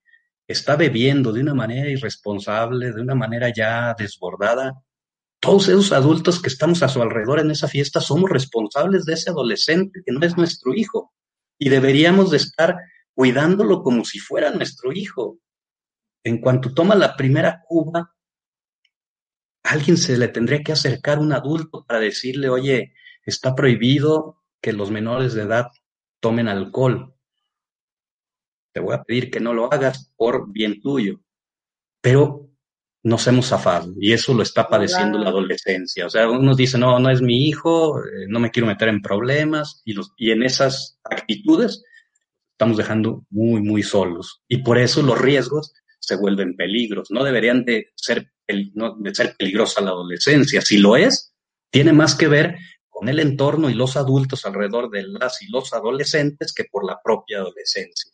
está 0.49 0.75
bebiendo 0.75 1.31
de 1.31 1.41
una 1.41 1.53
manera 1.53 1.89
irresponsable, 1.89 2.91
de 2.91 3.01
una 3.01 3.13
manera 3.13 3.53
ya 3.55 3.95
desbordada, 3.97 4.73
todos 5.39 5.69
esos 5.69 5.91
adultos 5.91 6.41
que 6.41 6.49
estamos 6.49 6.81
a 6.83 6.89
su 6.89 7.01
alrededor 7.01 7.39
en 7.39 7.51
esa 7.51 7.67
fiesta 7.67 8.01
somos 8.01 8.29
responsables 8.29 9.05
de 9.05 9.13
ese 9.13 9.29
adolescente 9.29 10.01
que 10.03 10.11
no 10.11 10.25
es 10.25 10.35
nuestro 10.35 10.73
hijo 10.73 11.13
y 11.57 11.69
deberíamos 11.69 12.31
de 12.31 12.37
estar 12.37 12.75
cuidándolo 13.13 13.83
como 13.83 14.03
si 14.03 14.19
fuera 14.19 14.51
nuestro 14.51 14.91
hijo. 14.91 15.39
En 16.23 16.41
cuanto 16.41 16.73
toma 16.73 16.95
la 16.95 17.15
primera 17.15 17.61
cuba, 17.67 18.13
alguien 19.63 19.97
se 19.97 20.17
le 20.17 20.29
tendría 20.29 20.63
que 20.63 20.71
acercar 20.71 21.19
un 21.19 21.31
adulto 21.31 21.85
para 21.85 21.99
decirle, 21.99 22.49
oye, 22.49 22.93
está 23.23 23.55
prohibido 23.55 24.41
que 24.61 24.73
los 24.73 24.89
menores 24.89 25.35
de 25.35 25.43
edad 25.43 25.67
tomen 26.19 26.47
alcohol. 26.47 27.15
Te 28.71 28.79
voy 28.79 28.95
a 28.95 29.03
pedir 29.03 29.31
que 29.31 29.39
no 29.39 29.53
lo 29.53 29.71
hagas 29.71 30.11
por 30.15 30.51
bien 30.51 30.81
tuyo. 30.81 31.21
Pero 32.01 32.49
nos 33.03 33.27
hemos 33.27 33.47
zafado 33.47 33.93
y 33.99 34.11
eso 34.11 34.33
lo 34.33 34.43
está 34.43 34.67
padeciendo 34.67 35.17
la 35.17 35.29
adolescencia. 35.29 36.05
O 36.05 36.09
sea, 36.09 36.29
unos 36.29 36.57
dicen, 36.57 36.81
no, 36.81 36.99
no 36.99 37.09
es 37.09 37.21
mi 37.21 37.47
hijo, 37.47 37.99
eh, 37.99 38.25
no 38.27 38.39
me 38.39 38.51
quiero 38.51 38.67
meter 38.67 38.89
en 38.89 39.01
problemas 39.01 39.81
y, 39.85 39.93
los, 39.93 40.13
y 40.17 40.31
en 40.31 40.43
esas 40.43 40.99
actitudes 41.03 41.83
estamos 42.51 42.77
dejando 42.77 43.25
muy, 43.29 43.61
muy 43.61 43.83
solos. 43.83 44.41
Y 44.47 44.57
por 44.57 44.77
eso 44.77 45.01
los 45.01 45.19
riesgos 45.19 45.73
se 45.99 46.17
vuelven 46.17 46.55
peligros. 46.55 47.09
No 47.09 47.23
deberían 47.23 47.63
de 47.63 47.91
ser, 47.95 48.31
no, 48.73 48.95
de 48.97 49.15
ser 49.15 49.35
peligrosa 49.37 49.81
la 49.81 49.91
adolescencia. 49.91 50.61
Si 50.61 50.77
lo 50.77 50.97
es, 50.97 51.33
tiene 51.71 51.93
más 51.93 52.15
que 52.15 52.27
ver 52.27 52.57
con 52.89 53.07
el 53.07 53.19
entorno 53.19 53.69
y 53.69 53.75
los 53.75 53.95
adultos 53.95 54.45
alrededor 54.45 54.89
de 54.89 55.03
las 55.03 55.41
y 55.41 55.49
los 55.49 55.71
adolescentes 55.71 56.53
que 56.53 56.65
por 56.65 56.85
la 56.85 56.99
propia 57.01 57.37
adolescencia. 57.37 58.11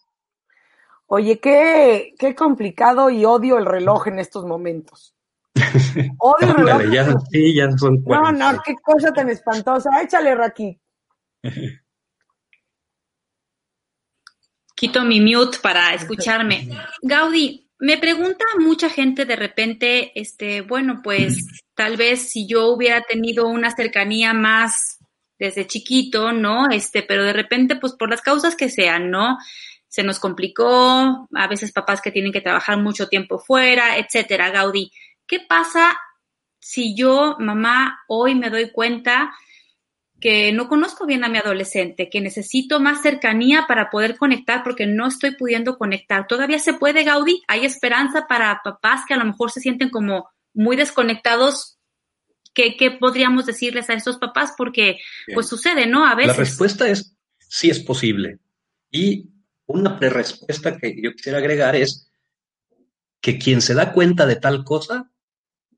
Oye, 1.08 1.40
qué, 1.40 2.14
qué 2.18 2.34
complicado 2.34 3.10
y 3.10 3.26
odio 3.26 3.58
el 3.58 3.66
reloj 3.66 4.08
en 4.08 4.20
estos 4.20 4.46
momentos. 4.46 5.16
Odio 6.20 6.50
el 6.50 6.54
reloj. 6.56 6.82
Ya, 6.92 7.06
sí, 7.32 7.56
ya 7.56 7.72
son 7.78 8.04
no, 8.06 8.32
no, 8.32 8.62
qué 8.66 8.76
cosa 8.82 9.14
tan 9.14 9.30
espantosa. 9.30 10.02
Échale, 10.02 10.36
Raki. 10.36 10.80
Quito 14.76 15.04
mi 15.04 15.22
mute 15.22 15.60
para 15.62 15.94
escucharme. 15.94 16.68
Gaudi, 17.02 17.70
me 17.80 17.98
pregunta 17.98 18.44
mucha 18.60 18.90
gente 18.90 19.26
de 19.26 19.36
repente, 19.36 20.20
este, 20.20 20.62
bueno, 20.62 21.02
pues 21.04 21.46
tal 21.76 21.96
vez 21.98 22.30
si 22.32 22.48
yo 22.48 22.68
hubiera 22.68 23.02
tenido 23.02 23.48
una 23.48 23.72
cercanía 23.72 24.34
más 24.34 25.00
desde 25.40 25.68
chiquito, 25.68 26.32
¿no? 26.32 26.70
Este, 26.70 27.04
pero 27.04 27.24
de 27.24 27.34
repente, 27.34 27.76
pues 27.76 27.94
por 27.94 28.10
las 28.10 28.22
causas 28.22 28.56
que 28.56 28.70
sean, 28.70 29.12
¿no? 29.12 29.38
Se 29.96 30.04
nos 30.04 30.20
complicó, 30.20 31.30
a 31.34 31.48
veces 31.48 31.72
papás 31.72 32.02
que 32.02 32.12
tienen 32.12 32.34
que 32.34 32.42
trabajar 32.42 32.78
mucho 32.78 33.08
tiempo 33.08 33.40
fuera, 33.40 33.98
etcétera. 33.98 34.50
Gaudí, 34.50 34.92
¿qué 35.26 35.40
pasa 35.40 35.98
si 36.60 36.98
yo, 36.98 37.38
mamá, 37.40 38.02
hoy 38.10 38.36
me 38.36 38.50
doy 38.50 38.72
cuenta 38.72 39.34
que 40.20 40.52
no 40.52 40.68
conozco 40.68 41.06
bien 41.06 41.24
a 41.24 41.30
mi 41.30 41.38
adolescente, 41.38 42.10
que 42.10 42.20
necesito 42.20 42.82
más 42.82 43.04
cercanía 43.04 43.68
para 43.70 43.90
poder 43.90 44.18
conectar 44.18 44.66
porque 44.66 44.86
no 44.86 45.08
estoy 45.08 45.32
pudiendo 45.38 45.78
conectar? 45.78 46.28
¿Todavía 46.28 46.60
se 46.60 46.74
puede, 46.74 47.06
Gaudí? 47.06 47.42
¿Hay 47.48 47.64
esperanza 47.64 48.28
para 48.28 48.60
papás 48.66 49.04
que 49.08 49.14
a 49.14 49.18
lo 49.18 49.24
mejor 49.24 49.50
se 49.50 49.62
sienten 49.62 49.90
como 49.90 50.30
muy 50.54 50.76
desconectados 50.76 51.80
¿Qué, 52.54 52.78
¿qué, 52.78 52.92
podríamos 52.92 53.46
decirles 53.46 53.90
a 53.90 53.96
esos 53.96 54.18
papás? 54.18 54.54
Porque 54.58 54.98
pues 55.34 55.50
sucede, 55.50 55.88
¿no? 55.88 56.06
A 56.08 56.16
veces. 56.16 56.38
La 56.38 56.44
respuesta 56.44 56.88
es 56.88 57.14
sí 57.38 57.70
es 57.70 57.82
posible. 57.82 58.40
Y 58.90 59.35
una 59.68 59.98
respuesta 60.00 60.78
que 60.78 60.96
yo 61.02 61.12
quisiera 61.14 61.40
agregar 61.40 61.76
es 61.76 62.12
que 63.22 63.38
quien 63.40 63.62
se 63.62 63.74
da 63.74 63.92
cuenta 63.92 64.26
de 64.26 64.36
tal 64.36 64.64
cosa, 64.64 65.12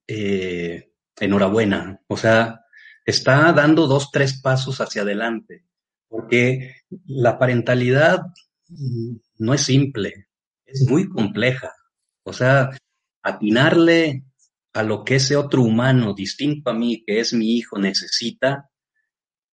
eh, 0.07 0.91
enhorabuena. 1.19 2.01
O 2.07 2.17
sea, 2.17 2.61
está 3.05 3.51
dando 3.53 3.88
dos, 3.88 4.11
tres 4.11 4.41
pasos 4.41 4.81
hacia 4.81 5.03
adelante, 5.03 5.65
porque 6.07 6.75
la 7.05 7.39
parentalidad 7.39 8.21
no 9.38 9.53
es 9.53 9.61
simple, 9.61 10.27
es 10.65 10.81
muy 10.89 11.07
compleja. 11.07 11.71
O 12.23 12.33
sea, 12.33 12.71
atinarle 13.23 14.25
a 14.73 14.83
lo 14.83 15.03
que 15.03 15.15
ese 15.15 15.35
otro 15.35 15.63
humano 15.63 16.13
distinto 16.13 16.69
a 16.69 16.73
mí, 16.73 17.03
que 17.05 17.19
es 17.19 17.33
mi 17.33 17.57
hijo, 17.57 17.79
necesita, 17.79 18.69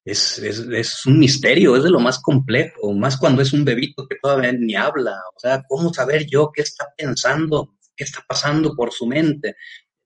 es, 0.04 0.38
es, 0.38 0.58
es, 0.58 1.06
un 1.06 1.18
misterio, 1.18 1.76
es 1.76 1.82
de 1.82 1.90
lo 1.90 1.98
más 1.98 2.20
complejo, 2.20 2.92
más 2.92 3.16
cuando 3.16 3.40
es 3.40 3.52
un 3.52 3.64
bebito 3.64 4.06
que 4.06 4.16
todavía 4.20 4.52
ni 4.52 4.74
habla. 4.74 5.16
O 5.34 5.40
sea, 5.40 5.62
¿cómo 5.66 5.92
saber 5.94 6.26
yo 6.26 6.50
qué 6.52 6.62
está 6.62 6.86
pensando, 6.96 7.74
qué 7.96 8.04
está 8.04 8.22
pasando 8.28 8.74
por 8.76 8.92
su 8.92 9.06
mente? 9.06 9.56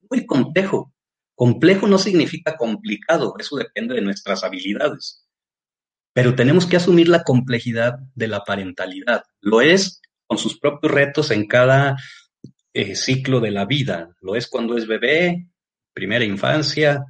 Muy 0.09 0.25
complejo. 0.25 0.95
Complejo 1.35 1.87
no 1.87 1.99
significa 1.99 2.57
complicado, 2.57 3.35
eso 3.39 3.57
depende 3.57 3.95
de 3.95 4.01
nuestras 4.01 4.45
habilidades. 4.45 5.25
Pero 6.13 6.35
tenemos 6.35 6.67
que 6.67 6.77
asumir 6.77 7.09
la 7.09 7.23
complejidad 7.23 7.99
de 8.15 8.29
la 8.29 8.45
parentalidad. 8.45 9.23
Lo 9.41 9.61
es 9.61 10.01
con 10.27 10.39
sus 10.39 10.59
propios 10.59 10.93
retos 10.93 11.31
en 11.31 11.47
cada 11.47 11.97
eh, 12.73 12.97
ciclo 12.97 13.41
de 13.41 13.51
la 13.51 13.67
vida. 13.67 14.17
Lo 14.21 14.37
es 14.37 14.49
cuando 14.49 14.77
es 14.77 14.87
bebé, 14.87 15.49
primera 15.93 16.25
infancia, 16.25 17.05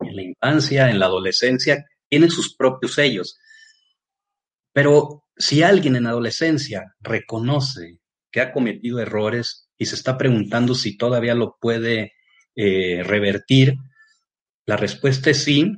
en 0.00 0.16
la 0.16 0.22
infancia, 0.22 0.90
en 0.90 0.98
la 0.98 1.06
adolescencia, 1.06 1.84
tienen 2.08 2.30
sus 2.30 2.54
propios 2.56 2.94
sellos. 2.94 3.38
Pero 4.72 5.24
si 5.36 5.62
alguien 5.62 5.96
en 5.96 6.06
adolescencia 6.06 6.94
reconoce 7.00 7.98
que 8.30 8.40
ha 8.40 8.52
cometido 8.52 9.00
errores 9.00 9.68
y 9.76 9.86
se 9.86 9.94
está 9.94 10.18
preguntando 10.18 10.74
si 10.74 10.96
todavía 10.96 11.34
lo 11.34 11.56
puede 11.60 12.12
eh, 12.54 13.02
revertir, 13.02 13.74
la 14.66 14.76
respuesta 14.76 15.30
es 15.30 15.44
sí, 15.44 15.72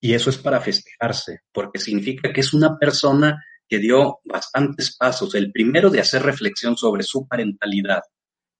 Y 0.00 0.14
eso 0.14 0.30
es 0.30 0.36
para 0.38 0.60
festejarse, 0.60 1.42
porque 1.52 1.78
significa 1.78 2.32
que 2.32 2.40
es 2.40 2.52
una 2.52 2.76
persona 2.76 3.40
que 3.68 3.78
dio 3.78 4.18
bastantes 4.24 4.96
pasos. 4.96 5.36
El 5.36 5.52
primero 5.52 5.88
de 5.90 6.00
hacer 6.00 6.22
reflexión 6.22 6.76
sobre 6.76 7.04
su 7.04 7.28
parentalidad. 7.28 8.02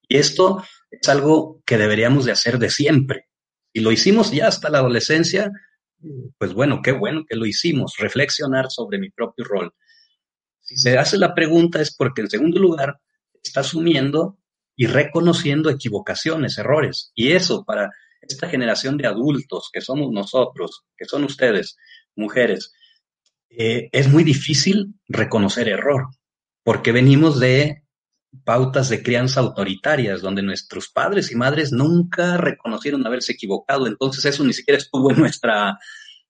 Y 0.08 0.18
esto 0.18 0.64
es 0.88 1.08
algo 1.08 1.60
que 1.66 1.78
deberíamos 1.78 2.24
de 2.24 2.32
hacer 2.32 2.58
de 2.58 2.70
siempre. 2.70 3.26
Y 3.72 3.80
lo 3.80 3.90
hicimos 3.90 4.30
ya 4.30 4.46
hasta 4.46 4.70
la 4.70 4.78
adolescencia, 4.78 5.50
pues 6.38 6.52
bueno, 6.54 6.80
qué 6.82 6.92
bueno 6.92 7.24
que 7.28 7.36
lo 7.36 7.46
hicimos, 7.46 7.94
reflexionar 7.98 8.70
sobre 8.70 8.98
mi 8.98 9.10
propio 9.10 9.44
rol. 9.44 9.74
Si 10.60 10.76
se 10.76 10.98
hace 10.98 11.18
la 11.18 11.34
pregunta 11.34 11.80
es 11.80 11.94
porque 11.94 12.22
en 12.22 12.30
segundo 12.30 12.58
lugar 12.58 12.98
está 13.42 13.60
asumiendo 13.60 14.38
y 14.76 14.86
reconociendo 14.86 15.70
equivocaciones, 15.70 16.58
errores. 16.58 17.12
Y 17.14 17.32
eso 17.32 17.64
para 17.64 17.90
esta 18.20 18.48
generación 18.48 18.96
de 18.96 19.06
adultos 19.06 19.70
que 19.72 19.80
somos 19.80 20.10
nosotros, 20.12 20.84
que 20.96 21.04
son 21.04 21.24
ustedes, 21.24 21.76
mujeres, 22.16 22.72
eh, 23.50 23.88
es 23.92 24.08
muy 24.08 24.24
difícil 24.24 24.94
reconocer 25.08 25.68
error, 25.68 26.06
porque 26.62 26.92
venimos 26.92 27.38
de 27.40 27.82
pautas 28.44 28.88
de 28.88 29.02
crianza 29.02 29.40
autoritarias, 29.40 30.22
donde 30.22 30.42
nuestros 30.42 30.88
padres 30.88 31.30
y 31.30 31.36
madres 31.36 31.72
nunca 31.72 32.36
reconocieron 32.36 33.06
haberse 33.06 33.32
equivocado. 33.32 33.86
Entonces 33.86 34.24
eso 34.24 34.44
ni 34.44 34.52
siquiera 34.52 34.78
estuvo 34.78 35.10
en 35.10 35.18
nuestra, 35.18 35.78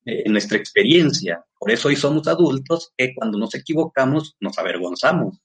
eh, 0.04 0.22
en 0.24 0.32
nuestra 0.32 0.58
experiencia. 0.58 1.44
Por 1.58 1.70
eso 1.70 1.88
hoy 1.88 1.96
somos 1.96 2.26
adultos 2.26 2.92
que 2.96 3.14
cuando 3.14 3.38
nos 3.38 3.54
equivocamos 3.54 4.36
nos 4.40 4.58
avergonzamos. 4.58 5.38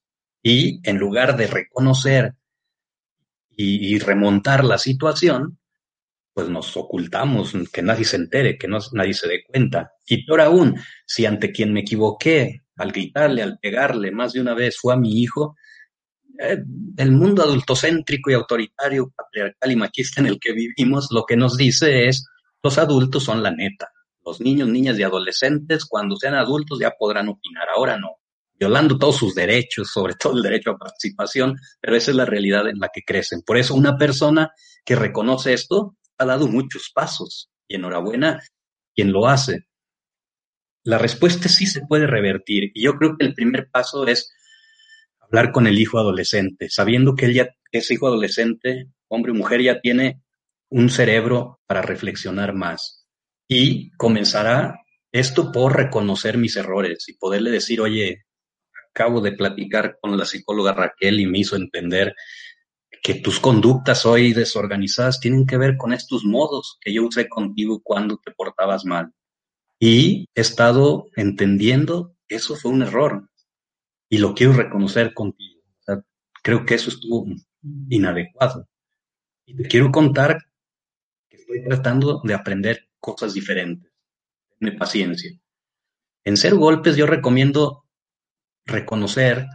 Y 0.44 0.80
en 0.88 0.98
lugar 0.98 1.36
de 1.38 1.48
reconocer 1.48 2.34
y, 3.60 3.98
remontar 3.98 4.64
la 4.64 4.78
situación, 4.78 5.58
pues 6.32 6.48
nos 6.48 6.78
ocultamos, 6.78 7.54
que 7.74 7.82
nadie 7.82 8.06
se 8.06 8.18
entere, 8.18 8.56
que 8.56 8.68
no, 8.68 8.78
nadie 8.94 9.16
se 9.16 9.28
dé 9.28 9.44
cuenta. 9.44 9.94
Y 10.06 10.24
peor 10.26 10.42
aún, 10.42 10.80
si 11.08 11.26
ante 11.26 11.52
quien 11.52 11.74
me 11.74 11.80
equivoqué, 11.80 12.62
al 12.76 12.92
gritarle, 12.92 13.42
al 13.42 13.58
pegarle 13.58 14.12
más 14.12 14.34
de 14.34 14.42
una 14.42 14.54
vez, 14.54 14.78
fue 14.80 14.94
a 14.94 14.98
mi 14.98 15.20
hijo, 15.20 15.56
el 16.40 17.12
mundo 17.12 17.44
adultocéntrico 17.44 18.32
y 18.32 18.34
autoritario, 18.34 19.12
patriarcal 19.16 19.72
y 19.72 19.76
machista 19.76 20.22
en 20.22 20.28
el 20.28 20.40
que 20.40 20.54
vivimos, 20.54 21.08
lo 21.12 21.24
que 21.26 21.36
nos 21.36 21.58
dice 21.58 22.08
es, 22.08 22.28
los 22.64 22.78
adultos 22.78 23.24
son 23.24 23.44
la 23.44 23.52
neta. 23.52 23.90
Los 24.26 24.42
niños, 24.42 24.68
niñas 24.68 25.00
y 25.00 25.04
adolescentes, 25.04 25.86
cuando 25.86 26.16
sean 26.18 26.36
adultos 26.36 26.80
ya 26.80 26.92
podrán 26.92 27.30
opinar, 27.30 27.68
ahora 27.76 27.98
no 27.98 28.18
violando 28.60 28.98
todos 28.98 29.18
sus 29.18 29.36
derechos, 29.36 29.92
sobre 29.92 30.16
todo 30.16 30.36
el 30.36 30.44
derecho 30.44 30.72
a 30.72 30.78
participación, 30.78 31.56
pero 31.80 31.96
esa 31.96 32.12
es 32.12 32.18
la 32.18 32.26
realidad 32.26 32.68
en 32.68 32.80
la 32.80 32.90
que 32.94 33.04
crecen. 33.06 33.42
Por 33.42 33.58
eso 33.58 33.76
una 33.76 33.98
persona 33.98 34.52
que 34.84 34.96
reconoce 34.96 35.54
esto 35.54 35.96
ha 36.18 36.26
dado 36.26 36.48
muchos 36.48 36.92
pasos 36.94 37.50
y 37.68 37.76
enhorabuena 37.76 38.42
quien 38.96 39.12
lo 39.12 39.28
hace. 39.28 39.68
La 40.84 40.98
respuesta 40.98 41.50
sí 41.50 41.68
se 41.68 41.82
puede 41.86 42.08
revertir 42.08 42.72
y 42.74 42.84
yo 42.84 42.94
creo 42.94 43.18
que 43.18 43.26
el 43.26 43.34
primer 43.34 43.70
paso 43.70 44.08
es 44.08 44.34
hablar 45.28 45.52
con 45.52 45.68
el 45.68 45.78
hijo 45.80 46.00
adolescente, 46.00 46.70
sabiendo 46.70 47.16
que 47.16 47.26
él 47.26 47.34
ya, 47.34 47.50
ese 47.72 47.96
hijo 47.96 48.08
adolescente, 48.08 48.88
hombre 49.08 49.32
o 49.32 49.36
mujer, 49.36 49.62
ya 49.62 49.80
tiene 49.80 50.22
un 50.70 50.90
cerebro 50.90 51.60
para 51.68 51.82
reflexionar 51.82 52.54
más 52.54 53.06
y 53.48 53.92
comenzará 53.92 54.82
esto 55.12 55.52
por 55.52 55.76
reconocer 55.76 56.38
mis 56.38 56.56
errores 56.58 57.08
y 57.08 57.14
poderle 57.14 57.52
decir, 57.52 57.82
oye, 57.82 58.26
acabo 58.92 59.22
de 59.22 59.32
platicar 59.32 59.98
con 60.02 60.18
la 60.18 60.26
psicóloga 60.26 60.74
Raquel 60.74 61.20
y 61.20 61.26
me 61.26 61.40
hizo 61.40 61.56
entender 61.56 62.14
que 63.02 63.16
tus 63.16 63.40
conductas 63.40 64.06
hoy 64.06 64.34
desorganizadas 64.34 65.20
tienen 65.20 65.46
que 65.46 65.58
ver 65.58 65.78
con 65.78 65.94
estos 65.94 66.26
modos 66.26 66.78
que 66.82 66.94
yo 66.94 67.06
usé 67.06 67.30
contigo 67.30 67.82
cuando 67.84 68.18
te 68.18 68.32
portabas 68.32 68.86
mal. 68.86 69.14
Y 69.80 70.26
he 70.36 70.42
estado 70.42 71.06
entendiendo 71.16 72.16
que 72.28 72.36
eso 72.36 72.56
fue 72.56 72.72
un 72.72 72.82
error 72.82 73.27
y 74.10 74.18
lo 74.18 74.34
quiero 74.34 74.54
reconocer 74.54 75.14
contigo. 75.14 75.62
creo 76.44 76.66
que 76.66 76.76
eso 76.76 76.90
estuvo 76.90 77.26
inadecuado. 77.90 78.70
Y 79.46 79.56
te 79.56 79.68
quiero 79.68 79.92
contar 79.92 80.38
que 81.30 81.38
estoy 81.38 81.64
tratando 81.64 82.22
de 82.24 82.34
aprender 82.34 82.88
cosas 83.00 83.34
diferentes. 83.34 83.92
Tenme 84.58 84.78
paciencia. 84.78 85.32
En 86.24 86.38
Cero 86.38 86.58
Golpes 86.58 86.96
yo 86.96 87.06
recomiendo 87.06 87.86
reconocer 88.66 89.48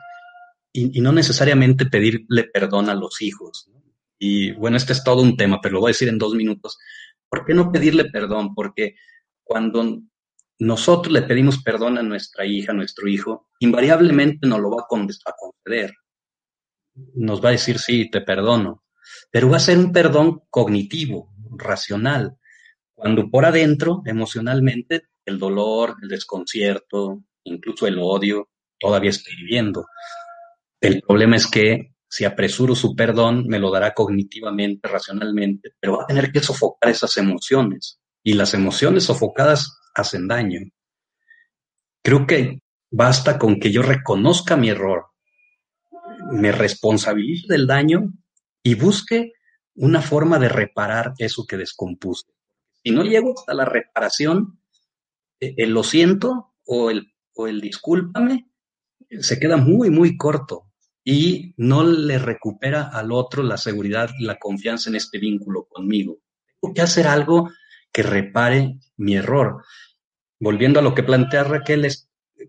y, 0.72 1.00
no 1.00 1.12
necesariamente 1.12 1.86
pedirle 1.86 2.44
perdón 2.44 2.88
a 2.88 2.94
los 2.94 3.20
hijos. 3.20 3.70
Y 4.18 4.52
bueno, 4.52 4.76
este 4.76 4.92
es 4.92 5.04
todo 5.04 5.22
un 5.22 5.36
tema, 5.36 5.60
pero 5.60 5.74
lo 5.74 5.80
voy 5.80 5.90
a 5.90 5.94
decir 5.94 6.08
en 6.08 6.18
dos 6.18 6.34
minutos. 6.34 6.78
¿Por 7.28 7.44
qué 7.44 7.54
no 7.54 7.70
pedirle 7.70 8.06
perdón? 8.06 8.54
Porque 8.54 8.94
cuando 9.42 10.00
nosotros 10.62 11.12
le 11.12 11.22
pedimos 11.22 11.60
perdón 11.60 11.98
a 11.98 12.04
nuestra 12.04 12.46
hija, 12.46 12.70
a 12.70 12.74
nuestro 12.74 13.08
hijo, 13.08 13.48
invariablemente 13.58 14.46
nos 14.46 14.60
lo 14.60 14.70
va 14.70 14.82
a 14.82 15.34
conceder. 15.36 15.92
Nos 17.14 17.44
va 17.44 17.48
a 17.48 17.52
decir, 17.52 17.80
sí, 17.80 18.08
te 18.08 18.20
perdono. 18.20 18.84
Pero 19.32 19.50
va 19.50 19.56
a 19.56 19.60
ser 19.60 19.76
un 19.76 19.90
perdón 19.90 20.42
cognitivo, 20.50 21.34
racional. 21.58 22.36
Cuando 22.94 23.28
por 23.28 23.44
adentro, 23.44 24.02
emocionalmente, 24.06 25.08
el 25.26 25.40
dolor, 25.40 25.96
el 26.00 26.08
desconcierto, 26.08 27.24
incluso 27.42 27.88
el 27.88 27.98
odio, 27.98 28.48
todavía 28.78 29.10
estoy 29.10 29.34
viviendo. 29.34 29.86
El 30.80 31.02
problema 31.02 31.34
es 31.34 31.48
que 31.48 31.96
si 32.08 32.24
apresuro 32.24 32.76
su 32.76 32.94
perdón, 32.94 33.48
me 33.48 33.58
lo 33.58 33.72
dará 33.72 33.94
cognitivamente, 33.94 34.86
racionalmente, 34.86 35.72
pero 35.80 35.96
va 35.96 36.04
a 36.04 36.06
tener 36.06 36.30
que 36.30 36.38
sofocar 36.38 36.92
esas 36.92 37.16
emociones. 37.16 37.98
Y 38.22 38.34
las 38.34 38.54
emociones 38.54 39.02
sofocadas 39.04 39.80
hacen 39.94 40.28
daño. 40.28 40.60
Creo 42.02 42.26
que 42.26 42.62
basta 42.90 43.38
con 43.38 43.60
que 43.60 43.70
yo 43.70 43.82
reconozca 43.82 44.56
mi 44.56 44.70
error, 44.70 45.06
me 46.32 46.52
responsabilice 46.52 47.46
del 47.48 47.66
daño 47.66 48.12
y 48.62 48.74
busque 48.74 49.32
una 49.74 50.02
forma 50.02 50.38
de 50.38 50.48
reparar 50.48 51.14
eso 51.18 51.46
que 51.46 51.56
descompuse. 51.56 52.26
Si 52.82 52.90
no 52.90 53.04
llego 53.04 53.34
hasta 53.38 53.54
la 53.54 53.64
reparación, 53.64 54.60
eh, 55.40 55.54
el 55.56 55.70
lo 55.70 55.82
siento 55.82 56.54
o 56.64 56.90
el, 56.90 57.12
o 57.34 57.46
el 57.46 57.60
discúlpame 57.60 58.48
se 59.20 59.38
queda 59.38 59.56
muy, 59.56 59.90
muy 59.90 60.16
corto 60.16 60.72
y 61.04 61.54
no 61.56 61.84
le 61.84 62.18
recupera 62.18 62.84
al 62.84 63.12
otro 63.12 63.42
la 63.42 63.56
seguridad 63.56 64.10
y 64.18 64.24
la 64.24 64.38
confianza 64.38 64.88
en 64.90 64.96
este 64.96 65.18
vínculo 65.18 65.66
conmigo. 65.68 66.18
Tengo 66.60 66.74
que 66.74 66.82
hacer 66.82 67.06
algo 67.06 67.50
que 67.92 68.02
repare 68.02 68.78
mi 68.96 69.16
error. 69.16 69.62
Volviendo 70.40 70.80
a 70.80 70.82
lo 70.82 70.94
que 70.94 71.02
plantea 71.02 71.44
Raquel, 71.44 71.84
es 71.84 72.08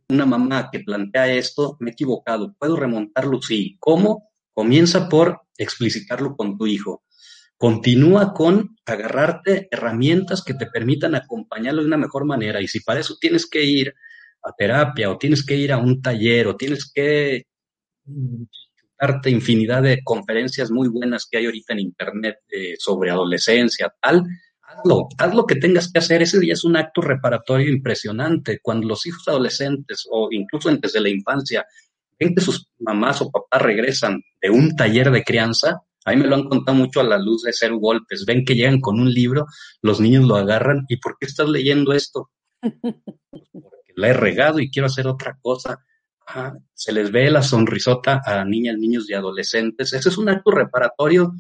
una 0.10 0.26
mamá 0.26 0.70
que 0.72 0.80
plantea 0.80 1.34
esto, 1.34 1.78
me 1.80 1.92
he 1.92 1.94
equivocado, 1.94 2.56
¿puedo 2.58 2.76
remontarlo? 2.76 3.42
Sí. 3.42 3.78
¿Cómo? 3.80 4.32
Comienza 4.54 5.10
por 5.10 5.42
explicitarlo 5.58 6.36
con 6.36 6.58
tu 6.58 6.66
hijo. 6.66 7.04
Continúa 7.58 8.34
con 8.34 8.76
agarrarte 8.86 9.68
herramientas 9.72 10.44
que 10.44 10.54
te 10.54 10.68
permitan 10.68 11.16
acompañarlo 11.16 11.82
de 11.82 11.88
una 11.88 11.98
mejor 11.98 12.26
manera. 12.26 12.62
Y 12.62 12.68
si 12.68 12.80
para 12.82 13.00
eso 13.00 13.16
tienes 13.20 13.48
que 13.48 13.64
ir 13.64 13.94
a 14.44 14.52
terapia 14.54 15.10
o 15.10 15.18
tienes 15.18 15.46
que 15.46 15.56
ir 15.56 15.72
a 15.72 15.78
un 15.78 16.02
taller 16.02 16.48
o 16.48 16.58
tienes 16.58 16.92
que 16.94 17.46
darte 19.00 19.30
infinidad 19.30 19.84
de 19.84 20.02
conferencias 20.04 20.72
muy 20.72 20.90
buenas 20.90 21.28
que 21.30 21.38
hay 21.38 21.46
ahorita 21.46 21.74
en 21.74 21.80
internet 21.80 22.38
eh, 22.50 22.76
sobre 22.78 23.12
adolescencia, 23.12 23.94
tal, 24.02 24.24
hazlo, 24.78 25.08
haz 25.18 25.34
lo 25.34 25.46
que 25.46 25.56
tengas 25.56 25.92
que 25.92 26.00
hacer. 26.00 26.22
Ese 26.22 26.40
día 26.40 26.54
es 26.54 26.64
un 26.64 26.76
acto 26.76 27.02
reparatorio 27.02 27.70
impresionante. 27.72 28.60
Cuando 28.62 28.88
los 28.88 29.06
hijos 29.06 29.28
adolescentes 29.28 30.06
o 30.12 30.30
incluso 30.32 30.70
antes 30.70 30.94
de 30.94 31.02
la 31.02 31.10
infancia 31.10 31.66
ven 32.20 32.36
que 32.36 32.42
sus 32.42 32.70
mamás 32.80 33.22
o 33.22 33.32
papás 33.32 33.62
regresan 33.62 34.22
de 34.42 34.50
un 34.50 34.76
taller 34.76 35.12
de 35.12 35.24
crianza, 35.24 35.82
a 36.06 36.12
mí 36.12 36.18
me 36.18 36.28
lo 36.28 36.36
han 36.36 36.50
contado 36.50 36.78
mucho 36.78 37.00
a 37.00 37.04
la 37.04 37.18
luz 37.18 37.44
de 37.44 37.54
ser 37.54 37.74
golpes. 37.74 38.26
Ven 38.26 38.44
que 38.46 38.56
llegan 38.56 38.82
con 38.82 39.00
un 39.00 39.12
libro, 39.12 39.46
los 39.82 40.00
niños 40.00 40.26
lo 40.26 40.36
agarran. 40.36 40.86
¿Y 40.90 40.98
por 40.98 41.18
qué 41.20 41.26
estás 41.26 41.48
leyendo 41.48 41.94
esto? 41.94 42.30
la 43.96 44.10
he 44.10 44.14
regado 44.14 44.60
y 44.60 44.70
quiero 44.70 44.88
hacer 44.88 45.08
otra 45.08 45.38
cosa. 45.42 45.84
se 46.74 46.92
les 46.92 47.12
ve 47.12 47.30
la 47.30 47.42
sonrisota 47.42 48.22
a 48.26 48.44
niñas, 48.46 48.78
niños 48.78 49.10
y 49.10 49.14
adolescentes. 49.14 49.94
Ese 49.94 50.10
es 50.10 50.18
un 50.18 50.30
acto 50.30 50.52
reparatorio 50.52 51.34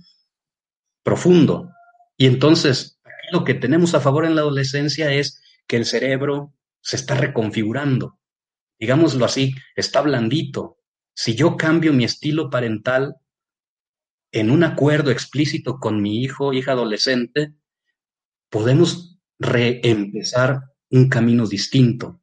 profundo. 1.04 1.70
Y 2.18 2.28
entonces, 2.28 3.00
lo 3.32 3.44
que 3.44 3.54
tenemos 3.54 3.94
a 3.94 4.00
favor 4.00 4.26
en 4.26 4.36
la 4.36 4.42
adolescencia 4.42 5.14
es 5.14 5.42
que 5.68 5.78
el 5.78 5.86
cerebro 5.86 6.54
se 6.82 6.96
está 6.96 7.16
reconfigurando. 7.16 8.20
Digámoslo 8.80 9.26
así, 9.26 9.54
está 9.76 10.02
blandito. 10.02 10.78
Si 11.16 11.36
yo 11.36 11.58
cambio 11.58 11.94
mi 11.94 12.04
estilo 12.04 12.50
parental 12.50 13.16
en 14.32 14.50
un 14.50 14.64
acuerdo 14.64 15.12
explícito 15.12 15.80
con 15.80 16.02
mi 16.02 16.24
hijo, 16.24 16.54
hija 16.54 16.72
adolescente, 16.72 17.54
podemos 18.50 19.20
reempezar 19.40 20.62
un 20.90 21.10
camino 21.10 21.48
distinto 21.48 22.23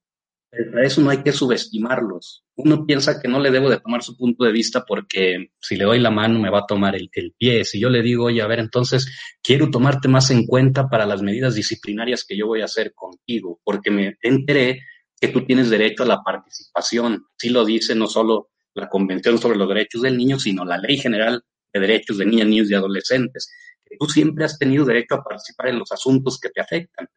Para 0.51 0.85
eso 0.85 1.01
no 1.01 1.11
hay 1.11 1.23
que 1.23 1.31
subestimarlos. 1.31 2.45
Uno 2.57 2.85
piensa 2.85 3.21
que 3.21 3.29
no 3.29 3.39
le 3.39 3.53
debo 3.53 3.71
de 3.71 3.79
tomar 3.79 4.03
su 4.03 4.17
punto 4.17 4.45
de 4.45 4.51
vista 4.51 4.85
porque 4.85 5.53
si 5.61 5.77
le 5.77 5.85
doy 5.85 6.01
la 6.01 6.11
mano 6.11 6.41
me 6.41 6.51
va 6.51 6.61
a 6.61 6.67
tomar 6.67 6.97
el, 6.97 7.09
pie. 7.39 7.65
Si 7.65 7.79
yo 7.79 7.89
le 7.89 8.03
digo, 8.03 8.25
oye, 8.25 8.43
a 8.43 8.49
ver, 8.49 8.59
entonces 8.59 9.07
quiero 9.43 9.71
tomarte 9.71 10.09
más 10.09 10.31
en 10.31 10.47
cuenta 10.47 10.89
para 10.89 11.07
las 11.07 11.23
medidas 11.23 11.55
disciplinarias 11.55 12.25
que 12.25 12.37
yo 12.37 12.49
voy 12.49 12.63
a 12.63 12.65
hacer 12.65 12.93
contigo, 12.95 13.61
porque 13.63 13.93
me 13.93 14.17
enteré 14.23 14.81
que 15.21 15.29
tú 15.29 15.45
tienes 15.45 15.71
derecho 15.71 16.03
a 16.03 16.07
la 16.07 16.23
participación. 16.23 17.27
Sí 17.39 17.51
lo 17.51 17.65
dice 17.65 17.95
no 17.95 18.09
solo 18.09 18.49
la 18.75 18.89
Convención 18.89 19.39
sobre 19.39 19.57
los 19.57 19.69
Derechos 19.69 20.03
del 20.03 20.17
Niño, 20.17 20.41
sino 20.41 20.65
la 20.65 20.79
Ley 20.79 20.97
General 20.99 21.41
de 21.73 21.81
Derechos 21.81 22.19
de 22.19 22.27
Niñas, 22.27 22.49
Niños 22.49 22.71
y 22.71 22.75
Adolescentes. 22.75 23.53
Tú 23.99 24.07
siempre 24.07 24.45
has 24.45 24.59
tenido 24.59 24.85
derecho 24.85 25.15
a 25.15 25.23
participar 25.23 25.69
en 25.69 25.79
los 25.79 25.93
asuntos 25.93 26.41
que 26.41 26.51
te 26.51 26.61
afectan 26.61 27.09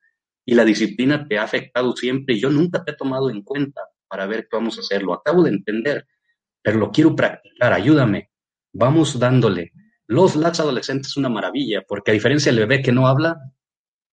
y 0.45 0.55
la 0.55 0.65
disciplina 0.65 1.25
te 1.27 1.37
ha 1.37 1.43
afectado 1.43 1.95
siempre 1.95 2.35
y 2.35 2.39
yo 2.39 2.49
nunca 2.49 2.83
te 2.83 2.91
he 2.91 2.95
tomado 2.95 3.29
en 3.29 3.41
cuenta 3.41 3.81
para 4.07 4.25
ver 4.25 4.47
qué 4.49 4.57
vamos 4.57 4.77
a 4.77 4.81
hacer. 4.81 5.03
Lo 5.03 5.13
acabo 5.13 5.43
de 5.43 5.51
entender, 5.51 6.05
pero 6.61 6.77
lo 6.77 6.91
quiero 6.91 7.15
practicar, 7.15 7.73
ayúdame. 7.73 8.29
Vamos 8.73 9.19
dándole. 9.19 9.71
Los 10.07 10.35
las 10.35 10.59
adolescentes 10.59 11.07
es 11.07 11.17
una 11.17 11.29
maravilla, 11.29 11.83
porque 11.87 12.11
a 12.11 12.13
diferencia 12.13 12.51
del 12.51 12.67
bebé 12.67 12.81
que 12.81 12.91
no 12.91 13.07
habla, 13.07 13.37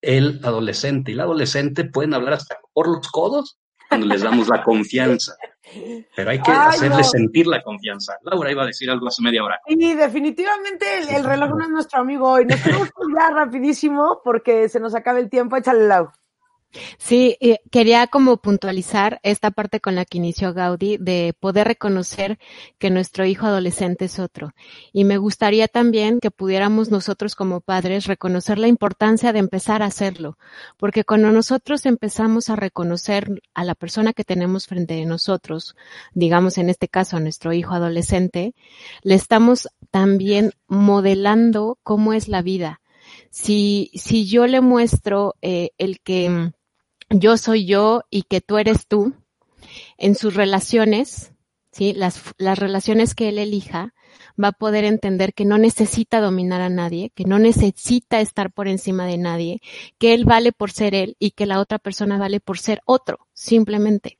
el 0.00 0.40
adolescente 0.42 1.12
y 1.12 1.14
la 1.14 1.24
adolescente 1.24 1.84
pueden 1.84 2.14
hablar 2.14 2.34
hasta 2.34 2.56
por 2.72 2.88
los 2.88 3.08
codos 3.10 3.58
cuando 3.88 4.06
les 4.06 4.22
damos 4.22 4.48
la 4.48 4.62
confianza. 4.62 5.34
Pero 6.16 6.30
hay 6.30 6.40
que 6.40 6.50
hacerles 6.50 7.10
sentir 7.10 7.46
la 7.46 7.62
confianza. 7.62 8.16
Laura 8.22 8.50
iba 8.50 8.62
a 8.62 8.66
decir 8.66 8.90
algo 8.90 9.08
hace 9.08 9.22
media 9.22 9.44
hora. 9.44 9.60
Y 9.66 9.94
definitivamente 9.94 10.86
el, 11.14 11.24
reloj 11.24 11.50
no 11.50 11.64
es 11.64 11.70
nuestro 11.70 12.00
amigo 12.00 12.30
hoy. 12.30 12.46
Nos 12.46 12.62
tenemos 12.62 12.88
que 12.88 13.34
rapidísimo 13.34 14.20
porque 14.24 14.68
se 14.68 14.80
nos 14.80 14.94
acaba 14.94 15.18
el 15.18 15.28
tiempo. 15.28 15.56
Échale, 15.56 15.86
Lau. 15.86 16.10
Sí, 16.98 17.36
quería 17.70 18.06
como 18.06 18.36
puntualizar 18.36 19.18
esta 19.22 19.50
parte 19.50 19.80
con 19.80 19.96
la 19.96 20.04
que 20.04 20.18
inició 20.18 20.54
Gaudí 20.54 20.98
de 20.98 21.34
poder 21.38 21.66
reconocer 21.66 22.38
que 22.78 22.90
nuestro 22.90 23.24
hijo 23.24 23.46
adolescente 23.46 24.04
es 24.04 24.18
otro. 24.18 24.52
Y 24.92 25.04
me 25.04 25.18
gustaría 25.18 25.66
también 25.66 26.20
que 26.20 26.30
pudiéramos 26.30 26.90
nosotros 26.90 27.34
como 27.34 27.60
padres 27.60 28.06
reconocer 28.06 28.58
la 28.58 28.68
importancia 28.68 29.32
de 29.32 29.40
empezar 29.40 29.82
a 29.82 29.86
hacerlo, 29.86 30.38
porque 30.76 31.04
cuando 31.04 31.32
nosotros 31.32 31.86
empezamos 31.86 32.50
a 32.50 32.56
reconocer 32.56 33.42
a 33.54 33.64
la 33.64 33.74
persona 33.74 34.12
que 34.12 34.24
tenemos 34.24 34.66
frente 34.66 35.02
a 35.02 35.06
nosotros, 35.06 35.74
digamos 36.14 36.58
en 36.58 36.70
este 36.70 36.88
caso 36.88 37.16
a 37.16 37.20
nuestro 37.20 37.52
hijo 37.52 37.74
adolescente, 37.74 38.54
le 39.02 39.14
estamos 39.14 39.68
también 39.90 40.52
modelando 40.68 41.78
cómo 41.82 42.12
es 42.12 42.28
la 42.28 42.42
vida. 42.42 42.80
Si, 43.30 43.90
si 43.94 44.26
yo 44.26 44.46
le 44.46 44.60
muestro 44.60 45.34
eh, 45.42 45.70
el 45.78 46.00
que 46.00 46.52
yo 47.10 47.36
soy 47.36 47.66
yo 47.66 48.02
y 48.10 48.22
que 48.22 48.40
tú 48.40 48.58
eres 48.58 48.86
tú, 48.86 49.14
en 49.98 50.14
sus 50.14 50.34
relaciones, 50.34 51.32
¿sí? 51.72 51.92
Las, 51.92 52.22
las 52.38 52.58
relaciones 52.58 53.14
que 53.14 53.28
él 53.28 53.38
elija, 53.38 53.94
va 54.42 54.48
a 54.48 54.52
poder 54.52 54.84
entender 54.84 55.34
que 55.34 55.44
no 55.44 55.58
necesita 55.58 56.20
dominar 56.20 56.60
a 56.60 56.68
nadie, 56.68 57.10
que 57.14 57.24
no 57.24 57.38
necesita 57.38 58.20
estar 58.20 58.50
por 58.50 58.68
encima 58.68 59.06
de 59.06 59.18
nadie, 59.18 59.60
que 59.98 60.14
él 60.14 60.24
vale 60.24 60.52
por 60.52 60.70
ser 60.70 60.94
él 60.94 61.16
y 61.18 61.32
que 61.32 61.46
la 61.46 61.60
otra 61.60 61.78
persona 61.78 62.18
vale 62.18 62.40
por 62.40 62.58
ser 62.58 62.80
otro, 62.86 63.26
simplemente. 63.32 64.18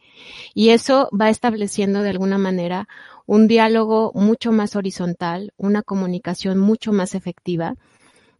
Y 0.55 0.71
eso 0.71 1.09
va 1.19 1.31
estableciendo 1.31 2.03
de 2.03 2.11
alguna 2.11 2.39
manera 2.39 2.89
un 3.27 3.49
diálogo 3.49 4.13
mucho 4.15 4.53
más 4.53 4.77
horizontal, 4.77 5.53
una 5.57 5.83
comunicación 5.83 6.59
mucho 6.59 6.93
más 6.93 7.15
efectiva 7.15 7.77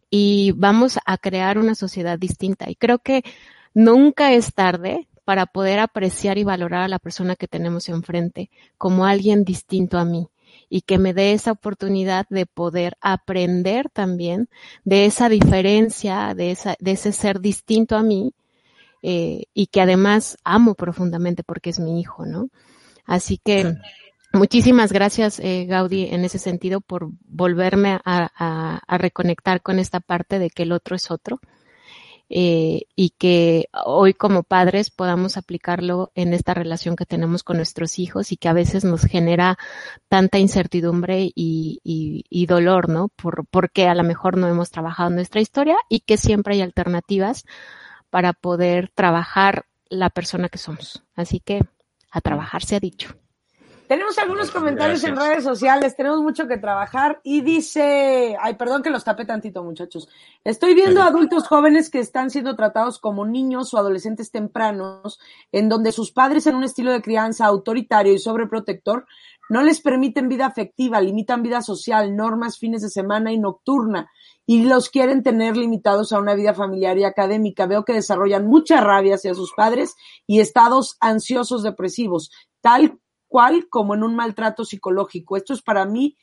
y 0.09 0.51
vamos 0.55 0.99
a 1.05 1.17
crear 1.17 1.57
una 1.57 1.75
sociedad 1.75 2.19
distinta. 2.19 2.69
Y 2.69 2.75
creo 2.75 2.99
que 2.99 3.23
Nunca 3.73 4.33
es 4.33 4.53
tarde 4.53 5.07
para 5.23 5.45
poder 5.45 5.79
apreciar 5.79 6.37
y 6.37 6.43
valorar 6.43 6.83
a 6.83 6.87
la 6.87 6.99
persona 6.99 7.35
que 7.35 7.47
tenemos 7.47 7.87
enfrente 7.89 8.49
como 8.77 9.05
alguien 9.05 9.43
distinto 9.43 9.97
a 9.97 10.05
mí 10.05 10.27
y 10.69 10.81
que 10.81 10.97
me 10.97 11.13
dé 11.13 11.33
esa 11.33 11.51
oportunidad 11.51 12.25
de 12.29 12.45
poder 12.45 12.97
aprender 13.01 13.89
también 13.89 14.49
de 14.83 15.05
esa 15.05 15.29
diferencia, 15.29 16.33
de, 16.35 16.51
esa, 16.51 16.75
de 16.79 16.91
ese 16.91 17.13
ser 17.13 17.39
distinto 17.39 17.95
a 17.95 18.03
mí 18.03 18.33
eh, 19.01 19.43
y 19.53 19.67
que 19.67 19.81
además 19.81 20.37
amo 20.43 20.75
profundamente 20.75 21.43
porque 21.43 21.69
es 21.69 21.79
mi 21.79 21.99
hijo, 21.99 22.25
¿no? 22.25 22.49
Así 23.05 23.37
que 23.37 23.75
muchísimas 24.33 24.91
gracias, 24.91 25.39
eh, 25.39 25.65
Gaudí, 25.65 26.07
en 26.11 26.25
ese 26.25 26.39
sentido 26.39 26.81
por 26.81 27.09
volverme 27.27 27.99
a, 28.03 28.81
a 28.85 28.97
reconectar 28.97 29.61
con 29.61 29.79
esta 29.79 29.99
parte 29.99 30.39
de 30.39 30.49
que 30.49 30.63
el 30.63 30.71
otro 30.71 30.95
es 30.95 31.09
otro 31.09 31.39
eh, 32.33 32.83
y 32.95 33.09
que 33.09 33.67
hoy 33.85 34.13
como 34.13 34.43
padres 34.43 34.89
podamos 34.89 35.35
aplicarlo 35.35 36.13
en 36.15 36.33
esta 36.33 36.53
relación 36.53 36.95
que 36.95 37.05
tenemos 37.05 37.43
con 37.43 37.57
nuestros 37.57 37.99
hijos 37.99 38.31
y 38.31 38.37
que 38.37 38.47
a 38.47 38.53
veces 38.53 38.85
nos 38.85 39.01
genera 39.01 39.57
tanta 40.07 40.39
incertidumbre 40.39 41.23
y, 41.35 41.81
y, 41.83 42.23
y 42.29 42.45
dolor, 42.45 42.87
¿no? 42.87 43.09
Por, 43.09 43.45
porque 43.47 43.89
a 43.89 43.95
lo 43.95 44.03
mejor 44.03 44.37
no 44.37 44.47
hemos 44.47 44.71
trabajado 44.71 45.09
nuestra 45.09 45.41
historia 45.41 45.75
y 45.89 45.99
que 45.99 46.15
siempre 46.15 46.53
hay 46.53 46.61
alternativas 46.61 47.43
para 48.09 48.31
poder 48.31 48.91
trabajar 48.95 49.65
la 49.89 50.09
persona 50.09 50.47
que 50.47 50.57
somos. 50.57 51.03
Así 51.15 51.41
que 51.41 51.59
a 52.11 52.21
trabajar 52.21 52.63
se 52.63 52.77
ha 52.77 52.79
dicho. 52.79 53.13
Tenemos 53.91 54.17
algunos 54.19 54.51
comentarios 54.51 55.03
en 55.03 55.17
redes 55.17 55.43
sociales, 55.43 55.97
tenemos 55.97 56.21
mucho 56.21 56.47
que 56.47 56.55
trabajar 56.55 57.19
y 57.25 57.41
dice, 57.41 58.37
ay, 58.39 58.53
perdón 58.53 58.83
que 58.83 58.89
los 58.89 59.03
tapé 59.03 59.25
tantito 59.25 59.65
muchachos, 59.65 60.07
estoy 60.45 60.75
viendo 60.75 61.01
adultos 61.01 61.45
jóvenes 61.45 61.89
que 61.89 61.99
están 61.99 62.29
siendo 62.29 62.55
tratados 62.55 62.99
como 62.99 63.25
niños 63.25 63.73
o 63.73 63.77
adolescentes 63.77 64.31
tempranos, 64.31 65.19
en 65.51 65.67
donde 65.67 65.91
sus 65.91 66.13
padres 66.13 66.47
en 66.47 66.55
un 66.55 66.63
estilo 66.63 66.93
de 66.93 67.01
crianza 67.01 67.45
autoritario 67.47 68.13
y 68.13 68.19
sobreprotector 68.19 69.07
no 69.49 69.61
les 69.61 69.81
permiten 69.81 70.29
vida 70.29 70.45
afectiva, 70.45 71.01
limitan 71.01 71.43
vida 71.43 71.61
social, 71.61 72.15
normas, 72.15 72.57
fines 72.57 72.83
de 72.83 72.89
semana 72.89 73.33
y 73.33 73.39
nocturna 73.39 74.09
y 74.45 74.63
los 74.63 74.89
quieren 74.89 75.21
tener 75.21 75.57
limitados 75.57 76.13
a 76.13 76.19
una 76.19 76.33
vida 76.33 76.53
familiar 76.53 76.97
y 76.97 77.03
académica. 77.03 77.65
Veo 77.65 77.83
que 77.83 77.91
desarrollan 77.91 78.47
mucha 78.47 78.79
rabia 78.79 79.15
hacia 79.15 79.33
sus 79.33 79.51
padres 79.51 79.97
y 80.27 80.39
estados 80.39 80.95
ansiosos 81.01 81.61
depresivos, 81.61 82.31
tal 82.61 83.00
cual 83.31 83.69
como 83.69 83.95
en 83.95 84.03
un 84.03 84.13
maltrato 84.13 84.65
psicológico. 84.65 85.37
Esto 85.37 85.53
es 85.53 85.61
para 85.61 85.85
mí 85.85 86.17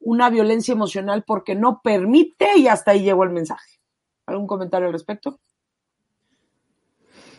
una 0.00 0.30
violencia 0.30 0.72
emocional 0.72 1.22
porque 1.26 1.54
no 1.54 1.82
permite 1.84 2.56
y 2.56 2.68
hasta 2.68 2.92
ahí 2.92 3.02
llegó 3.02 3.22
el 3.22 3.30
mensaje. 3.30 3.80
¿Algún 4.24 4.46
comentario 4.46 4.86
al 4.86 4.94
respecto? 4.94 5.38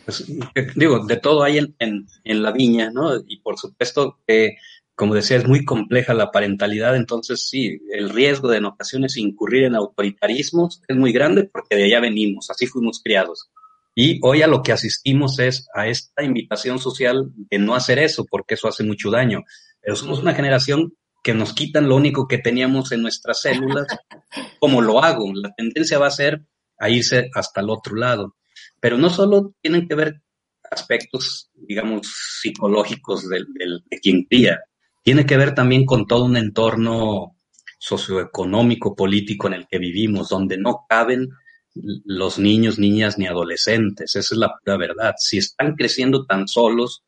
Pues, 0.05 0.31
digo, 0.75 1.03
de 1.07 1.17
todo 1.17 1.41
hay 1.41 1.57
en, 1.57 1.75
en, 1.79 2.43
la 2.43 2.51
viña, 2.51 2.91
¿no? 2.91 3.15
Y 3.27 3.39
por 3.39 3.57
supuesto 3.57 4.19
que, 4.27 4.57
como 4.93 5.15
decía, 5.15 5.37
es 5.37 5.47
muy 5.47 5.65
compleja 5.65 6.13
la 6.13 6.29
parentalidad, 6.29 6.95
entonces 6.95 7.49
sí, 7.49 7.81
el 7.91 8.11
riesgo 8.11 8.49
de 8.49 8.59
en 8.59 8.65
ocasiones 8.65 9.17
incurrir 9.17 9.63
en 9.63 9.73
autoritarismos 9.73 10.83
es 10.87 10.95
muy 10.95 11.11
grande 11.11 11.45
porque 11.45 11.75
de 11.75 11.85
allá 11.85 11.99
venimos, 11.99 12.51
así 12.51 12.67
fuimos 12.67 13.01
criados. 13.03 13.49
Y 13.95 14.19
hoy 14.23 14.41
a 14.41 14.47
lo 14.47 14.61
que 14.61 14.73
asistimos 14.73 15.39
es 15.39 15.67
a 15.73 15.87
esta 15.87 16.21
invitación 16.21 16.79
social 16.79 17.31
de 17.33 17.57
no 17.57 17.75
hacer 17.75 17.97
eso, 17.97 18.25
porque 18.29 18.55
eso 18.55 18.67
hace 18.67 18.83
mucho 18.83 19.09
daño. 19.09 19.43
Pero 19.81 19.95
somos 19.95 20.19
una 20.19 20.33
generación 20.33 20.93
que 21.23 21.33
nos 21.33 21.53
quitan 21.53 21.87
lo 21.87 21.95
único 21.95 22.27
que 22.27 22.37
teníamos 22.37 22.91
en 22.91 23.01
nuestras 23.01 23.41
células, 23.41 23.87
como 24.59 24.81
lo 24.81 25.01
hago. 25.01 25.31
La 25.33 25.53
tendencia 25.55 25.97
va 25.97 26.07
a 26.07 26.11
ser 26.11 26.41
a 26.77 26.89
irse 26.89 27.29
hasta 27.33 27.61
el 27.61 27.69
otro 27.69 27.95
lado. 27.95 28.35
Pero 28.81 28.97
no 28.97 29.09
solo 29.09 29.53
tienen 29.61 29.87
que 29.87 29.95
ver 29.95 30.21
aspectos, 30.69 31.49
digamos, 31.53 32.01
psicológicos 32.41 33.29
del, 33.29 33.47
de 33.89 33.99
quien 33.99 34.23
cría, 34.25 34.59
tiene 35.03 35.25
que 35.25 35.37
ver 35.37 35.55
también 35.55 35.85
con 35.85 36.05
todo 36.05 36.25
un 36.25 36.35
entorno 36.35 37.37
socioeconómico, 37.79 38.95
político 38.95 39.47
en 39.47 39.53
el 39.53 39.67
que 39.67 39.77
vivimos, 39.77 40.29
donde 40.29 40.57
no 40.57 40.85
caben 40.89 41.29
los 41.75 42.39
niños, 42.39 42.79
niñas 42.79 43.17
ni 43.17 43.27
adolescentes. 43.27 44.15
Esa 44.15 44.33
es 44.33 44.37
la 44.37 44.53
pura 44.57 44.77
verdad. 44.77 45.15
Si 45.17 45.37
están 45.37 45.75
creciendo 45.75 46.25
tan 46.25 46.47
solos 46.47 47.03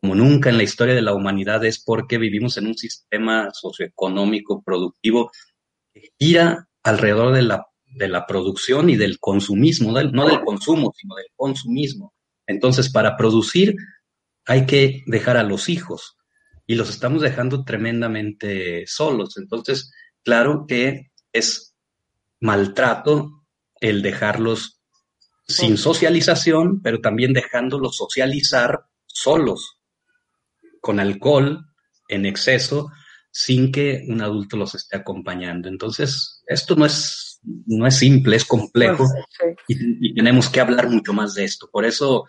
como 0.00 0.14
nunca 0.14 0.50
en 0.50 0.56
la 0.56 0.62
historia 0.62 0.94
de 0.94 1.02
la 1.02 1.14
humanidad 1.14 1.64
es 1.64 1.82
porque 1.82 2.18
vivimos 2.18 2.56
en 2.56 2.68
un 2.68 2.76
sistema 2.76 3.50
socioeconómico 3.52 4.62
productivo 4.62 5.32
que 5.92 6.12
gira 6.18 6.68
alrededor 6.84 7.34
de 7.34 7.42
la, 7.42 7.66
de 7.86 8.08
la 8.08 8.24
producción 8.26 8.90
y 8.90 8.96
del 8.96 9.18
consumismo, 9.18 9.90
no 9.90 10.26
del 10.28 10.44
consumo, 10.44 10.92
sino 10.96 11.16
del 11.16 11.26
consumismo. 11.34 12.14
Entonces, 12.46 12.90
para 12.90 13.16
producir 13.16 13.74
hay 14.46 14.66
que 14.66 15.02
dejar 15.06 15.36
a 15.36 15.42
los 15.42 15.68
hijos 15.68 16.16
y 16.66 16.76
los 16.76 16.90
estamos 16.90 17.20
dejando 17.20 17.64
tremendamente 17.64 18.86
solos. 18.86 19.36
Entonces, 19.36 19.92
claro 20.22 20.64
que 20.68 21.10
es 21.32 21.74
maltrato 22.40 23.44
el 23.80 24.02
dejarlos 24.02 24.80
sin 25.46 25.78
socialización, 25.78 26.82
pero 26.82 27.00
también 27.00 27.32
dejándolos 27.32 27.96
socializar 27.96 28.80
solos, 29.06 29.78
con 30.80 31.00
alcohol 31.00 31.66
en 32.08 32.26
exceso, 32.26 32.90
sin 33.30 33.72
que 33.72 34.04
un 34.08 34.20
adulto 34.20 34.56
los 34.56 34.74
esté 34.74 34.96
acompañando. 34.96 35.68
Entonces, 35.68 36.42
esto 36.46 36.74
no 36.76 36.86
es, 36.86 37.40
no 37.66 37.86
es 37.86 37.96
simple, 37.96 38.36
es 38.36 38.44
complejo 38.44 39.04
y, 39.68 40.14
tenemos 40.14 40.48
que 40.48 40.60
hablar 40.60 40.88
mucho 40.88 41.12
más 41.12 41.34
de 41.34 41.44
esto. 41.44 41.68
Por 41.70 41.84
eso 41.84 42.24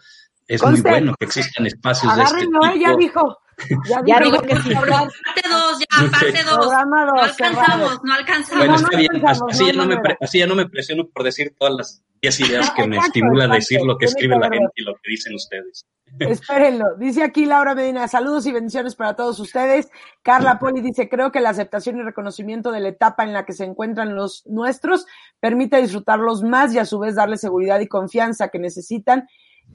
es 0.50 0.64
muy 0.64 0.82
bueno 0.82 1.16
que 1.18 1.26
existan 1.26 1.66
espacios 1.68 2.16
de 2.16 2.24
este 2.24 2.42
tipo. 2.42 2.60
ya 2.76 2.96
dijo. 2.96 3.38
Ya, 3.86 4.02
ya 4.06 4.20
dijo 4.20 4.42
que 4.42 4.56
sí. 4.56 4.74
Parte 4.74 5.50
dos, 5.50 5.80
ya, 5.80 6.12
parte 6.12 6.44
dos. 6.44 6.68
No 6.68 7.22
alcanzamos, 7.24 8.00
no 8.04 8.14
alcanzamos. 8.14 8.58
Bueno, 8.58 8.76
está 8.76 8.98
bien, 8.98 9.28
así, 9.28 9.66
ya 9.68 9.74
no 9.74 9.86
me 9.86 9.98
así 10.22 10.40
ya 10.40 10.48
no 10.48 10.56
me 10.56 10.68
presiono 10.68 11.08
por 11.08 11.24
decir 11.24 11.54
todas 11.58 11.76
las 11.76 12.04
10 12.22 12.40
ideas 12.42 12.72
que 12.72 12.88
me 12.88 12.98
estimula 12.98 13.48
decir 13.48 13.82
lo 13.82 13.98
que 13.98 14.06
escribe 14.06 14.38
la 14.38 14.50
gente 14.50 14.72
y 14.76 14.84
lo 14.84 14.94
que 14.96 15.12
dicen 15.12 15.36
ustedes. 15.36 15.86
Espérenlo. 16.20 16.96
Dice 16.98 17.22
aquí 17.24 17.46
Laura 17.46 17.76
Medina, 17.76 18.08
saludos 18.08 18.46
y 18.48 18.52
bendiciones 18.52 18.96
para 18.96 19.16
todos 19.16 19.40
ustedes. 19.40 19.90
Carla 20.24 20.58
Poli 20.58 20.82
dice, 20.82 21.08
creo 21.08 21.32
que 21.32 21.40
la 21.40 21.50
aceptación 21.50 22.00
y 22.00 22.02
reconocimiento 22.02 22.72
de 22.72 22.80
la 22.80 22.90
etapa 22.90 23.24
en 23.24 23.34
la 23.34 23.46
que 23.46 23.54
se 23.54 23.66
encuentran 23.66 24.16
los 24.16 24.44
nuestros 24.48 25.06
permite 25.40 25.82
disfrutarlos 25.82 26.42
más 26.44 26.74
y 26.74 26.80
a 26.80 26.86
su 26.86 26.98
vez 26.98 27.16
darles 27.16 27.42
seguridad 27.42 27.80
y 27.80 27.88
confianza 27.88 28.50
que 28.50 28.60
necesitan 28.60 29.28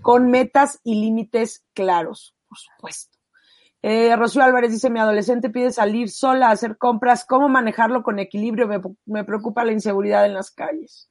con 0.03 0.31
metas 0.31 0.81
y 0.85 1.01
límites 1.01 1.65
claros, 1.75 2.35
por 2.49 2.59
supuesto. 2.59 3.19
Eh, 3.83 4.17
Rocío 4.17 4.43
Álvarez 4.43 4.73
dice, 4.73 4.89
mi 4.89 4.99
adolescente 4.99 5.51
pide 5.51 5.71
salir 5.71 6.09
sola 6.09 6.49
a 6.49 6.53
hacer 6.53 6.79
compras, 6.79 7.27
¿cómo 7.27 7.49
manejarlo 7.49 8.03
con 8.03 8.19
equilibrio? 8.19 8.67
Me, 8.67 8.81
me 9.05 9.25
preocupa 9.25 9.65
la 9.65 9.73
inseguridad 9.73 10.25
en 10.25 10.35
las 10.35 10.51
calles. 10.51 11.11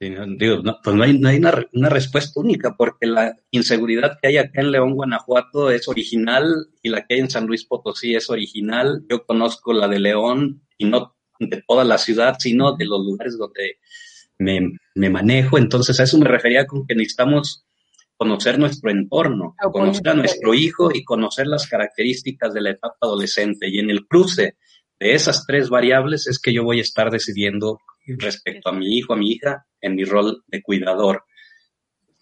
Digo, 0.00 0.62
pues 0.82 0.96
no 0.96 1.02
hay, 1.02 1.18
no 1.18 1.28
hay 1.28 1.36
una, 1.36 1.66
una, 1.74 1.88
respuesta 1.90 2.40
única, 2.40 2.74
porque 2.74 3.06
la 3.06 3.36
inseguridad 3.50 4.18
que 4.20 4.28
hay 4.28 4.38
acá 4.38 4.62
en 4.62 4.72
León, 4.72 4.94
Guanajuato, 4.94 5.70
es 5.70 5.88
original 5.88 6.68
y 6.80 6.88
la 6.88 7.06
que 7.06 7.14
hay 7.14 7.20
en 7.20 7.28
San 7.28 7.46
Luis 7.46 7.66
Potosí 7.66 8.14
es 8.14 8.30
original. 8.30 9.04
Yo 9.10 9.26
conozco 9.26 9.74
la 9.74 9.88
de 9.88 9.98
León 9.98 10.62
y 10.78 10.86
no 10.86 11.16
de 11.38 11.62
toda 11.68 11.84
la 11.84 11.98
ciudad, 11.98 12.36
sino 12.38 12.76
de 12.76 12.86
los 12.86 13.04
lugares 13.04 13.36
donde 13.36 13.78
me, 14.40 14.72
me 14.94 15.10
manejo. 15.10 15.58
Entonces, 15.58 16.00
a 16.00 16.04
eso 16.04 16.18
me 16.18 16.28
refería 16.28 16.66
con 16.66 16.86
que 16.86 16.94
necesitamos 16.94 17.64
conocer 18.16 18.58
nuestro 18.58 18.90
entorno, 18.90 19.54
conocer 19.72 20.08
a 20.10 20.14
nuestro 20.14 20.52
hijo 20.52 20.90
y 20.92 21.04
conocer 21.04 21.46
las 21.46 21.66
características 21.66 22.52
de 22.52 22.60
la 22.60 22.70
etapa 22.70 22.96
adolescente. 23.00 23.68
Y 23.68 23.78
en 23.78 23.88
el 23.88 24.06
cruce 24.06 24.56
de 24.98 25.14
esas 25.14 25.46
tres 25.46 25.70
variables 25.70 26.26
es 26.26 26.38
que 26.38 26.52
yo 26.52 26.62
voy 26.62 26.80
a 26.80 26.82
estar 26.82 27.10
decidiendo 27.10 27.78
respecto 28.18 28.68
a 28.68 28.72
mi 28.72 28.98
hijo, 28.98 29.14
a 29.14 29.16
mi 29.16 29.30
hija, 29.30 29.64
en 29.80 29.94
mi 29.94 30.04
rol 30.04 30.42
de 30.48 30.62
cuidador. 30.62 31.24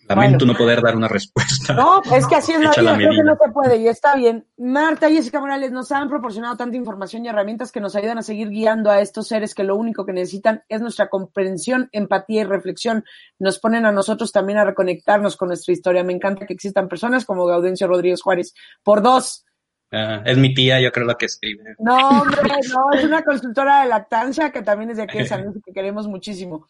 Lamento 0.08 0.46
no 0.46 0.54
poder 0.54 0.80
dar 0.82 0.96
una 0.96 1.08
respuesta. 1.08 1.74
No, 1.74 2.02
es 2.14 2.26
que 2.26 2.36
así 2.36 2.52
es 2.52 2.60
la 2.60 2.70
vida, 2.70 2.96
creo 2.96 3.10
que 3.10 3.22
no 3.22 3.36
se 3.36 3.52
puede 3.52 3.76
y 3.76 3.88
está 3.88 4.16
bien. 4.16 4.46
Marta 4.56 5.08
y 5.08 5.16
Jessica 5.16 5.40
Morales 5.40 5.70
nos 5.70 5.92
han 5.92 6.08
proporcionado 6.08 6.56
tanta 6.56 6.76
información 6.76 7.24
y 7.24 7.28
herramientas 7.28 7.72
que 7.72 7.80
nos 7.80 7.94
ayudan 7.94 8.18
a 8.18 8.22
seguir 8.22 8.48
guiando 8.48 8.90
a 8.90 9.00
estos 9.00 9.28
seres 9.28 9.54
que 9.54 9.64
lo 9.64 9.76
único 9.76 10.06
que 10.06 10.12
necesitan 10.12 10.62
es 10.68 10.80
nuestra 10.80 11.08
comprensión, 11.08 11.88
empatía 11.92 12.42
y 12.42 12.44
reflexión. 12.44 13.04
Nos 13.38 13.58
ponen 13.58 13.86
a 13.86 13.92
nosotros 13.92 14.32
también 14.32 14.58
a 14.58 14.64
reconectarnos 14.64 15.36
con 15.36 15.48
nuestra 15.48 15.72
historia. 15.72 16.04
Me 16.04 16.14
encanta 16.14 16.46
que 16.46 16.54
existan 16.54 16.88
personas 16.88 17.24
como 17.24 17.46
Gaudencio 17.46 17.86
Rodríguez 17.86 18.22
Juárez. 18.22 18.54
Por 18.82 19.02
dos, 19.02 19.44
Ah, 19.90 20.22
es 20.26 20.36
mi 20.36 20.52
tía, 20.52 20.80
yo 20.80 20.92
creo 20.92 21.06
la 21.06 21.14
que 21.14 21.26
escribe. 21.26 21.74
No, 21.78 21.96
hombre, 21.96 22.42
no, 22.42 22.92
es 22.92 23.04
una 23.04 23.22
consultora 23.24 23.82
de 23.82 23.88
lactancia 23.88 24.50
que 24.50 24.60
también 24.60 24.90
es 24.90 24.98
de 24.98 25.04
aquí 25.04 25.18
de 25.18 25.26
San 25.26 25.44
Luis 25.44 25.56
y 25.56 25.62
que 25.62 25.72
queremos 25.72 26.06
muchísimo. 26.06 26.66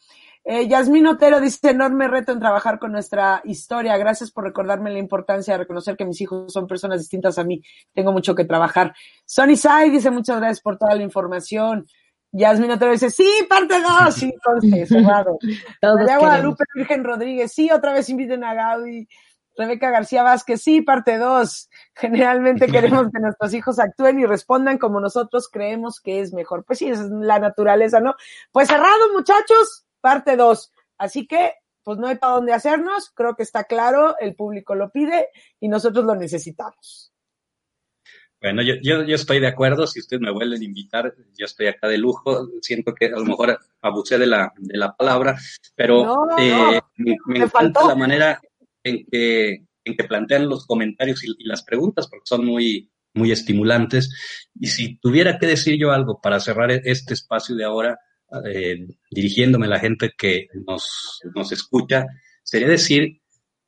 Eh, 0.50 0.66
Yasmín 0.66 1.06
Otero 1.06 1.42
dice, 1.42 1.68
enorme 1.68 2.08
reto 2.08 2.32
en 2.32 2.40
trabajar 2.40 2.78
con 2.78 2.90
nuestra 2.90 3.42
historia. 3.44 3.98
Gracias 3.98 4.30
por 4.30 4.44
recordarme 4.44 4.90
la 4.90 4.98
importancia 4.98 5.52
de 5.52 5.58
reconocer 5.58 5.94
que 5.94 6.06
mis 6.06 6.18
hijos 6.22 6.50
son 6.50 6.66
personas 6.66 7.00
distintas 7.00 7.38
a 7.38 7.44
mí. 7.44 7.62
Tengo 7.92 8.12
mucho 8.12 8.34
que 8.34 8.46
trabajar. 8.46 8.94
Sonny 9.26 9.58
Sai 9.58 9.90
dice, 9.90 10.10
muchas 10.10 10.38
gracias 10.38 10.62
por 10.62 10.78
toda 10.78 10.94
la 10.94 11.02
información. 11.02 11.86
Yasmín 12.32 12.70
Otero 12.70 12.92
dice, 12.92 13.10
sí, 13.10 13.30
parte 13.46 13.74
dos, 13.82 14.14
sí, 14.14 14.32
conste, 14.42 14.86
cerrado. 14.86 15.36
María 15.82 16.18
Guadalupe 16.18 16.64
Virgen 16.74 17.04
Rodríguez, 17.04 17.52
sí, 17.52 17.70
otra 17.70 17.92
vez 17.92 18.08
inviten 18.08 18.42
a 18.42 18.54
Gaudi. 18.54 19.06
Rebeca 19.54 19.90
García 19.90 20.22
Vázquez, 20.22 20.62
sí, 20.62 20.80
parte 20.80 21.18
dos. 21.18 21.68
Generalmente 21.94 22.68
queremos 22.72 23.08
que 23.12 23.20
nuestros 23.20 23.52
hijos 23.52 23.78
actúen 23.78 24.18
y 24.18 24.24
respondan 24.24 24.78
como 24.78 24.98
nosotros 24.98 25.50
creemos 25.52 26.00
que 26.00 26.20
es 26.20 26.32
mejor. 26.32 26.64
Pues 26.64 26.78
sí, 26.78 26.88
esa 26.88 27.02
es 27.02 27.10
la 27.10 27.38
naturaleza, 27.38 28.00
¿no? 28.00 28.14
Pues 28.50 28.68
cerrado, 28.68 29.12
muchachos, 29.12 29.84
parte 30.00 30.36
dos. 30.36 30.72
Así 30.96 31.26
que, 31.26 31.54
pues 31.82 31.98
no 31.98 32.06
hay 32.06 32.16
para 32.16 32.34
dónde 32.34 32.52
hacernos. 32.52 33.10
Creo 33.14 33.34
que 33.36 33.42
está 33.42 33.64
claro, 33.64 34.16
el 34.18 34.34
público 34.34 34.74
lo 34.74 34.90
pide 34.90 35.28
y 35.60 35.68
nosotros 35.68 36.04
lo 36.04 36.14
necesitamos. 36.14 37.12
Bueno, 38.40 38.62
yo, 38.62 38.74
yo, 38.82 39.02
yo 39.02 39.16
estoy 39.16 39.40
de 39.40 39.48
acuerdo. 39.48 39.86
Si 39.86 39.98
ustedes 39.98 40.20
me 40.20 40.30
vuelven 40.30 40.60
a 40.60 40.64
invitar, 40.64 41.12
yo 41.36 41.46
estoy 41.46 41.66
acá 41.66 41.88
de 41.88 41.98
lujo. 41.98 42.48
Siento 42.62 42.94
que 42.94 43.06
a 43.06 43.18
lo 43.18 43.24
mejor 43.24 43.58
abusé 43.80 44.18
de 44.18 44.26
la, 44.26 44.52
de 44.56 44.78
la 44.78 44.94
palabra, 44.94 45.36
pero 45.74 46.28
eh, 46.38 46.80
me, 46.96 47.16
me 47.26 47.38
encanta 47.40 47.86
la 47.86 47.96
manera 47.96 48.40
en 48.84 49.04
que, 49.10 49.64
en 49.84 49.96
que 49.96 50.04
plantean 50.04 50.48
los 50.48 50.66
comentarios 50.66 51.24
y, 51.24 51.34
las 51.44 51.64
preguntas, 51.64 52.06
porque 52.08 52.26
son 52.26 52.44
muy, 52.44 52.90
muy 53.14 53.32
estimulantes. 53.32 54.48
Y 54.54 54.68
si 54.68 54.98
tuviera 54.98 55.38
que 55.38 55.46
decir 55.46 55.76
yo 55.78 55.90
algo 55.90 56.20
para 56.20 56.38
cerrar 56.38 56.70
este 56.70 57.14
espacio 57.14 57.56
de 57.56 57.64
ahora, 57.64 57.98
eh, 58.46 58.86
dirigiéndome 59.10 59.66
a 59.66 59.70
la 59.70 59.80
gente 59.80 60.12
que 60.16 60.48
nos, 60.66 61.20
nos 61.34 61.52
escucha, 61.52 62.06
sería 62.42 62.68
decir 62.68 63.20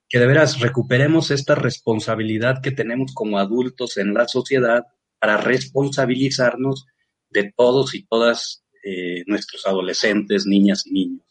que 0.08 0.18
de 0.18 0.26
veras 0.26 0.60
recuperemos 0.60 1.30
esta 1.30 1.54
responsabilidad 1.54 2.60
que 2.62 2.72
tenemos 2.72 3.12
como 3.14 3.38
adultos 3.38 3.96
en 3.96 4.12
la 4.12 4.26
sociedad 4.26 4.84
para 5.18 5.36
responsabilizarnos 5.36 6.86
de 7.30 7.52
todos 7.56 7.94
y 7.94 8.04
todas 8.06 8.64
eh, 8.82 9.22
nuestros 9.26 9.66
adolescentes, 9.66 10.46
niñas 10.46 10.86
y 10.86 10.92
niños. 10.92 11.22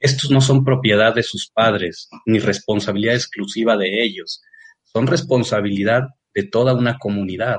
Estos 0.00 0.30
no 0.30 0.40
son 0.40 0.64
propiedad 0.64 1.14
de 1.14 1.22
sus 1.22 1.48
padres, 1.48 2.08
ni 2.26 2.38
responsabilidad 2.38 3.14
exclusiva 3.14 3.76
de 3.76 4.02
ellos, 4.02 4.42
son 4.82 5.06
responsabilidad 5.06 6.08
de 6.34 6.42
toda 6.42 6.74
una 6.74 6.98
comunidad. 6.98 7.58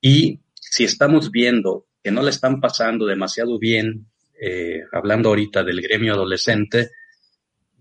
Y 0.00 0.40
si 0.54 0.84
estamos 0.84 1.30
viendo 1.30 1.86
que 2.04 2.10
no 2.10 2.22
le 2.22 2.30
están 2.30 2.60
pasando 2.60 3.06
demasiado 3.06 3.58
bien, 3.58 4.06
eh, 4.38 4.82
hablando 4.92 5.30
ahorita 5.30 5.64
del 5.64 5.80
gremio 5.80 6.12
adolescente, 6.12 6.90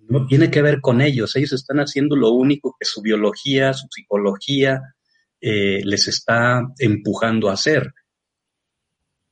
no 0.08 0.26
tiene 0.26 0.50
que 0.50 0.62
ver 0.62 0.80
con 0.80 1.02
ellos. 1.02 1.36
Ellos 1.36 1.52
están 1.52 1.80
haciendo 1.80 2.16
lo 2.16 2.32
único 2.32 2.74
que 2.80 2.86
su 2.86 3.02
biología, 3.02 3.74
su 3.74 3.88
psicología 3.92 4.82
eh, 5.42 5.82
les 5.84 6.08
está 6.08 6.62
empujando 6.80 7.50
a 7.50 7.54
hacer. 7.54 7.94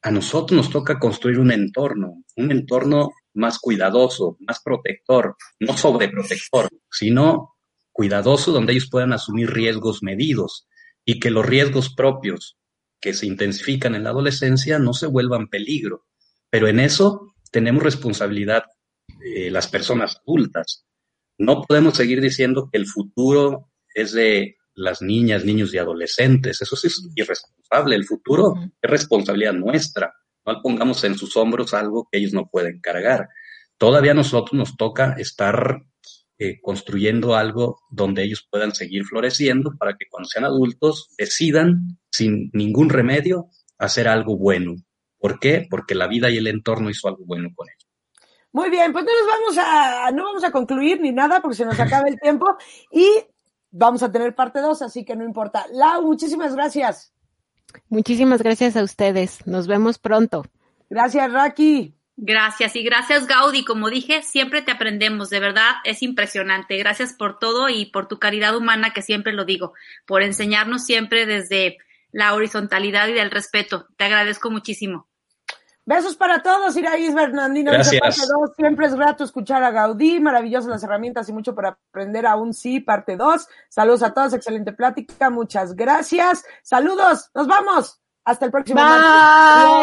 A 0.01 0.11
nosotros 0.11 0.57
nos 0.57 0.69
toca 0.69 0.99
construir 0.99 1.39
un 1.39 1.51
entorno, 1.51 2.25
un 2.35 2.51
entorno 2.51 3.11
más 3.33 3.59
cuidadoso, 3.59 4.35
más 4.41 4.61
protector, 4.61 5.37
no 5.61 5.77
sobreprotector, 5.77 6.67
sino 6.89 7.55
cuidadoso 7.93 8.51
donde 8.51 8.73
ellos 8.73 8.89
puedan 8.91 9.13
asumir 9.13 9.51
riesgos 9.51 10.03
medidos 10.03 10.67
y 11.05 11.17
que 11.17 11.29
los 11.29 11.45
riesgos 11.45 11.93
propios 11.95 12.57
que 13.01 13.13
se 13.13 13.25
intensifican 13.25 13.95
en 13.95 14.03
la 14.03 14.11
adolescencia 14.11 14.79
no 14.79 14.93
se 14.93 15.07
vuelvan 15.07 15.47
peligro. 15.47 16.05
Pero 16.49 16.67
en 16.67 16.79
eso 16.79 17.33
tenemos 17.51 17.83
responsabilidad 17.83 18.63
eh, 19.25 19.51
las 19.51 19.67
personas 19.67 20.21
adultas. 20.25 20.85
No 21.37 21.63
podemos 21.63 21.97
seguir 21.97 22.21
diciendo 22.21 22.69
que 22.71 22.77
el 22.77 22.85
futuro 22.85 23.71
es 23.93 24.13
de 24.13 24.57
las 24.75 25.01
niñas, 25.01 25.43
niños 25.43 25.73
y 25.73 25.79
adolescentes. 25.79 26.61
Eso 26.61 26.75
sí 26.75 26.87
es 26.87 27.03
irresponsable. 27.15 27.95
El 27.95 28.05
futuro 28.05 28.55
es 28.81 28.89
responsabilidad 28.89 29.53
nuestra. 29.53 30.13
No 30.45 30.61
pongamos 30.61 31.03
en 31.03 31.17
sus 31.17 31.35
hombros 31.35 31.73
algo 31.73 32.07
que 32.11 32.19
ellos 32.19 32.33
no 32.33 32.47
pueden 32.49 32.79
cargar. 32.79 33.27
Todavía 33.77 34.11
a 34.11 34.15
nosotros 34.15 34.53
nos 34.53 34.77
toca 34.77 35.15
estar 35.17 35.81
eh, 36.37 36.59
construyendo 36.61 37.35
algo 37.35 37.81
donde 37.89 38.23
ellos 38.23 38.47
puedan 38.49 38.73
seguir 38.73 39.05
floreciendo 39.05 39.75
para 39.77 39.95
que 39.97 40.05
cuando 40.09 40.29
sean 40.29 40.45
adultos 40.45 41.09
decidan 41.17 41.99
sin 42.11 42.49
ningún 42.53 42.89
remedio 42.89 43.47
hacer 43.77 44.07
algo 44.07 44.37
bueno. 44.37 44.75
¿Por 45.17 45.39
qué? 45.39 45.67
Porque 45.69 45.95
la 45.95 46.07
vida 46.07 46.29
y 46.29 46.37
el 46.37 46.47
entorno 46.47 46.89
hizo 46.89 47.07
algo 47.07 47.23
bueno 47.25 47.49
con 47.55 47.67
ellos. 47.69 47.89
Muy 48.53 48.69
bien, 48.69 48.91
pues 48.91 49.05
no 49.05 49.11
nos 49.11 49.27
vamos 49.27 49.57
a, 49.57 50.11
no 50.11 50.23
vamos 50.25 50.43
a 50.43 50.51
concluir 50.51 50.99
ni 50.99 51.11
nada 51.11 51.41
porque 51.41 51.55
se 51.55 51.65
nos 51.65 51.79
acaba 51.79 52.07
el 52.07 52.19
tiempo 52.19 52.57
y 52.91 53.07
vamos 53.71 54.03
a 54.03 54.11
tener 54.11 54.35
parte 54.35 54.59
dos, 54.59 54.81
así 54.81 55.05
que 55.05 55.15
no 55.15 55.23
importa. 55.23 55.65
Lau, 55.71 56.03
muchísimas 56.03 56.53
gracias. 56.53 57.13
Muchísimas 57.87 58.41
gracias 58.41 58.75
a 58.75 58.83
ustedes. 58.83 59.47
Nos 59.47 59.67
vemos 59.67 59.97
pronto. 59.97 60.43
Gracias, 60.89 61.31
Raki. 61.31 61.95
Gracias 62.17 62.75
y 62.75 62.83
gracias 62.83 63.25
Gaudi. 63.25 63.63
Como 63.63 63.89
dije, 63.89 64.21
siempre 64.21 64.61
te 64.61 64.71
aprendemos, 64.71 65.29
de 65.29 65.39
verdad 65.39 65.75
es 65.85 66.03
impresionante. 66.03 66.77
Gracias 66.77 67.13
por 67.13 67.39
todo 67.39 67.69
y 67.69 67.85
por 67.85 68.07
tu 68.07 68.19
caridad 68.19 68.55
humana, 68.55 68.91
que 68.93 69.01
siempre 69.01 69.33
lo 69.33 69.45
digo, 69.45 69.73
por 70.05 70.21
enseñarnos 70.21 70.83
siempre 70.83 71.25
desde 71.25 71.77
la 72.11 72.33
horizontalidad 72.33 73.07
y 73.07 73.13
del 73.13 73.31
respeto. 73.31 73.87
Te 73.97 74.05
agradezco 74.05 74.49
muchísimo. 74.51 75.07
Besos 75.83 76.15
para 76.15 76.43
todos, 76.43 76.77
Iraís 76.77 77.13
Bernardino. 77.13 77.71
Gracias. 77.71 78.29
Siempre 78.55 78.85
es 78.85 78.95
grato 78.95 79.23
escuchar 79.23 79.63
a 79.63 79.71
Gaudí, 79.71 80.19
maravillosas 80.19 80.69
las 80.69 80.83
herramientas 80.83 81.27
y 81.27 81.33
mucho 81.33 81.55
para 81.55 81.79
aprender 81.89 82.27
aún 82.27 82.53
sí, 82.53 82.79
parte 82.79 83.17
2. 83.17 83.47
Saludos 83.67 84.03
a 84.03 84.13
todos, 84.13 84.33
excelente 84.33 84.73
plática, 84.73 85.29
muchas 85.29 85.75
gracias. 85.75 86.45
Saludos, 86.61 87.31
nos 87.33 87.47
vamos. 87.47 87.99
Hasta 88.23 88.45
el 88.45 88.51
próximo. 88.51 88.79
Bye. 88.79 89.71